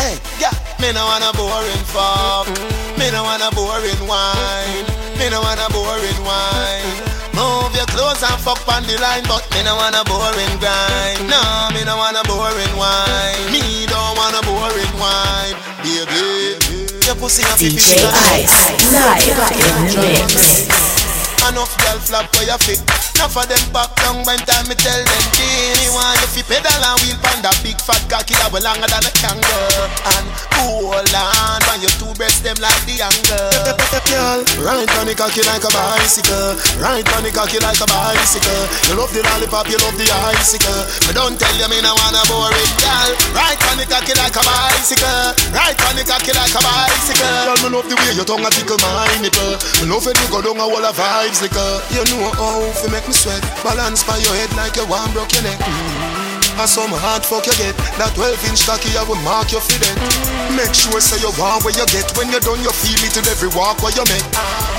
Hey, 0.02 0.18
yeah, 0.41 0.54
me 0.82 0.89
no 0.91 1.06
wanna 1.06 1.32
boring 1.38 1.86
fuck. 1.93 2.50
Me 2.98 3.08
no 3.14 3.24
wanna 3.24 3.54
boring 3.54 4.02
wine 4.10 5.05
Me 5.18 5.30
no 5.30 5.41
wanna 5.41 5.68
boring 5.72 6.22
wine. 6.24 7.16
Move 7.34 7.76
your 7.76 7.88
clothes 7.88 8.24
and 8.24 8.39
fuck 8.39 8.63
on 8.68 8.84
the 8.84 8.95
line 8.99 9.24
But 9.28 9.43
me 9.51 9.63
no 9.63 9.76
wanna 9.76 10.03
boring 10.03 10.55
grind. 10.59 11.28
No, 11.28 11.41
me 11.74 11.84
no 11.84 11.97
wanna 11.97 12.24
boring 12.24 12.76
wine. 12.76 13.51
Me 13.51 13.86
don't 13.88 14.16
wanna 14.18 14.41
boring 14.43 14.95
wine. 14.99 15.55
Baby 15.84 16.59
Your 17.05 17.16
pussy 17.16 17.43
a 17.43 17.55
DJ 17.55 18.03
Ice, 18.36 18.51
live 18.91 19.51
in 19.51 19.88
the 19.88 20.01
mix. 20.01 21.05
Enough 21.56 21.72
girl 21.80 21.99
flap 22.03 22.28
for 22.36 22.43
your 22.43 22.60
feet 22.68 22.84
Enough 23.16 23.39
of 23.39 23.47
them 23.47 23.64
pop 23.72 23.95
down 24.03 24.28
when 24.28 24.36
time 24.43 24.68
me 24.68 24.76
tell 24.76 24.99
them 24.99 25.24
Teeny 25.32 25.88
want 25.95 26.20
you 26.20 26.28
fi 26.36 26.43
pedal 26.51 26.84
and 26.84 26.99
wheel 26.99 27.16
pan 27.24 27.39
that 27.47 27.56
big 27.64 27.80
fat 27.80 28.03
cocky 28.12 28.36
that 28.36 28.51
longer 28.51 28.91
than 28.91 29.08
a 29.08 29.12
kangaroo? 29.16 29.88
And 29.88 30.28
hold 30.60 31.16
on 31.16 31.60
when 31.72 31.80
your 31.80 31.95
two 31.95 32.12
breasts 32.20 32.43
them 32.43 32.60
like 32.60 32.84
the 32.84 32.99
angle. 32.99 33.72
Girl, 34.12 34.43
ride 34.60 34.91
on 34.99 35.08
the 35.08 35.16
cocky 35.16 35.47
like 35.47 35.64
a 35.64 35.72
bicycle. 35.72 36.60
Ride 36.76 37.08
on 37.16 37.24
the 37.24 37.32
cocky 37.32 37.64
like 37.64 37.80
a 37.80 37.88
bicycle. 37.88 38.64
You 38.91 38.99
love 38.99 39.16
the 39.16 39.24
lollipop, 39.24 39.72
you 39.72 39.80
love 39.80 39.95
the 39.95 40.12
icicle. 40.36 40.82
But 41.08 41.16
don't 41.16 41.39
tell 41.39 41.56
you 41.56 41.72
me 41.72 41.80
no 41.80 41.95
wanna 41.95 42.20
bore 42.28 42.51
it, 42.51 42.72
girl. 42.84 43.12
Ride 43.32 43.64
on 43.72 43.80
the 43.80 43.88
cocky 43.88 44.12
like 44.20 44.36
a 44.36 44.43
bicycle. 44.43 45.32
Ride 45.56 45.80
on 45.88 45.95
the 45.95 46.03
cocky 46.03 46.36
like 46.36 46.51
a 46.51 46.60
bicycle. 46.60 47.32
Girl, 47.47 47.58
me 47.64 47.68
love 47.80 47.88
the 47.88 47.95
way 47.95 48.12
your 48.12 48.28
tongue 48.28 48.43
a 48.43 48.51
tickle 48.51 48.76
my 48.84 49.08
nipple. 49.24 49.56
Me 49.80 49.88
love 49.88 50.03
it 50.03 50.20
you 50.20 50.28
go 50.28 50.43
down 50.43 50.60
a 50.60 50.68
wall 50.68 50.84
of 50.84 50.99
vibes 50.99 51.45
liquor 51.46 51.72
You 51.93 52.02
know 52.10 52.34
how 52.34 52.66
fi 52.74 52.89
make 52.89 53.06
me 53.06 53.14
sweat. 53.14 53.41
Balance 53.62 54.02
by 54.02 54.18
your 54.18 54.34
head 54.34 54.50
like 54.58 54.74
you 54.74 54.86
want 54.89 55.14
broke 55.14 55.30
your 55.38 55.46
neck. 55.46 55.62
Mm. 55.62 56.58
And 56.58 56.70
some 56.70 56.89
hard 56.89 57.22
fuck 57.22 57.46
you 57.46 57.54
get. 57.62 57.76
That 58.02 58.16
12 58.18 58.50
inch 58.50 58.66
cocky 58.66 58.89
I 58.98 59.06
will 59.06 59.22
mark 59.22 59.54
your 59.54 59.62
feet. 59.62 59.86
Make 60.58 60.74
sure 60.74 60.98
say 60.98 61.22
you 61.22 61.30
want 61.38 61.62
where 61.62 61.76
you 61.78 61.86
get. 61.93 62.10
When 62.18 62.34
you're 62.34 62.41
done 62.41 62.62
you 62.66 62.74
feel 62.74 63.02
it 63.06 63.14
in 63.14 63.26
every 63.30 63.54
walk 63.54 63.86
where 63.86 63.93
you 63.93 64.06
make 64.10 64.26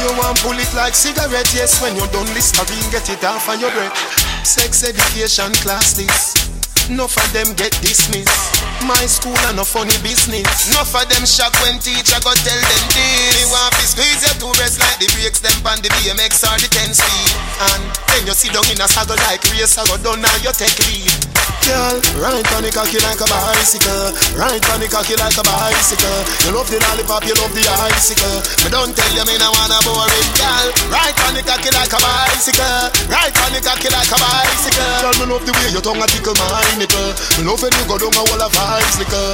You 0.02 0.10
want 0.18 0.42
pull 0.42 0.58
it 0.58 0.70
like 0.74 0.98
cigarette 0.98 1.50
Yes. 1.54 1.78
When 1.78 1.94
you're 1.94 2.10
done 2.10 2.26
Listerine 2.34 2.90
get 2.90 3.06
it 3.06 3.22
off 3.22 3.46
on 3.46 3.62
your 3.62 3.70
breath. 3.70 3.94
Sex 4.42 4.82
education 4.82 5.54
class 5.62 5.94
this 5.94 6.55
Enough 6.88 7.18
of 7.18 7.32
them 7.32 7.50
get 7.58 7.74
dismissed. 7.82 8.62
My 8.86 8.94
school 9.10 9.34
are 9.50 9.52
no 9.52 9.64
funny 9.64 9.96
business. 10.06 10.46
Enough 10.70 10.94
of 10.94 11.08
them 11.10 11.26
shock 11.26 11.50
when 11.66 11.82
teacher 11.82 12.14
go 12.22 12.30
tell 12.30 12.62
them 12.62 12.84
this. 12.94 13.34
Me 13.34 13.44
want 13.50 13.74
to 13.74 13.84
squeeze 13.90 14.22
your 14.22 14.34
two 14.38 14.52
breasts 14.54 14.78
like 14.78 14.98
the 15.02 15.10
brakes 15.18 15.42
them 15.42 15.58
on 15.66 15.82
the 15.82 15.90
BMX 15.98 16.46
or 16.46 16.54
the 16.62 16.70
10 16.70 16.94
speed. 16.94 17.32
And 17.74 17.82
then 18.14 18.26
you 18.30 18.34
sit 18.38 18.54
down 18.54 18.70
in 18.70 18.78
a 18.78 18.86
saddle 18.86 19.18
like 19.26 19.42
race, 19.50 19.74
I 19.78 19.82
go 19.90 19.98
down 19.98 20.22
now 20.22 20.36
you 20.46 20.54
take 20.54 20.78
lead. 20.86 21.35
Girl, 21.66 21.98
ride 22.22 22.46
on 22.54 22.62
the 22.62 22.70
cocky 22.70 22.98
like 23.02 23.18
a 23.18 23.26
bicycle. 23.26 24.14
Ride 24.38 24.62
on 24.70 24.78
the 24.78 24.86
cocky 24.86 25.18
like 25.18 25.34
a 25.34 25.42
bicycle. 25.42 26.20
You 26.46 26.54
love 26.54 26.70
the 26.70 26.78
lollipop, 26.78 27.26
you 27.26 27.34
love 27.38 27.50
the 27.50 27.66
icicle. 27.90 28.38
But 28.62 28.70
don't 28.70 28.94
tell 28.94 29.10
you 29.10 29.24
me 29.26 29.34
no 29.38 29.50
wanna 29.50 29.78
bore 29.82 30.06
it, 30.06 30.30
girl. 30.38 30.66
Ride 30.90 31.18
on 31.26 31.34
the 31.34 31.42
cocky 31.42 31.70
like 31.74 31.90
a 31.90 31.98
bicycle. 31.98 32.86
Ride 33.10 33.34
on 33.42 33.50
the 33.50 33.60
cocky 33.62 33.90
like 33.90 34.10
a 34.10 34.18
bicycle. 34.18 34.94
Girl, 35.02 35.16
me 35.18 35.24
love 35.26 35.44
the 35.46 35.52
way 35.58 35.68
your 35.74 35.82
tongue 35.82 36.02
a 36.02 36.06
tickle 36.06 36.38
my 36.38 36.62
nipple. 36.78 37.10
Me 37.38 37.42
love 37.42 37.58
when 37.58 37.74
you 37.74 37.84
go 37.90 37.98
down 37.98 38.14
a 38.14 38.22
wall 38.22 38.42
of 38.46 38.50
vibes 38.54 38.96
liquor. 39.02 39.30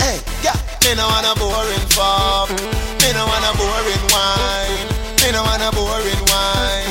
Hey, 0.00 0.16
yeah, 0.40 0.56
me 0.84 0.96
no 0.96 1.04
wanna 1.08 1.36
boring 1.36 1.86
fuck. 1.92 2.48
Me 3.02 3.08
no 3.12 3.22
wanna 3.28 3.52
boring 3.58 4.04
wine. 4.12 4.88
Me 5.20 5.28
no 5.32 5.42
wanna 5.44 5.68
boring 5.72 6.22
wine. 6.30 6.85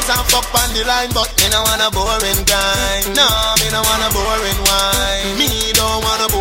Move 0.00 0.16
and 0.16 0.26
fuck 0.32 0.48
on 0.56 0.72
the 0.72 0.82
line, 0.88 1.12
but 1.12 1.28
me 1.36 1.44
no 1.52 1.60
wanna 1.60 1.90
boring 1.92 2.40
grind. 2.48 3.04
No, 3.12 3.28
me 3.60 3.68
no 3.68 3.84
wanna 3.84 4.08
boring 4.16 4.60
wine. 4.64 5.36
Me 5.36 5.72
don't 5.76 6.00
wanna 6.00 6.24
boring 6.32 6.39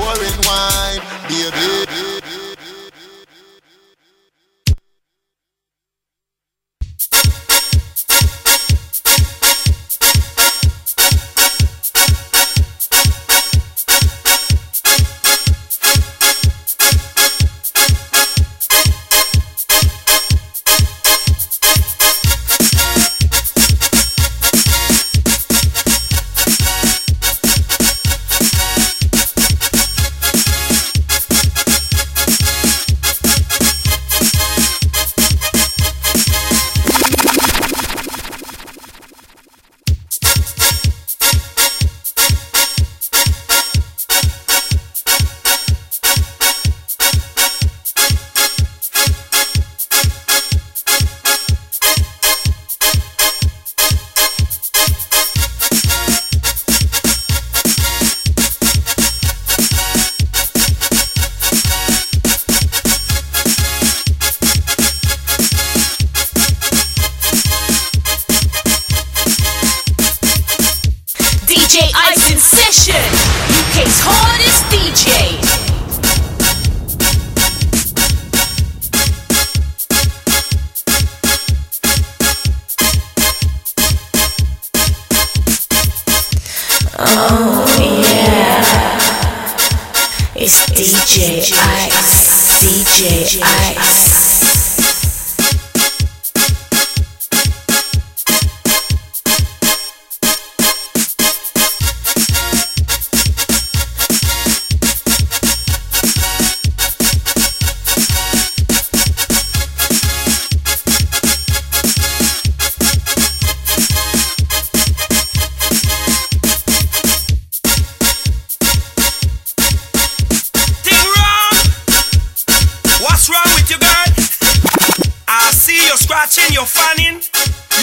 scratching, 125.99 126.47
you're 126.55 126.65
fanning, 126.65 127.19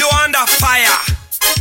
you're 0.00 0.16
under 0.24 0.40
fire. 0.56 0.96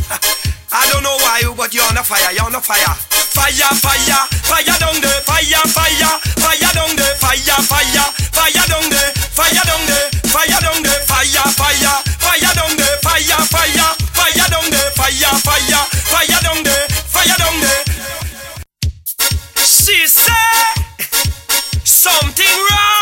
I 0.72 0.82
don't 0.88 1.04
know 1.04 1.16
why 1.20 1.44
you, 1.44 1.52
but 1.52 1.72
you're 1.76 1.84
under 1.84 2.02
fire, 2.02 2.32
you're 2.32 2.48
under 2.48 2.64
fire. 2.64 2.96
Fire, 3.36 3.70
fire, 3.76 4.24
fire 4.48 4.76
down 4.80 4.96
there, 5.04 5.20
fire, 5.28 5.60
fire, 5.68 6.12
fire 6.40 6.72
down 6.72 6.96
there, 6.96 7.14
fire, 7.20 7.60
fire, 7.68 8.08
fire 8.32 8.66
down 8.72 8.88
there, 8.88 9.12
fire 9.36 9.64
down 9.68 9.84
there, 9.84 10.08
fire 10.32 10.60
down 10.64 10.80
there, 10.80 11.00
fire, 11.04 11.44
fire, 11.52 11.96
fire 12.24 12.52
down 12.56 12.72
there, 12.72 12.96
fire, 13.04 13.40
fire, 13.52 13.88
fire 14.16 14.48
down 14.48 14.66
there, 14.72 14.90
fire, 14.96 15.32
fire, 15.44 15.82
fire 16.08 16.40
down 16.40 16.60
there, 16.64 16.88
fire 17.04 17.36
down 17.36 17.56
there. 17.60 17.84
She 19.60 20.08
said 20.08 20.80
something 21.84 22.56
wrong. 22.64 22.96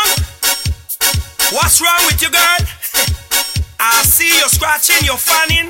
I 3.85 4.01
see 4.01 4.33
you 4.41 4.49
scratching, 4.49 4.97
you're 5.05 5.13
fanning, 5.13 5.69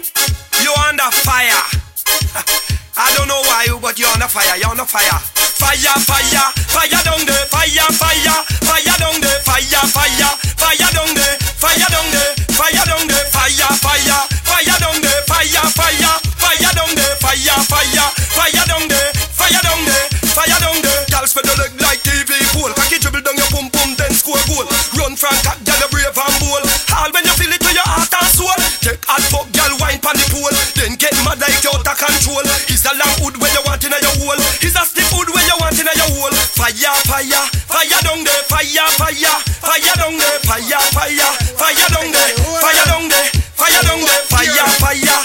you're 0.64 0.80
under 0.88 1.12
fire. 1.28 1.52
I 2.96 3.12
don't 3.20 3.28
know 3.28 3.44
why, 3.44 3.68
but 3.84 4.00
you're 4.00 4.08
under 4.08 4.32
fire, 4.32 4.56
you're 4.56 4.72
under 4.72 4.88
fire. 4.88 5.20
Fire, 5.60 6.00
fire, 6.00 6.48
fire 6.72 7.04
down 7.04 7.20
there, 7.28 7.44
fire, 7.52 7.92
fire, 7.92 8.40
fire 8.64 8.96
down 9.04 9.20
there, 9.20 9.40
fire, 9.44 9.84
fire, 9.92 10.32
fire 10.56 10.92
down 10.96 11.12
there, 11.12 11.36
fire 11.60 11.92
down 11.92 12.08
there, 12.16 12.32
fire 12.56 12.86
down 12.88 13.04
there, 13.04 13.26
fire, 13.36 13.72
fire, 13.84 14.20
fire 14.48 14.80
down 14.80 14.96
there, 15.04 15.22
fire, 15.28 15.68
fire, 15.76 16.16
fire 16.40 16.72
down 16.72 16.96
there, 16.96 17.16
fire, 17.20 17.60
fire, 17.68 18.08
fire 18.32 18.64
down 18.64 18.88
there, 18.88 19.12
fire 19.36 19.60
down 19.60 19.84
there, 19.84 20.08
fire 20.32 20.60
down 20.64 20.80
there. 20.80 20.85
Girl 21.16 21.32
spread 21.32 21.48
your 21.48 21.56
leg 21.64 21.72
like 21.80 22.04
TV 22.04 22.28
pole, 22.52 22.76
cocky 22.76 23.00
dribble 23.00 23.24
down 23.24 23.40
your 23.40 23.48
pum 23.48 23.72
pum, 23.72 23.96
then 23.96 24.12
score 24.12 24.36
goal. 24.52 24.68
Run 25.00 25.16
from 25.16 25.32
cock, 25.48 25.56
girl 25.64 25.80
you 25.80 25.88
brave 25.88 26.12
and 26.12 26.36
bold. 26.44 26.68
All 26.92 27.08
when 27.16 27.24
you 27.24 27.32
feel 27.40 27.56
it 27.56 27.64
to 27.64 27.72
your 27.72 27.88
heart 27.88 28.12
and 28.12 28.28
soul. 28.36 28.60
Take 28.84 29.00
hot 29.08 29.24
fuck, 29.32 29.48
girl 29.56 29.80
wine 29.80 30.04
pon 30.04 30.20
the 30.20 30.28
pole, 30.28 30.52
then 30.76 31.00
get 31.00 31.16
mad 31.24 31.40
like 31.40 31.56
you 31.64 31.72
out 31.72 31.88
of 31.88 31.96
control. 31.96 32.44
Is 32.68 32.84
a 32.84 32.92
long 33.00 33.16
hood 33.24 33.40
where 33.40 33.48
you 33.48 33.64
want 33.64 33.80
in 33.88 33.96
your 33.96 34.16
hole. 34.28 34.42
Is 34.60 34.76
a 34.76 34.84
stiff 34.84 35.08
hood 35.16 35.32
where 35.32 35.48
you 35.48 35.56
want 35.56 35.80
in 35.80 35.88
your 35.88 36.12
hole. 36.20 36.36
Fire, 36.52 37.00
fire, 37.08 37.48
fire 37.64 38.02
down 38.04 38.20
there, 38.20 38.44
fire, 38.52 38.88
fire, 39.00 39.36
fire 39.64 39.96
down 39.96 40.20
there, 40.20 40.40
fire, 40.44 40.84
fire, 40.92 41.32
fire 41.56 41.90
down 41.96 42.12
there, 42.12 42.32
fire 42.60 42.86
down 42.92 43.08
there, 43.08 43.28
fire 43.56 43.84
down 43.88 44.04
there, 44.04 44.22
fire, 44.28 44.68
fire 44.84 45.25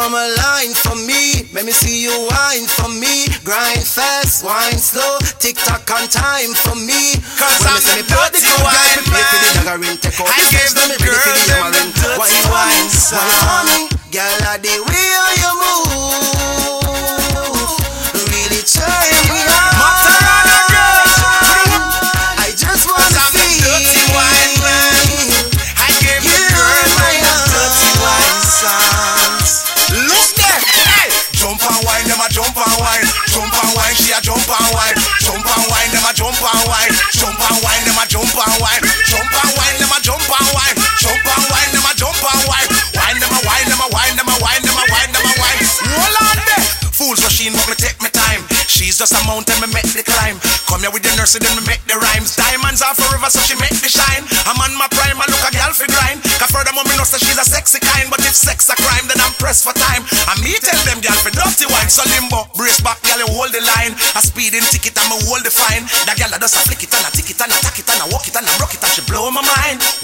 form 0.00 0.16
a 0.16 0.26
line 0.40 0.72
for 0.72 0.96
me. 0.96 1.44
Let 1.52 1.68
me 1.68 1.72
see 1.72 2.00
you 2.00 2.14
wine 2.32 2.64
for 2.64 2.88
me. 2.88 3.28
Grind 3.44 3.84
fast, 3.84 4.44
wine 4.44 4.80
slow. 4.80 5.20
Tick 5.36 5.56
tock 5.56 5.84
on 5.92 6.08
time 6.08 6.56
for 6.56 6.76
me. 6.76 7.20
Cause 7.36 7.60
when 7.60 7.68
I'm 7.68 7.84
the 7.84 8.00
me 8.00 8.02
play 8.08 8.32
the 8.32 8.40
dirty 8.40 8.64
wine 8.64 8.96
me 8.96 9.04
play 9.04 9.20
the 9.20 9.36
man. 9.36 9.52
dagger 9.60 9.78
ring. 9.84 9.98
Take 10.00 10.16
out 10.20 10.32
I 10.32 10.40
give 10.48 10.72
steps, 10.72 10.72
them 10.72 10.88
me 10.88 10.96
ready 11.04 11.44
for 11.44 11.52
girls 11.52 11.68
the 11.68 11.84
them 11.84 11.88
dirty 11.92 12.16
Wine 12.16 12.32
me, 12.32 12.40
wine 12.48 12.88
wine 13.12 13.36
for 13.36 13.60
me. 13.68 13.78
Girl, 14.08 14.40
I 14.48 14.56
the 14.56 14.74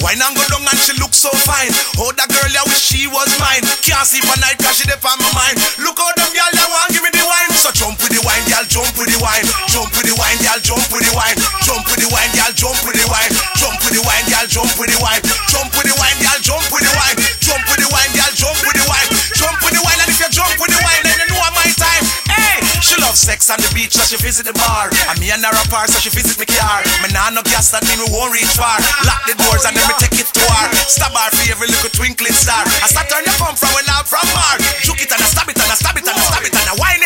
Wine 0.07 0.22
and 0.22 0.38
go 0.38 0.44
down 0.46 0.62
and 0.62 0.78
she 0.78 0.94
look 1.02 1.11
so 1.11 1.34
fine. 1.42 1.74
Oh, 1.98 2.14
that 2.14 2.30
girl, 2.30 2.46
I 2.46 2.62
wish 2.70 2.78
she 2.78 3.11
was 3.11 3.26
mine. 3.42 3.66
Can't 3.82 4.07
sleep 4.07 4.22
at 4.30 4.38
night 4.38 4.54
cause 4.62 4.78
she 4.78 4.86
dip 4.86 5.02
on 5.02 5.18
my 5.18 5.26
mind. 5.34 5.59
Beach, 23.87 23.95
so 23.95 24.03
she 24.03 24.18
visit 24.18 24.43
the 24.43 24.57
bar. 24.59 24.91
And 25.07 25.16
me 25.22 25.30
and 25.30 25.43
her 25.47 25.55
apart, 25.62 25.95
so 25.95 26.03
she 26.03 26.11
visit 26.11 26.34
me 26.43 26.47
car. 26.51 26.82
Me 27.07 27.09
nah 27.14 27.30
no 27.30 27.43
gas, 27.47 27.70
that 27.70 27.87
mean 27.87 28.03
we 28.03 28.11
won't 28.11 28.34
reach 28.34 28.51
far. 28.59 28.82
Lock 29.07 29.22
the 29.30 29.39
doors 29.39 29.62
and 29.62 29.78
then 29.78 29.87
me 29.87 29.95
take 30.03 30.18
it 30.18 30.26
to 30.26 30.43
her. 30.43 30.66
Stab 30.91 31.14
her 31.14 31.30
for 31.30 31.47
every 31.47 31.70
little 31.70 31.91
twinkling 31.95 32.34
star. 32.34 32.66
I 32.82 32.91
start 32.91 33.07
turn 33.07 33.22
you 33.22 33.34
come 33.39 33.55
from 33.55 33.70
when 33.78 33.87
I'm 33.87 34.03
from 34.03 34.26
Mar. 34.34 34.59
Juke 34.82 35.07
it 35.07 35.11
and 35.14 35.22
I 35.22 35.28
stab 35.30 35.47
it 35.47 35.59
and 35.59 35.70
I 35.70 35.78
stab 35.78 35.95
it 35.95 36.03
and 36.03 36.18
I 36.18 36.24
stab 36.26 36.43
it 36.43 36.55
and 36.55 36.66
I 36.66 36.74
wine 36.82 37.03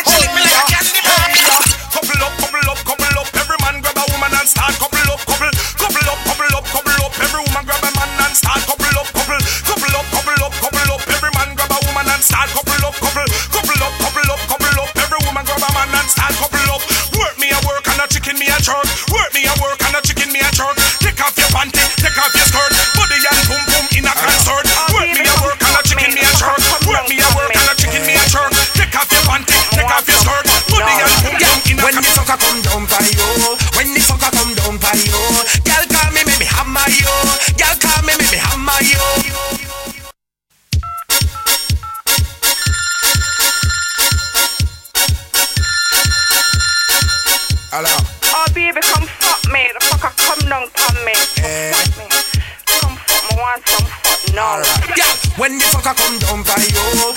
when 55.83 55.95
the 55.95 56.01
fucker 56.01 57.01
come 57.01 57.10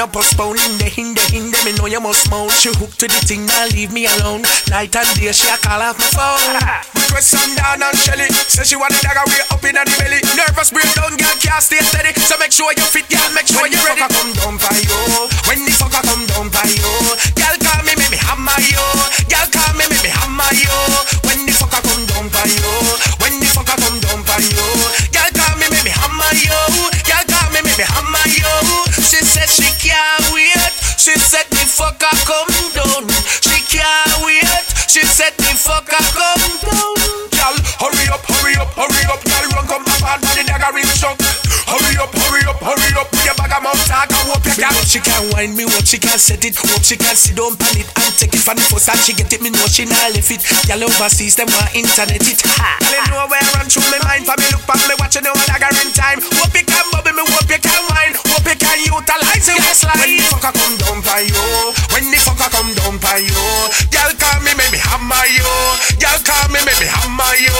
down, 0.00 0.08
dagger 0.08 0.08
in 0.08 0.08
a 0.08 0.08
postpone 0.08 0.56
In 0.56 0.78
the 0.78 0.88
in 0.96 1.14
the 1.14 1.24
in 1.36 1.50
the 1.50 1.58
me 1.64 1.72
know 1.76 1.86
you 1.86 2.00
must 2.00 2.30
moan 2.30 2.48
She 2.50 2.72
hooked 2.72 3.00
to 3.00 3.06
the 3.06 3.20
thing, 3.26 3.46
now 3.46 3.66
leave 3.68 3.92
me 3.92 4.06
alone. 4.06 4.42
Night 4.68 4.94
and 4.96 5.08
day, 5.16 5.32
she 5.32 5.48
a 5.48 5.56
call 5.60 5.80
off 5.82 5.98
my 5.98 6.08
phone. 6.16 6.56
Request 6.96 7.36
some 7.36 7.52
down 7.56 7.82
and 7.82 7.98
Shelly. 7.98 8.28
Say 8.48 8.64
she 8.64 8.76
want 8.76 8.92
the 8.92 9.00
dagger 9.04 9.24
way 9.28 9.42
up 9.50 9.62
in 9.64 9.76
the 9.76 9.84
belly. 9.98 10.20
Nervous 10.36 10.70
breakdown, 10.70 11.16
girl, 11.16 11.36
can't 11.40 11.62
stay 11.62 11.82
steady. 11.84 12.12
So 12.20 12.38
make 12.38 12.52
sure 12.52 12.72
you 12.72 12.86
fit, 12.86 13.08
girl, 13.08 13.28
make 13.34 13.46
sure 13.46 13.62
When 13.62 13.72
you 13.72 13.80
the 13.80 13.92
fucker 13.92 14.08
come 14.08 14.32
down 14.32 14.54
by 14.56 14.76
you 14.80 15.00
When 15.50 15.60
the 15.66 15.72
fucker 15.74 16.02
come 16.04 16.24
down 16.30 16.46
by 16.48 16.64
you 16.70 16.92
Girl 17.34 17.56
call 17.60 17.82
me, 17.84 17.92
make 17.98 18.10
me 18.10 18.18
hammer 18.20 18.60
you. 18.62 18.84
Girl 19.28 19.48
call 19.50 19.72
me, 19.74 19.84
make 19.90 20.02
me 20.04 20.10
hammer 20.14 20.52
you 20.54 21.29
She 31.00 31.16
said 31.16 31.46
the 31.48 31.56
fucker 31.64 32.12
come 32.28 32.52
down. 32.76 33.08
She 33.40 33.56
can't 33.72 34.22
wait. 34.22 34.44
She 34.86 35.00
said 35.00 35.32
the 35.38 35.56
fucker 35.56 35.96
come 36.12 36.60
down. 36.60 36.94
Girl, 37.32 37.56
hurry 37.80 38.06
up, 38.12 38.20
hurry 38.28 38.54
up, 38.56 38.68
hurry 38.76 39.04
up, 39.08 39.24
girl, 39.24 39.48
run 39.56 39.66
come 39.66 39.80
up 39.80 40.12
and 40.12 40.22
the 40.22 40.44
dagger 40.46 40.74
ring 40.76 40.84
shot. 40.84 41.19
Me 44.60 44.68
hope 44.68 44.84
she 44.84 45.00
can 45.00 45.24
wine, 45.32 45.56
me 45.56 45.64
hope 45.64 45.88
she 45.88 45.96
can 45.96 46.20
set 46.20 46.44
it. 46.44 46.52
Hope 46.52 46.84
she 46.84 46.92
can 46.92 47.16
sit 47.16 47.32
down 47.32 47.56
pan 47.56 47.80
it 47.80 47.88
and 47.96 48.12
take 48.20 48.36
it 48.36 48.44
from 48.44 48.60
the 48.60 48.64
first 48.68 48.92
and 48.92 49.00
she 49.00 49.16
get 49.16 49.32
it. 49.32 49.40
Me 49.40 49.48
know 49.48 49.64
she 49.64 49.88
not 49.88 50.12
left 50.12 50.28
it. 50.28 50.44
Y'all 50.68 50.84
overseas 50.84 51.32
them 51.32 51.48
want 51.56 51.72
internet 51.72 52.20
it. 52.20 52.44
Ha! 52.44 52.76
They 52.92 53.00
know 53.08 53.24
where 53.24 53.40
run 53.56 53.72
through 53.72 53.88
me 53.88 53.96
mind 54.04 54.28
for 54.28 54.36
me 54.36 54.44
look 54.52 54.60
back 54.68 54.84
me 54.84 54.92
watching 55.00 55.24
the 55.24 55.32
one 55.32 55.48
I 55.48 55.64
in 55.64 55.88
time. 55.96 56.20
Hope 56.20 56.52
you 56.52 56.60
can 56.68 56.84
bubble 56.92 57.08
me, 57.08 57.24
hope 57.24 57.48
you 57.48 57.56
can 57.56 57.82
wine, 57.88 58.12
hope 58.20 58.44
you 58.44 58.52
can 58.60 58.78
utilize 58.84 59.48
it. 59.48 59.56
Yes, 59.64 59.80
like 59.80 59.96
when 59.96 60.20
the 60.20 60.28
fucker 60.28 60.52
come 60.52 60.76
down 60.76 61.00
by 61.08 61.24
you, 61.24 61.46
when 61.96 62.04
the 62.12 62.20
fucker 62.20 62.52
come 62.52 62.68
down 62.76 63.00
by 63.00 63.16
you, 63.16 63.40
y'all 63.96 64.12
call 64.20 64.44
me, 64.44 64.52
maybe 64.60 64.76
hammer 64.76 65.24
you, 65.24 65.48
y'all 66.04 66.20
call 66.20 66.52
me, 66.52 66.60
maybe 66.68 66.84
hammer 66.84 67.32
you. 67.40 67.56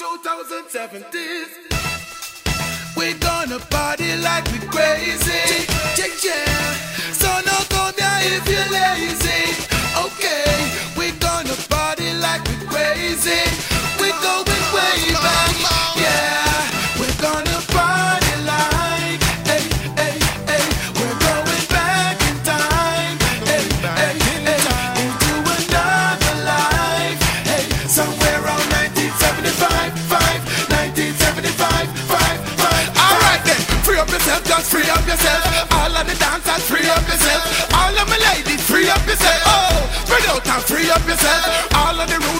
2017. 0.00 1.97
We're 2.98 3.16
gonna 3.18 3.60
party 3.60 4.16
like 4.16 4.44
we 4.50 4.58
crazy. 4.58 5.30
Yeah, 5.96 6.08
yeah. 6.24 6.74
So 7.12 7.28
no 7.46 7.56
come 7.70 7.94
here 7.96 8.38
if 8.38 8.48
you're 8.50 8.72
lazy. 8.72 9.27
And 40.50 40.62
free 40.62 40.90
up 40.90 41.06
yourself. 41.06 41.68
All 41.74 42.00
of 42.00 42.08
the 42.08 42.18
rude 42.18 42.37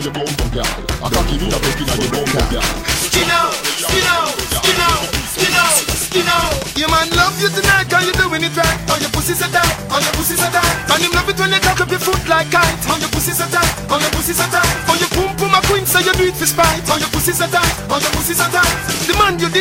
Take 0.00 0.14
fuck 0.14 0.56
inna 0.56 0.80
your 0.80 0.89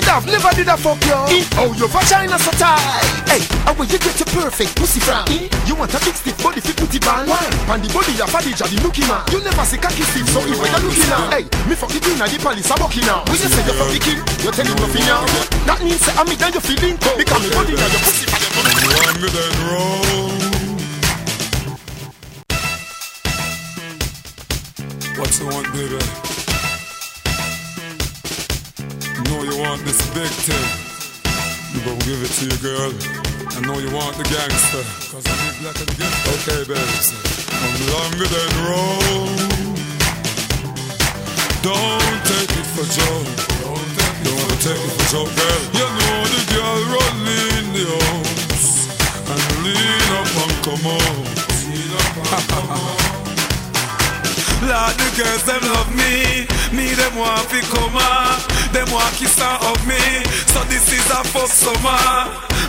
man 0.10 0.26
you 0.26 0.32
did 0.32 0.41
have, 0.41 0.43
never 0.43 0.51
did 0.55 0.68
a 0.68 0.78
fuck 0.78 1.01
you. 1.05 1.45
Oh, 1.57 1.74
your 1.78 1.88
vagina 1.88 2.38
so 2.39 2.51
tight. 2.57 2.82
Hey, 3.30 3.41
how 3.66 3.74
will 3.74 3.86
you 3.86 3.99
get 3.99 4.18
your 4.18 4.26
perfect 4.34 4.76
pussy 4.76 4.99
from? 4.99 5.26
You 5.68 5.76
want 5.76 5.93
a 5.93 5.99
big 6.01 6.16
stiff 6.16 6.38
body 6.41 6.62
fi 6.62 6.74
put 6.74 6.93
it 6.93 7.07
on? 7.07 7.28
Why? 7.28 7.45
And 7.70 7.84
the 7.84 7.89
body 7.93 8.18
of 8.18 8.34
a 8.34 8.39
DJ, 8.41 8.66
the 8.70 8.82
looking 8.82 9.07
man. 9.07 9.22
You 9.32 9.41
never 9.43 9.66
see 9.66 9.78
cocky 9.78 10.03
stiff, 10.03 10.30
so 10.30 10.41
if 10.41 10.57
you're 10.57 10.82
looking 10.82 11.10
now. 11.10 11.30
Hey, 11.30 11.45
me 11.70 11.76
fuck 11.76 11.91
the 11.93 11.99
queen 12.01 12.22
and 12.22 12.32
the 12.32 12.38
palace 12.41 12.70
a 12.70 12.76
walking 12.80 13.05
now. 13.05 13.24
When 13.30 13.38
you 13.38 13.49
say 13.49 13.64
you 13.66 13.76
fuck 13.78 13.89
the 13.93 13.99
king, 14.01 14.22
you 14.41 14.51
tell 14.51 14.66
him 14.66 14.78
nothing 14.82 15.05
now. 15.05 15.26
That 15.70 15.80
means 15.84 16.01
say 16.01 16.14
I'm 16.18 16.26
me 16.26 16.36
then 16.36 16.53
you 16.53 16.62
feeling 16.62 16.97
cold. 16.97 17.18
Because 17.18 17.41
me 17.43 17.49
body 17.53 17.74
and 17.78 17.91
your 17.93 18.01
pussy 18.01 18.26
for 18.26 18.39
your 18.41 18.51
body. 18.57 18.74
Longer 18.89 19.30
than 19.30 19.53
roll. 19.70 20.10
What 25.20 25.30
you 25.38 25.45
want, 25.51 25.68
baby? 25.74 26.59
Know 29.40 29.46
you 29.46 29.62
want 29.64 29.80
this 29.86 30.04
big 30.12 30.28
thing. 30.44 30.68
You 31.72 31.80
gonna 31.88 31.96
give 32.04 32.20
it 32.20 32.28
to 32.28 32.52
your 32.52 32.60
girl. 32.60 32.92
I 33.56 33.64
know 33.64 33.80
you 33.80 33.88
want 33.96 34.20
the 34.20 34.28
gangster. 34.28 34.84
Cause 35.08 35.24
I'm 35.24 35.40
big 35.48 35.56
black 35.64 35.80
and 35.80 35.88
the 35.88 35.96
gangster. 35.96 36.36
Okay, 36.44 36.62
baby. 36.68 37.00
I'm 37.56 37.76
longer 37.88 38.28
than 38.28 38.52
roll. 38.68 39.32
Don't 41.64 42.20
take 42.28 42.52
it 42.52 42.68
for 42.76 42.84
Joe. 42.84 43.24
Don't 43.64 44.44
wanna 44.44 44.60
take 44.60 44.76
it 44.76 44.92
for 44.92 45.08
Joe, 45.08 45.24
girl. 45.32 45.62
You 45.72 45.88
know 45.88 46.20
the 46.36 46.44
girl 46.52 46.76
rolling 47.00 47.68
the 47.72 47.96
house 47.96 48.92
and 49.24 49.40
lean 49.64 50.04
up 50.20 50.36
and 50.36 50.52
come 50.68 50.84
out. 50.84 51.16
Lean 51.64 51.96
up 51.96 52.12
and 52.28 52.44
come 52.52 52.76
out. 52.76 53.00
Lord, 54.68 54.96
the 55.00 55.08
girls 55.16 55.44
them 55.48 55.64
love 55.72 55.96
me. 55.96 56.44
Me 56.76 56.92
them 56.92 57.16
want 57.16 57.48
fi 57.48 57.64
come 57.72 57.96
up. 57.96 58.59
Them 58.74 58.86
want 58.92 59.14
kiss 59.18 59.42
and 59.42 59.58
hug 59.66 59.82
me. 59.90 59.98
So 60.54 60.62
this 60.70 60.86
is 60.94 61.10
a 61.10 61.26
fuck 61.34 61.50
summer. 61.50 61.98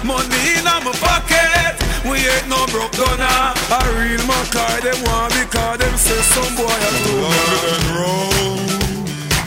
Money 0.00 0.56
in 0.56 0.64
my 0.64 0.80
pocket. 0.96 1.76
We 2.08 2.24
ain't 2.24 2.48
no 2.48 2.56
broke 2.72 2.96
donor. 2.96 3.52
A 3.68 3.80
real 4.00 4.24
man 4.24 4.46
car 4.48 4.80
them 4.80 4.96
want 5.04 5.36
because 5.36 5.76
them 5.76 5.94
say 6.00 6.20
some 6.32 6.56
boy 6.56 6.72
a 6.72 6.90
Longer 7.20 7.60
than 7.68 7.84
roll. 8.00 8.56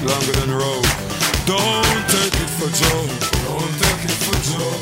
Longer 0.06 0.34
than 0.38 0.52
roll. 0.54 0.86
Don't 1.50 2.02
take 2.14 2.38
it 2.38 2.52
for 2.54 2.70
Joe. 2.70 3.06
Don't 3.50 3.74
take 3.82 4.06
it 4.06 4.18
for 4.22 4.38
Joe. 4.46 4.78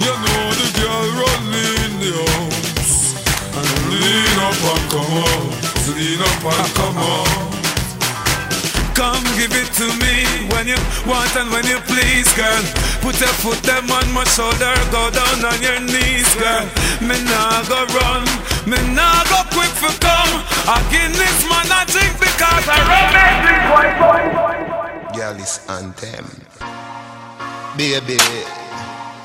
You 0.00 0.12
know 0.16 0.44
the 0.56 0.68
girl 0.80 1.04
rolling 1.20 1.94
the 2.00 2.12
house 2.24 3.20
and 3.52 3.68
lean 3.92 4.38
up 4.48 4.60
and 4.64 4.84
come 4.88 5.14
out. 5.28 5.52
Lean 5.92 6.20
up 6.24 6.44
and 6.56 6.74
come 6.74 6.96
out. 6.96 7.45
Come 8.96 9.22
give 9.36 9.52
it 9.52 9.68
to 9.76 9.86
me 10.00 10.24
when 10.56 10.66
you 10.66 10.80
want 11.04 11.28
and 11.36 11.52
when 11.52 11.66
you 11.68 11.76
please, 11.84 12.32
girl. 12.32 12.64
Put 13.04 13.20
your 13.20 13.34
foot 13.44 13.60
them 13.62 13.90
on 13.92 14.08
my 14.16 14.24
shoulder, 14.24 14.72
go 14.88 15.10
down 15.12 15.44
on 15.44 15.60
your 15.60 15.80
knees, 15.84 16.32
girl. 16.40 16.64
Me 17.04 17.12
nah 17.28 17.60
go 17.68 17.84
run, 17.92 18.24
me 18.64 18.80
nah 18.96 19.20
go 19.28 19.44
quick 19.52 19.68
for 19.76 19.92
come. 20.00 20.32
I 20.64 20.80
Guinness 20.88 21.44
man 21.44 21.68
I 21.68 21.84
drink 21.92 22.14
because 22.16 22.64
I 22.66 22.78
run 22.88 23.12
every 23.28 23.60
boy, 23.68 23.86
boy, 24.00 24.22
boy. 24.32 25.12
Girl 25.12 25.36
is 25.36 25.60
anthem. 25.68 26.24
Baby, 27.76 28.16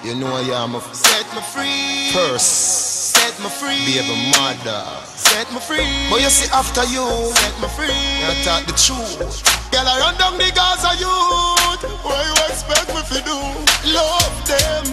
you 0.04 0.16
know 0.20 0.36
I 0.36 0.42
am 0.64 0.76
a 0.76 0.82
set 0.94 1.24
me 1.34 1.42
free. 1.42 2.12
First, 2.12 2.91
set 3.22 3.38
me 3.40 3.50
free. 3.50 3.86
Baby 3.86 4.32
mother, 4.34 4.84
set 5.16 5.48
me 5.54 5.60
free. 5.60 5.86
But 6.10 6.22
you 6.22 6.30
see 6.30 6.50
after 6.52 6.84
you, 6.90 7.06
set 7.38 7.56
me 7.62 7.68
free. 7.78 8.02
You 8.26 8.34
talk 8.44 8.66
the 8.66 8.74
truth. 8.74 9.46
Girl, 9.72 9.86
I 9.86 10.00
run 10.02 10.18
down 10.18 10.38
the 10.42 10.50
Gaza 10.58 10.98
youth. 10.98 11.84
What 12.02 12.22
you 12.26 12.36
expect 12.50 12.90
me 12.96 13.02
to 13.14 13.20
do? 13.22 13.38
Love 13.94 14.38
them, 14.50 14.86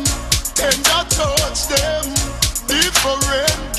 tender 0.55 1.03
touch 1.09 1.61
them. 1.73 2.05
Different 2.69 3.25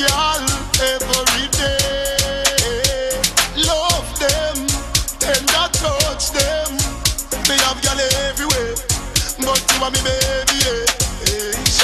girl 0.02 0.44
every 0.82 1.46
day. 1.54 3.14
Love 3.70 4.10
them, 4.18 4.58
tender 5.22 5.68
touch 5.78 6.26
them. 6.34 6.70
Me 7.48 7.56
have 7.66 7.80
girl 7.86 8.02
everywhere, 8.26 8.74
but 9.46 9.62
you 9.62 9.84
are 9.86 9.92
me 9.92 10.02
baby. 10.02 10.58
Yeah 10.66 10.89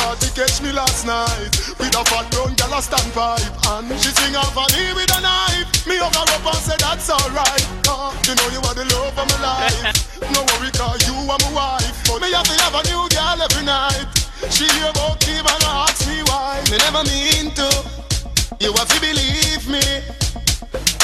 party 0.05 0.29
catch 0.37 0.61
me 0.61 0.71
last 0.71 1.05
night. 1.05 1.49
With 1.81 1.97
a 1.97 2.03
fat 2.05 2.29
brown 2.29 2.53
girl 2.53 2.77
a 2.77 2.79
standpipe 2.81 3.49
And 3.73 3.89
she 3.97 4.13
sing 4.13 4.35
off 4.37 4.53
on 4.53 4.69
me 4.77 4.93
with 4.93 5.09
a 5.17 5.19
knife. 5.21 5.67
Me 5.89 5.97
over 5.97 6.21
up 6.21 6.45
and 6.45 6.61
say 6.61 6.77
that's 6.77 7.09
alright. 7.09 7.65
You 8.29 8.33
know 8.37 8.47
you 8.53 8.61
are 8.69 8.77
the 8.77 8.85
love 8.93 9.17
of 9.17 9.25
my 9.33 9.39
life. 9.41 10.05
No 10.33 10.41
worry 10.51 10.71
cause 10.71 11.01
you 11.07 11.13
are 11.13 11.39
my 11.41 11.51
wife. 11.53 11.95
But 12.07 12.21
me 12.21 12.31
have 12.33 12.45
to 12.45 12.55
have 12.63 12.75
a 12.77 12.83
new 12.89 13.03
girl 13.09 13.37
every 13.41 13.65
night. 13.65 14.09
She 14.49 14.65
hear 14.77 14.89
about 14.89 15.19
Kim 15.19 15.45
and 15.45 15.63
ask 15.65 16.07
me 16.07 16.21
why. 16.29 16.61
Me 16.69 16.77
never 16.77 17.03
mean 17.09 17.49
to. 17.57 17.69
You 18.61 18.71
have 18.77 18.89
to 18.89 18.99
believe 19.01 19.65
me. 19.69 19.85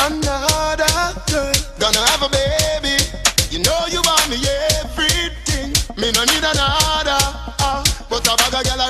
Another 0.01 0.89
girl 1.29 1.53
Gonna 1.79 2.01
have 2.09 2.23
a 2.23 2.29
baby. 2.29 2.97
You 3.53 3.59
know 3.65 3.81
you 3.93 4.01
are 4.01 4.25
me 4.29 4.37
everything. 4.81 5.73
Me 5.97 6.11
no 6.13 6.23
need 6.25 6.43
another. 6.45 7.21
Uh, 7.61 7.83
But 8.09 8.27
a 8.27 8.33
bag 8.37 8.55
a 8.57 8.61
girl 8.67 8.81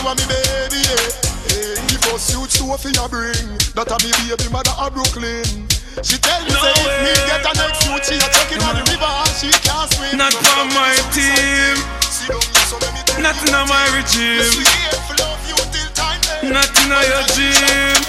you 0.00 0.08
are 0.08 0.16
me 0.16 0.24
baby, 0.24 0.80
yeah. 0.80 1.12
Hey, 1.52 1.76
the 1.76 1.96
first 2.08 2.32
suit 2.32 2.48
Sophie 2.48 2.96
a 2.96 3.04
bring, 3.08 3.36
that 3.76 3.92
a 3.92 3.96
me 4.00 4.10
baby 4.24 4.48
mother 4.48 4.72
a 4.80 4.88
Brooklyn. 4.88 5.68
She 6.00 6.16
tell 6.16 6.40
me 6.40 6.56
No 6.56 6.60
say 6.64 6.72
if 6.72 6.94
me 7.04 7.12
get 7.28 7.44
a 7.44 7.52
next 7.52 7.84
suit, 7.84 8.02
she 8.08 8.16
a 8.16 8.28
chucking 8.32 8.62
on 8.64 8.80
the 8.80 8.84
river 8.88 9.04
and 9.04 9.34
she 9.36 9.52
can't 9.60 9.88
swim. 9.92 10.16
Not 10.16 10.32
from 10.32 10.72
my 10.72 10.96
team. 11.12 11.76
Nothing 13.20 13.52
on 13.52 13.68
my 13.68 13.84
regime. 13.92 14.64
Nothing 16.48 16.88
on 16.88 17.04
your 17.04 17.24
dream. 17.36 18.00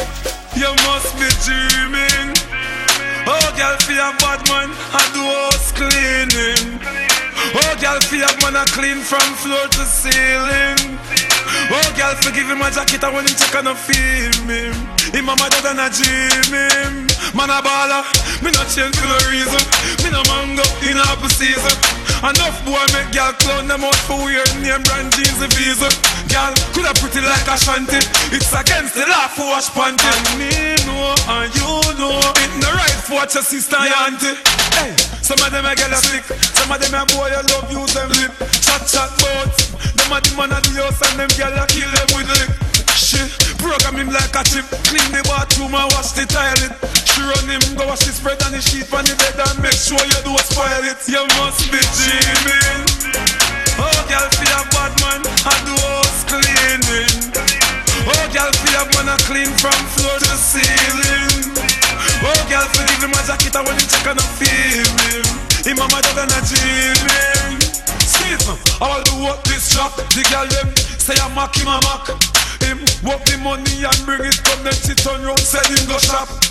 You 0.55 0.71
must 0.87 1.11
be 1.19 1.27
dreaming. 1.43 2.31
Oh, 3.27 3.47
girl, 3.59 3.75
for 3.83 3.91
your 3.91 4.15
bad 4.23 4.39
man, 4.47 4.71
I 4.95 5.03
do 5.11 5.23
house 5.27 5.75
cleaning. 5.75 6.79
Oh, 7.51 7.73
girl, 7.83 7.99
for 7.99 8.15
your 8.15 8.31
man, 8.39 8.55
I 8.55 8.63
clean 8.71 9.03
from 9.03 9.27
floor 9.35 9.67
to 9.67 9.83
ceiling. 9.83 11.01
Oh, 11.71 11.93
girl, 11.95 12.11
forgive 12.19 12.51
him 12.51 12.59
my 12.59 12.69
jacket, 12.69 13.01
I 13.01 13.07
want 13.07 13.31
him 13.31 13.35
check 13.39 13.55
and 13.55 13.69
I 13.69 13.73
feel 13.73 14.35
him. 14.43 14.75
Him 15.15 15.31
a 15.31 15.35
mother 15.39 15.61
than 15.63 15.79
a 15.79 15.87
dream 15.87 16.51
him. 16.51 17.07
Man 17.31 17.47
a 17.47 17.63
baller, 17.63 18.03
me 18.43 18.51
not 18.51 18.67
change 18.67 18.91
for 18.99 19.07
no 19.07 19.15
reason. 19.31 19.63
Me 20.03 20.11
no 20.11 20.19
mango 20.27 20.67
in 20.83 20.99
apple 20.99 21.31
season. 21.31 21.71
Enough 22.27 22.59
boy 22.67 22.83
make 22.91 23.15
girl 23.15 23.31
clown 23.39 23.71
them 23.71 23.87
out 23.87 23.95
for 24.03 24.19
weird 24.19 24.51
name 24.59 24.83
brand 24.83 25.15
jeans 25.15 25.39
and 25.39 25.53
visa. 25.55 25.87
Girl 26.31 26.55
coulda 26.71 26.95
pretty 26.95 27.19
like 27.19 27.43
a 27.43 27.59
shanty. 27.59 27.99
It's 28.31 28.55
against 28.55 28.95
the 28.95 29.03
law 29.03 29.27
for 29.35 29.51
wash 29.51 29.67
panty. 29.75 30.07
And 30.07 30.27
me 30.39 30.79
know 30.87 31.11
and 31.27 31.51
you 31.51 31.71
know 31.99 32.15
it 32.39 32.51
no 32.63 32.71
right 32.71 32.99
for 33.03 33.19
watch 33.19 33.35
your 33.35 33.43
sister 33.43 33.75
and 33.75 34.15
auntie. 34.15 34.39
Hey, 34.79 34.95
some 35.19 35.43
of 35.43 35.51
them 35.51 35.67
a 35.67 35.75
get 35.75 35.91
a 35.91 35.99
sick, 35.99 36.23
some 36.55 36.71
of 36.71 36.79
them 36.79 36.95
a 36.95 37.03
boy 37.11 37.35
I 37.35 37.43
love 37.51 37.67
use 37.67 37.91
them 37.91 38.07
lip. 38.15 38.31
Chat 38.63 38.87
chat 38.87 39.11
bout. 39.19 39.51
Them 39.99 40.11
a 40.15 40.17
the 40.23 40.31
man 40.39 40.55
of 40.55 40.63
the 40.63 40.71
house 40.79 41.03
and 41.03 41.19
them 41.19 41.31
girl 41.35 41.51
a 41.51 41.67
kill 41.67 41.91
them 41.91 42.09
with 42.15 42.31
lick. 42.31 42.49
Shit, 42.95 43.27
program 43.59 43.99
him 43.99 44.09
like 44.15 44.31
a 44.31 44.43
chip. 44.47 44.67
Clean 44.87 45.11
the 45.11 45.27
bathroom 45.27 45.75
and 45.75 45.91
wash 45.91 46.15
the 46.15 46.23
toilet. 46.31 46.71
She 47.11 47.19
run 47.27 47.43
him, 47.43 47.59
go 47.75 47.91
wash 47.91 48.07
the 48.07 48.15
spread 48.15 48.39
and 48.47 48.55
the 48.55 48.61
sheet 48.63 48.87
on 48.95 49.03
the 49.03 49.19
bed 49.19 49.35
and 49.35 49.59
make 49.59 49.75
sure 49.75 49.99
you 49.99 50.19
do 50.23 50.31
a 50.31 50.43
spoil 50.47 50.79
it. 50.87 50.99
You 51.11 51.27
must 51.35 51.67
be 51.67 51.81
dreaming. 51.99 53.50
Oh, 53.81 53.99
girl, 54.05 54.29
feel 54.37 54.53
a 54.53 54.61
bad 54.69 54.93
man, 55.01 55.21
I 55.41 55.53
do 55.65 55.73
house 55.73 56.21
cleaning. 56.29 57.33
Oh, 58.05 58.25
girl, 58.29 58.51
feel 58.61 58.77
a 58.77 58.83
man, 58.93 59.09
I 59.09 59.17
clean 59.25 59.49
from 59.57 59.73
floor 59.97 60.21
to 60.21 60.35
ceiling. 60.37 61.57
Oh, 62.21 62.41
girl, 62.45 62.67
feel 62.69 62.85
give 62.85 63.01
him 63.01 63.17
a 63.17 63.21
jacket, 63.25 63.57
I 63.57 63.65
want 63.65 63.81
him 63.81 63.89
check 63.89 64.05
and 64.05 64.21
I 64.21 64.27
feel 64.37 64.85
him. 64.85 65.41
A 65.71 65.87
mother 65.87 66.13
than 66.13 66.29
a 66.29 66.41
dreaming. 66.45 67.57
Excuse 67.95 68.45
I 68.81 68.85
will 68.85 69.03
do 69.03 69.23
what 69.23 69.43
this 69.45 69.73
track. 69.73 69.95
The 70.13 70.21
girl 70.29 70.45
them 70.45 70.75
say 70.75 71.15
I 71.17 71.33
mock 71.33 71.55
him, 71.55 71.67
I 71.67 71.79
mock 71.81 72.07
him. 72.61 72.77
Work 73.01 73.25
the 73.25 73.39
money 73.41 73.81
and 73.81 74.05
bring 74.05 74.21
it 74.25 74.43
come 74.43 74.63
then 74.63 74.73
she 74.73 74.93
turn 74.93 75.23
round, 75.23 75.39
sell 75.39 75.63
him 75.65 75.87
go 75.87 75.97
shop. 75.97 76.50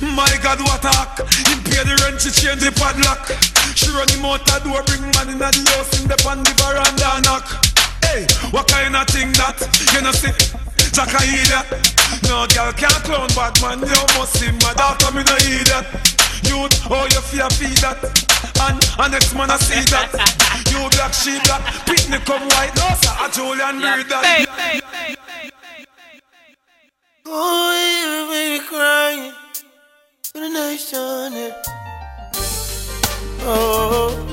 My 0.00 0.32
God, 0.42 0.60
what 0.64 0.84
a 0.84 0.88
hack. 0.96 1.20
Him 1.44 1.60
pay 1.60 1.84
the 1.84 1.92
rent, 2.00 2.24
she 2.24 2.32
change 2.32 2.64
the 2.64 2.72
padlock. 2.72 3.28
She 3.76 3.92
run 3.92 4.08
him 4.08 4.24
out 4.24 4.40
the 4.48 4.56
door, 4.64 4.80
bring 4.88 5.04
man 5.12 5.28
in 5.28 5.38
the 5.38 5.52
house 5.76 5.92
In 6.00 6.08
the 6.08 6.16
pan 6.24 6.40
the 6.40 6.52
veranda 6.56 7.20
knock. 7.20 7.44
Hey, 8.00 8.24
what 8.48 8.64
kind 8.64 8.96
of 8.96 9.04
thing 9.12 9.28
that? 9.36 9.60
You 9.92 10.00
know 10.00 10.12
see, 10.16 10.32
Jack 10.96 11.12
I 11.12 11.20
hear 11.28 11.44
that. 11.52 11.68
No 12.24 12.48
girl 12.48 12.72
can't 12.72 12.96
clown 13.04 13.28
bad 13.36 13.54
man 13.60 13.84
You 13.84 14.02
must 14.16 14.40
see 14.40 14.50
my 14.64 14.72
daughter, 14.72 15.12
me 15.12 15.20
no 15.20 15.36
hear 15.44 15.68
that. 15.68 15.84
Youth, 16.48 16.80
oh 16.88 17.04
you 17.04 17.20
fear 17.20 17.50
feed 17.60 17.76
that. 17.84 18.00
And, 18.56 18.80
and 18.80 19.12
next 19.12 19.36
man 19.36 19.52
I 19.52 19.60
see 19.60 19.84
that. 19.92 20.16
You 20.72 20.88
black, 20.96 21.12
she 21.12 21.36
black 21.44 21.60
Pitney 21.84 22.24
come 22.24 22.48
white, 22.56 22.72
no 22.72 22.88
sir 23.04 23.14
A 23.20 23.28
Julian 23.28 23.84
breed 23.84 24.08
that 24.08 24.80
Oh, 27.26 27.68
you 28.00 28.32
baby 28.32 28.64
crying 28.66 29.32
for 30.32 30.40
the 30.40 30.48
nation. 30.48 31.32
yeah. 31.32 31.62
Oh, 33.42 34.26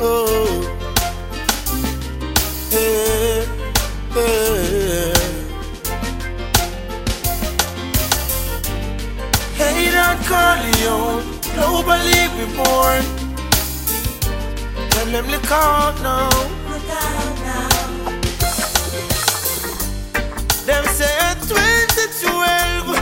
oh, 0.00 0.46
hey, 2.70 3.44
hey. 4.12 5.12
Globally. 11.54 12.28
Tell 14.90 15.06
them 15.06 15.26
now. 16.02 16.28
Them 20.66 20.84
say 20.86 21.16
at 21.20 21.38
2012 21.42 22.96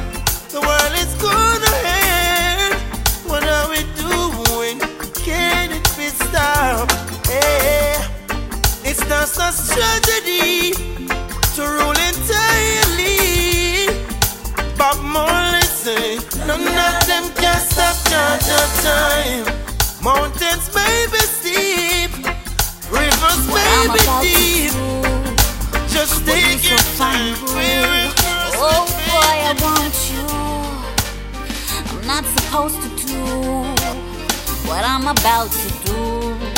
the 0.52 0.60
world 0.60 0.94
is 0.98 1.14
gonna 1.22 1.51
stopped? 6.72 7.26
Hey, 7.26 7.38
eh, 7.38 7.96
eh. 7.96 8.88
it's 8.88 9.04
just 9.06 9.36
a 9.36 9.50
tragedy 9.72 10.72
to 11.54 11.62
rule 11.76 11.98
entirely. 12.08 13.16
Bob 14.78 14.98
Marley 15.00 15.62
say 15.62 16.16
none 16.46 16.60
of 16.60 17.06
them 17.06 17.24
can 17.40 17.60
stop 17.60 17.96
of 18.58 18.70
time. 18.88 19.44
Mountains 20.02 20.66
may 20.74 21.06
be 21.12 21.22
steep, 21.36 22.12
rivers 22.90 23.42
may 23.56 23.82
be 23.94 24.02
deep. 24.26 24.74
Just 25.88 26.26
take 26.26 26.62
your 26.70 26.84
time. 26.96 27.36
Oh 28.64 28.84
boy, 29.08 29.34
I 29.48 29.52
want 29.64 29.96
you. 30.10 30.24
I'm 31.90 32.06
not 32.06 32.24
supposed 32.36 32.80
to 32.82 32.88
do 33.06 33.22
what 34.68 34.84
I'm 34.84 35.06
about 35.06 35.50
to 35.50 35.68
do, 35.84 36.51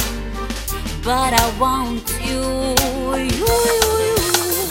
but 1.05 1.35
I 1.39 1.59
want 1.61 2.03
you. 2.25 2.41
You, 3.15 3.29
you, 3.29 3.47
you. 4.01 4.15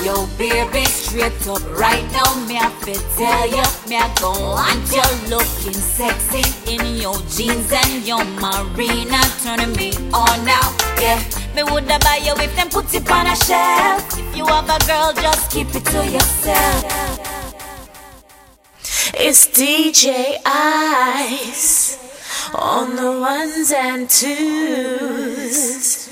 Yo, 0.04 0.28
baby, 0.38 0.84
straight 0.86 1.48
up 1.48 1.62
right 1.80 2.04
now, 2.12 2.34
me 2.46 2.58
I 2.58 2.70
fit 2.82 3.00
tell 3.16 3.48
you, 3.48 3.64
me 3.88 3.96
I 3.96 4.14
go 4.20 4.32
want 4.32 4.92
you 4.92 5.30
looking 5.30 5.74
sexy 5.74 6.44
in 6.74 6.98
your 6.98 7.16
jeans 7.30 7.72
and 7.72 8.06
your 8.06 8.26
marina, 8.42 9.22
turning 9.44 9.72
me 9.78 9.94
on 10.12 10.44
now. 10.44 10.76
Yeah, 11.00 11.24
me 11.56 11.64
woulda 11.64 12.00
buy 12.00 12.20
you 12.22 12.34
if 12.36 12.54
them 12.56 12.70
put 12.70 12.94
it 12.94 13.10
on 13.10 13.28
a 13.28 13.36
shelf. 13.36 14.20
If 14.20 14.36
you 14.36 14.46
have 14.48 14.70
a 14.70 14.80
girl, 14.86 15.14
just 15.14 15.52
keep 15.52 15.74
it 15.74 15.86
to 15.86 16.06
yourself. 16.06 16.84
It's 19.14 19.48
DJ 19.48 20.36
Ice 20.46 21.98
on 22.54 22.96
the 22.96 23.20
ones 23.22 23.72
and 23.72 24.10
twos. 24.10 26.03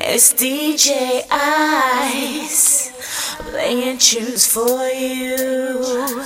It's 0.00 0.32
DJ 0.32 1.26
Ice 1.28 2.92
playing 3.50 3.98
tunes 3.98 4.46
for 4.46 4.86
you. 4.86 6.24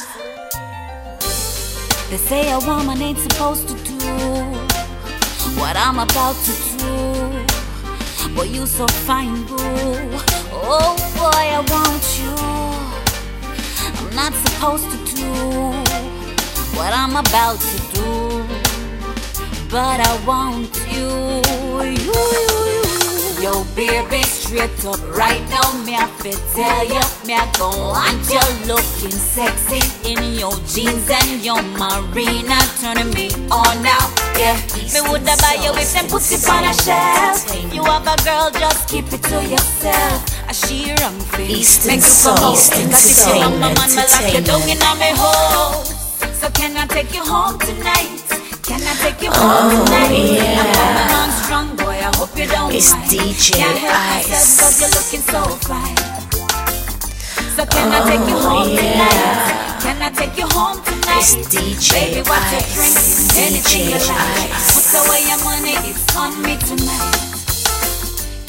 They 2.10 2.18
say 2.18 2.52
a 2.52 2.58
woman 2.60 3.00
ain't 3.00 3.18
supposed 3.18 3.68
to 3.68 3.74
do 3.74 3.96
what 5.58 5.74
I'm 5.74 5.98
about 5.98 6.36
to 6.44 6.52
do. 6.76 8.34
But 8.36 8.50
you 8.50 8.66
so 8.66 8.86
fine, 8.86 9.42
boo. 9.46 9.56
Oh 10.52 10.94
boy, 11.16 11.44
I 11.56 11.60
want 11.72 12.04
you. 12.20 12.34
I'm 13.96 14.14
not 14.14 14.34
supposed 14.44 14.90
to 14.90 14.98
do 15.16 15.32
what 16.76 16.92
I'm 16.92 17.16
about 17.16 17.58
to 17.58 17.78
do. 17.94 18.44
But 19.70 19.98
I 19.98 20.24
want 20.26 20.68
you. 20.92 21.42
You, 21.82 22.12
you, 22.12 22.61
Yo, 23.52 23.64
baby, 23.76 24.22
straight 24.22 24.72
up 24.86 24.96
right 25.12 25.44
now, 25.52 25.60
me 25.84 25.92
I 25.94 26.08
fit 26.24 26.40
tell 26.56 26.88
you, 26.88 27.04
me 27.28 27.36
I 27.36 27.44
go 27.60 27.68
want 27.92 28.24
you 28.32 28.40
looking 28.64 29.12
sexy 29.12 29.84
in 30.08 30.40
your 30.40 30.56
jeans 30.64 31.04
and 31.12 31.44
your 31.44 31.60
marina, 31.76 32.56
turning 32.80 33.12
me 33.12 33.28
on 33.52 33.76
now. 33.84 34.08
Yeah, 34.40 34.56
me 34.96 35.04
woulda 35.04 35.36
buy 35.44 35.60
you 35.60 35.68
if 35.76 35.92
them 35.92 36.08
put 36.08 36.24
it 36.32 36.48
on 36.48 36.64
a 36.64 36.72
shelf. 36.72 37.44
You 37.74 37.84
have 37.84 38.08
a 38.08 38.16
girl, 38.24 38.48
just 38.56 38.88
keep 38.88 39.12
it 39.12 39.20
to 39.28 39.44
yourself. 39.44 40.48
A 40.48 40.54
she 40.54 40.88
ram 40.96 41.12
face, 41.36 41.84
Eastern 41.84 41.88
make 41.92 41.96
you 42.00 42.08
Soul, 42.08 42.34
come 42.36 42.44
out. 42.44 42.54
Eastern 42.56 42.88
Cause 42.88 43.04
if 43.04 43.20
you 43.20 43.36
Soul 43.36 43.36
love 43.36 43.60
my 43.60 43.68
man, 43.76 43.90
me 43.92 43.96
lock 44.00 44.32
you 44.32 44.40
down 44.48 44.62
in 44.64 44.80
Entertainment. 44.80 44.96
my 44.96 45.12
home. 45.12 45.84
So 46.40 46.48
can 46.56 46.74
I 46.78 46.86
take 46.86 47.12
you 47.12 47.20
home 47.20 47.58
tonight? 47.58 48.21
Can 48.82 48.90
I 48.90 48.94
take 48.98 49.22
you 49.22 49.30
home 49.30 49.78
Oh, 49.78 49.84
tonight? 49.86 50.10
yeah. 50.10 50.58
I'm 50.58 51.14
on 51.22 51.30
strong, 51.44 51.76
boy. 51.76 52.02
I 52.02 52.10
hope 52.18 52.34
you 52.36 52.46
don't 52.48 52.74
It's 52.74 52.90
mind. 52.90 53.10
DJ 53.10 53.54
Can't 53.62 53.78
help 53.78 53.94
myself 53.94 54.42
Ice. 54.42 54.58
'cause 54.58 54.80
you're 54.80 54.90
looking 54.98 55.22
so 55.22 55.40
fine. 55.70 55.96
So 57.54 57.62
can 57.66 57.92
I 57.94 58.00
take 58.10 58.26
you 58.28 58.34
Oh, 58.36 58.48
home 58.48 58.70
yeah. 58.70 58.82
tonight? 58.82 59.82
Can 59.84 60.02
I 60.02 60.10
take 60.10 60.36
you 60.36 60.46
home 60.50 60.82
tonight? 60.82 61.22
It's 61.22 61.46
DJ 61.46 61.90
Baby, 61.94 62.28
what 62.28 62.42
you 62.50 62.58
Ice. 62.58 62.74
drink? 62.74 62.96
Anything 63.46 63.84
you 63.90 63.98
DJ 64.02 64.08
like. 64.08 64.50
Ice. 64.50 64.90
Put 64.90 65.06
away 65.06 65.22
your 65.30 65.38
money, 65.44 65.74
it's 65.90 66.16
on 66.16 66.42
me 66.42 66.56
tonight. 66.58 67.18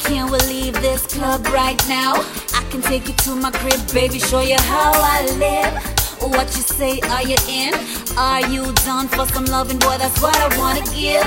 can 0.02 0.30
we 0.32 0.38
leave 0.52 0.74
this 0.82 1.02
club 1.14 1.46
right 1.54 1.80
now? 1.88 2.12
I 2.58 2.62
can 2.70 2.82
take 2.82 3.06
you 3.08 3.14
to 3.24 3.30
my 3.36 3.50
crib, 3.52 3.80
baby, 3.92 4.18
show 4.18 4.40
you 4.40 4.58
how 4.72 4.90
I 5.14 5.16
live. 5.44 5.74
What 6.20 6.46
you 6.56 6.62
say, 6.62 7.00
are 7.00 7.22
you 7.22 7.36
in? 7.48 7.74
Are 8.16 8.46
you 8.48 8.72
down 8.84 9.08
for 9.08 9.26
some 9.26 9.44
loving, 9.46 9.78
boy? 9.78 9.96
That's 9.98 10.20
what 10.20 10.36
I 10.36 10.48
wanna 10.58 10.84
give. 10.94 11.26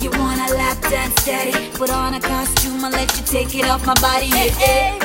You 0.00 0.10
wanna 0.10 0.46
lap 0.54 0.80
dance, 0.82 1.24
daddy? 1.24 1.70
Put 1.76 1.90
on 1.90 2.14
a 2.14 2.20
costume, 2.20 2.84
I'll 2.84 2.90
let 2.90 3.16
you 3.16 3.24
take 3.24 3.54
it 3.54 3.66
off 3.68 3.86
my 3.86 3.94
body, 3.94 4.26
yeah. 4.26 4.98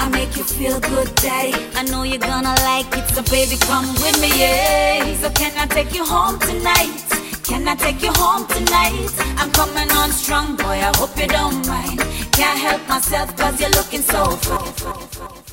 I 0.00 0.08
make 0.10 0.36
you 0.36 0.44
feel 0.44 0.80
good, 0.80 1.14
daddy. 1.16 1.54
I 1.74 1.82
know 1.84 2.02
you're 2.02 2.18
gonna 2.18 2.54
like 2.64 2.86
it, 2.96 3.08
so 3.14 3.22
baby, 3.22 3.56
come 3.56 3.86
with 4.02 4.20
me, 4.20 4.30
yeah. 4.38 5.14
So 5.20 5.30
can 5.30 5.52
I 5.58 5.66
take 5.66 5.94
you 5.94 6.04
home 6.04 6.38
tonight? 6.38 7.04
Can 7.44 7.66
I 7.66 7.74
take 7.74 8.02
you 8.02 8.12
home 8.12 8.46
tonight? 8.46 9.10
I'm 9.38 9.50
coming 9.52 9.90
on 9.92 10.10
strong, 10.10 10.56
boy, 10.56 10.78
I 10.88 10.92
hope 10.96 11.16
you 11.18 11.26
don't 11.26 11.66
mind. 11.66 12.00
Can't 12.32 12.58
help 12.58 12.86
myself, 12.88 13.36
cause 13.36 13.60
you're 13.60 13.70
looking 13.70 14.02
so 14.02 14.24
fine. 14.46 15.47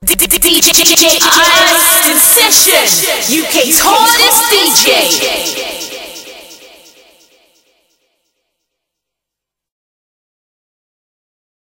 DJ 0.00 0.14
session, 2.20 3.42
UK's 3.42 3.80
hardest 3.82 4.44
DJ. 4.52 5.97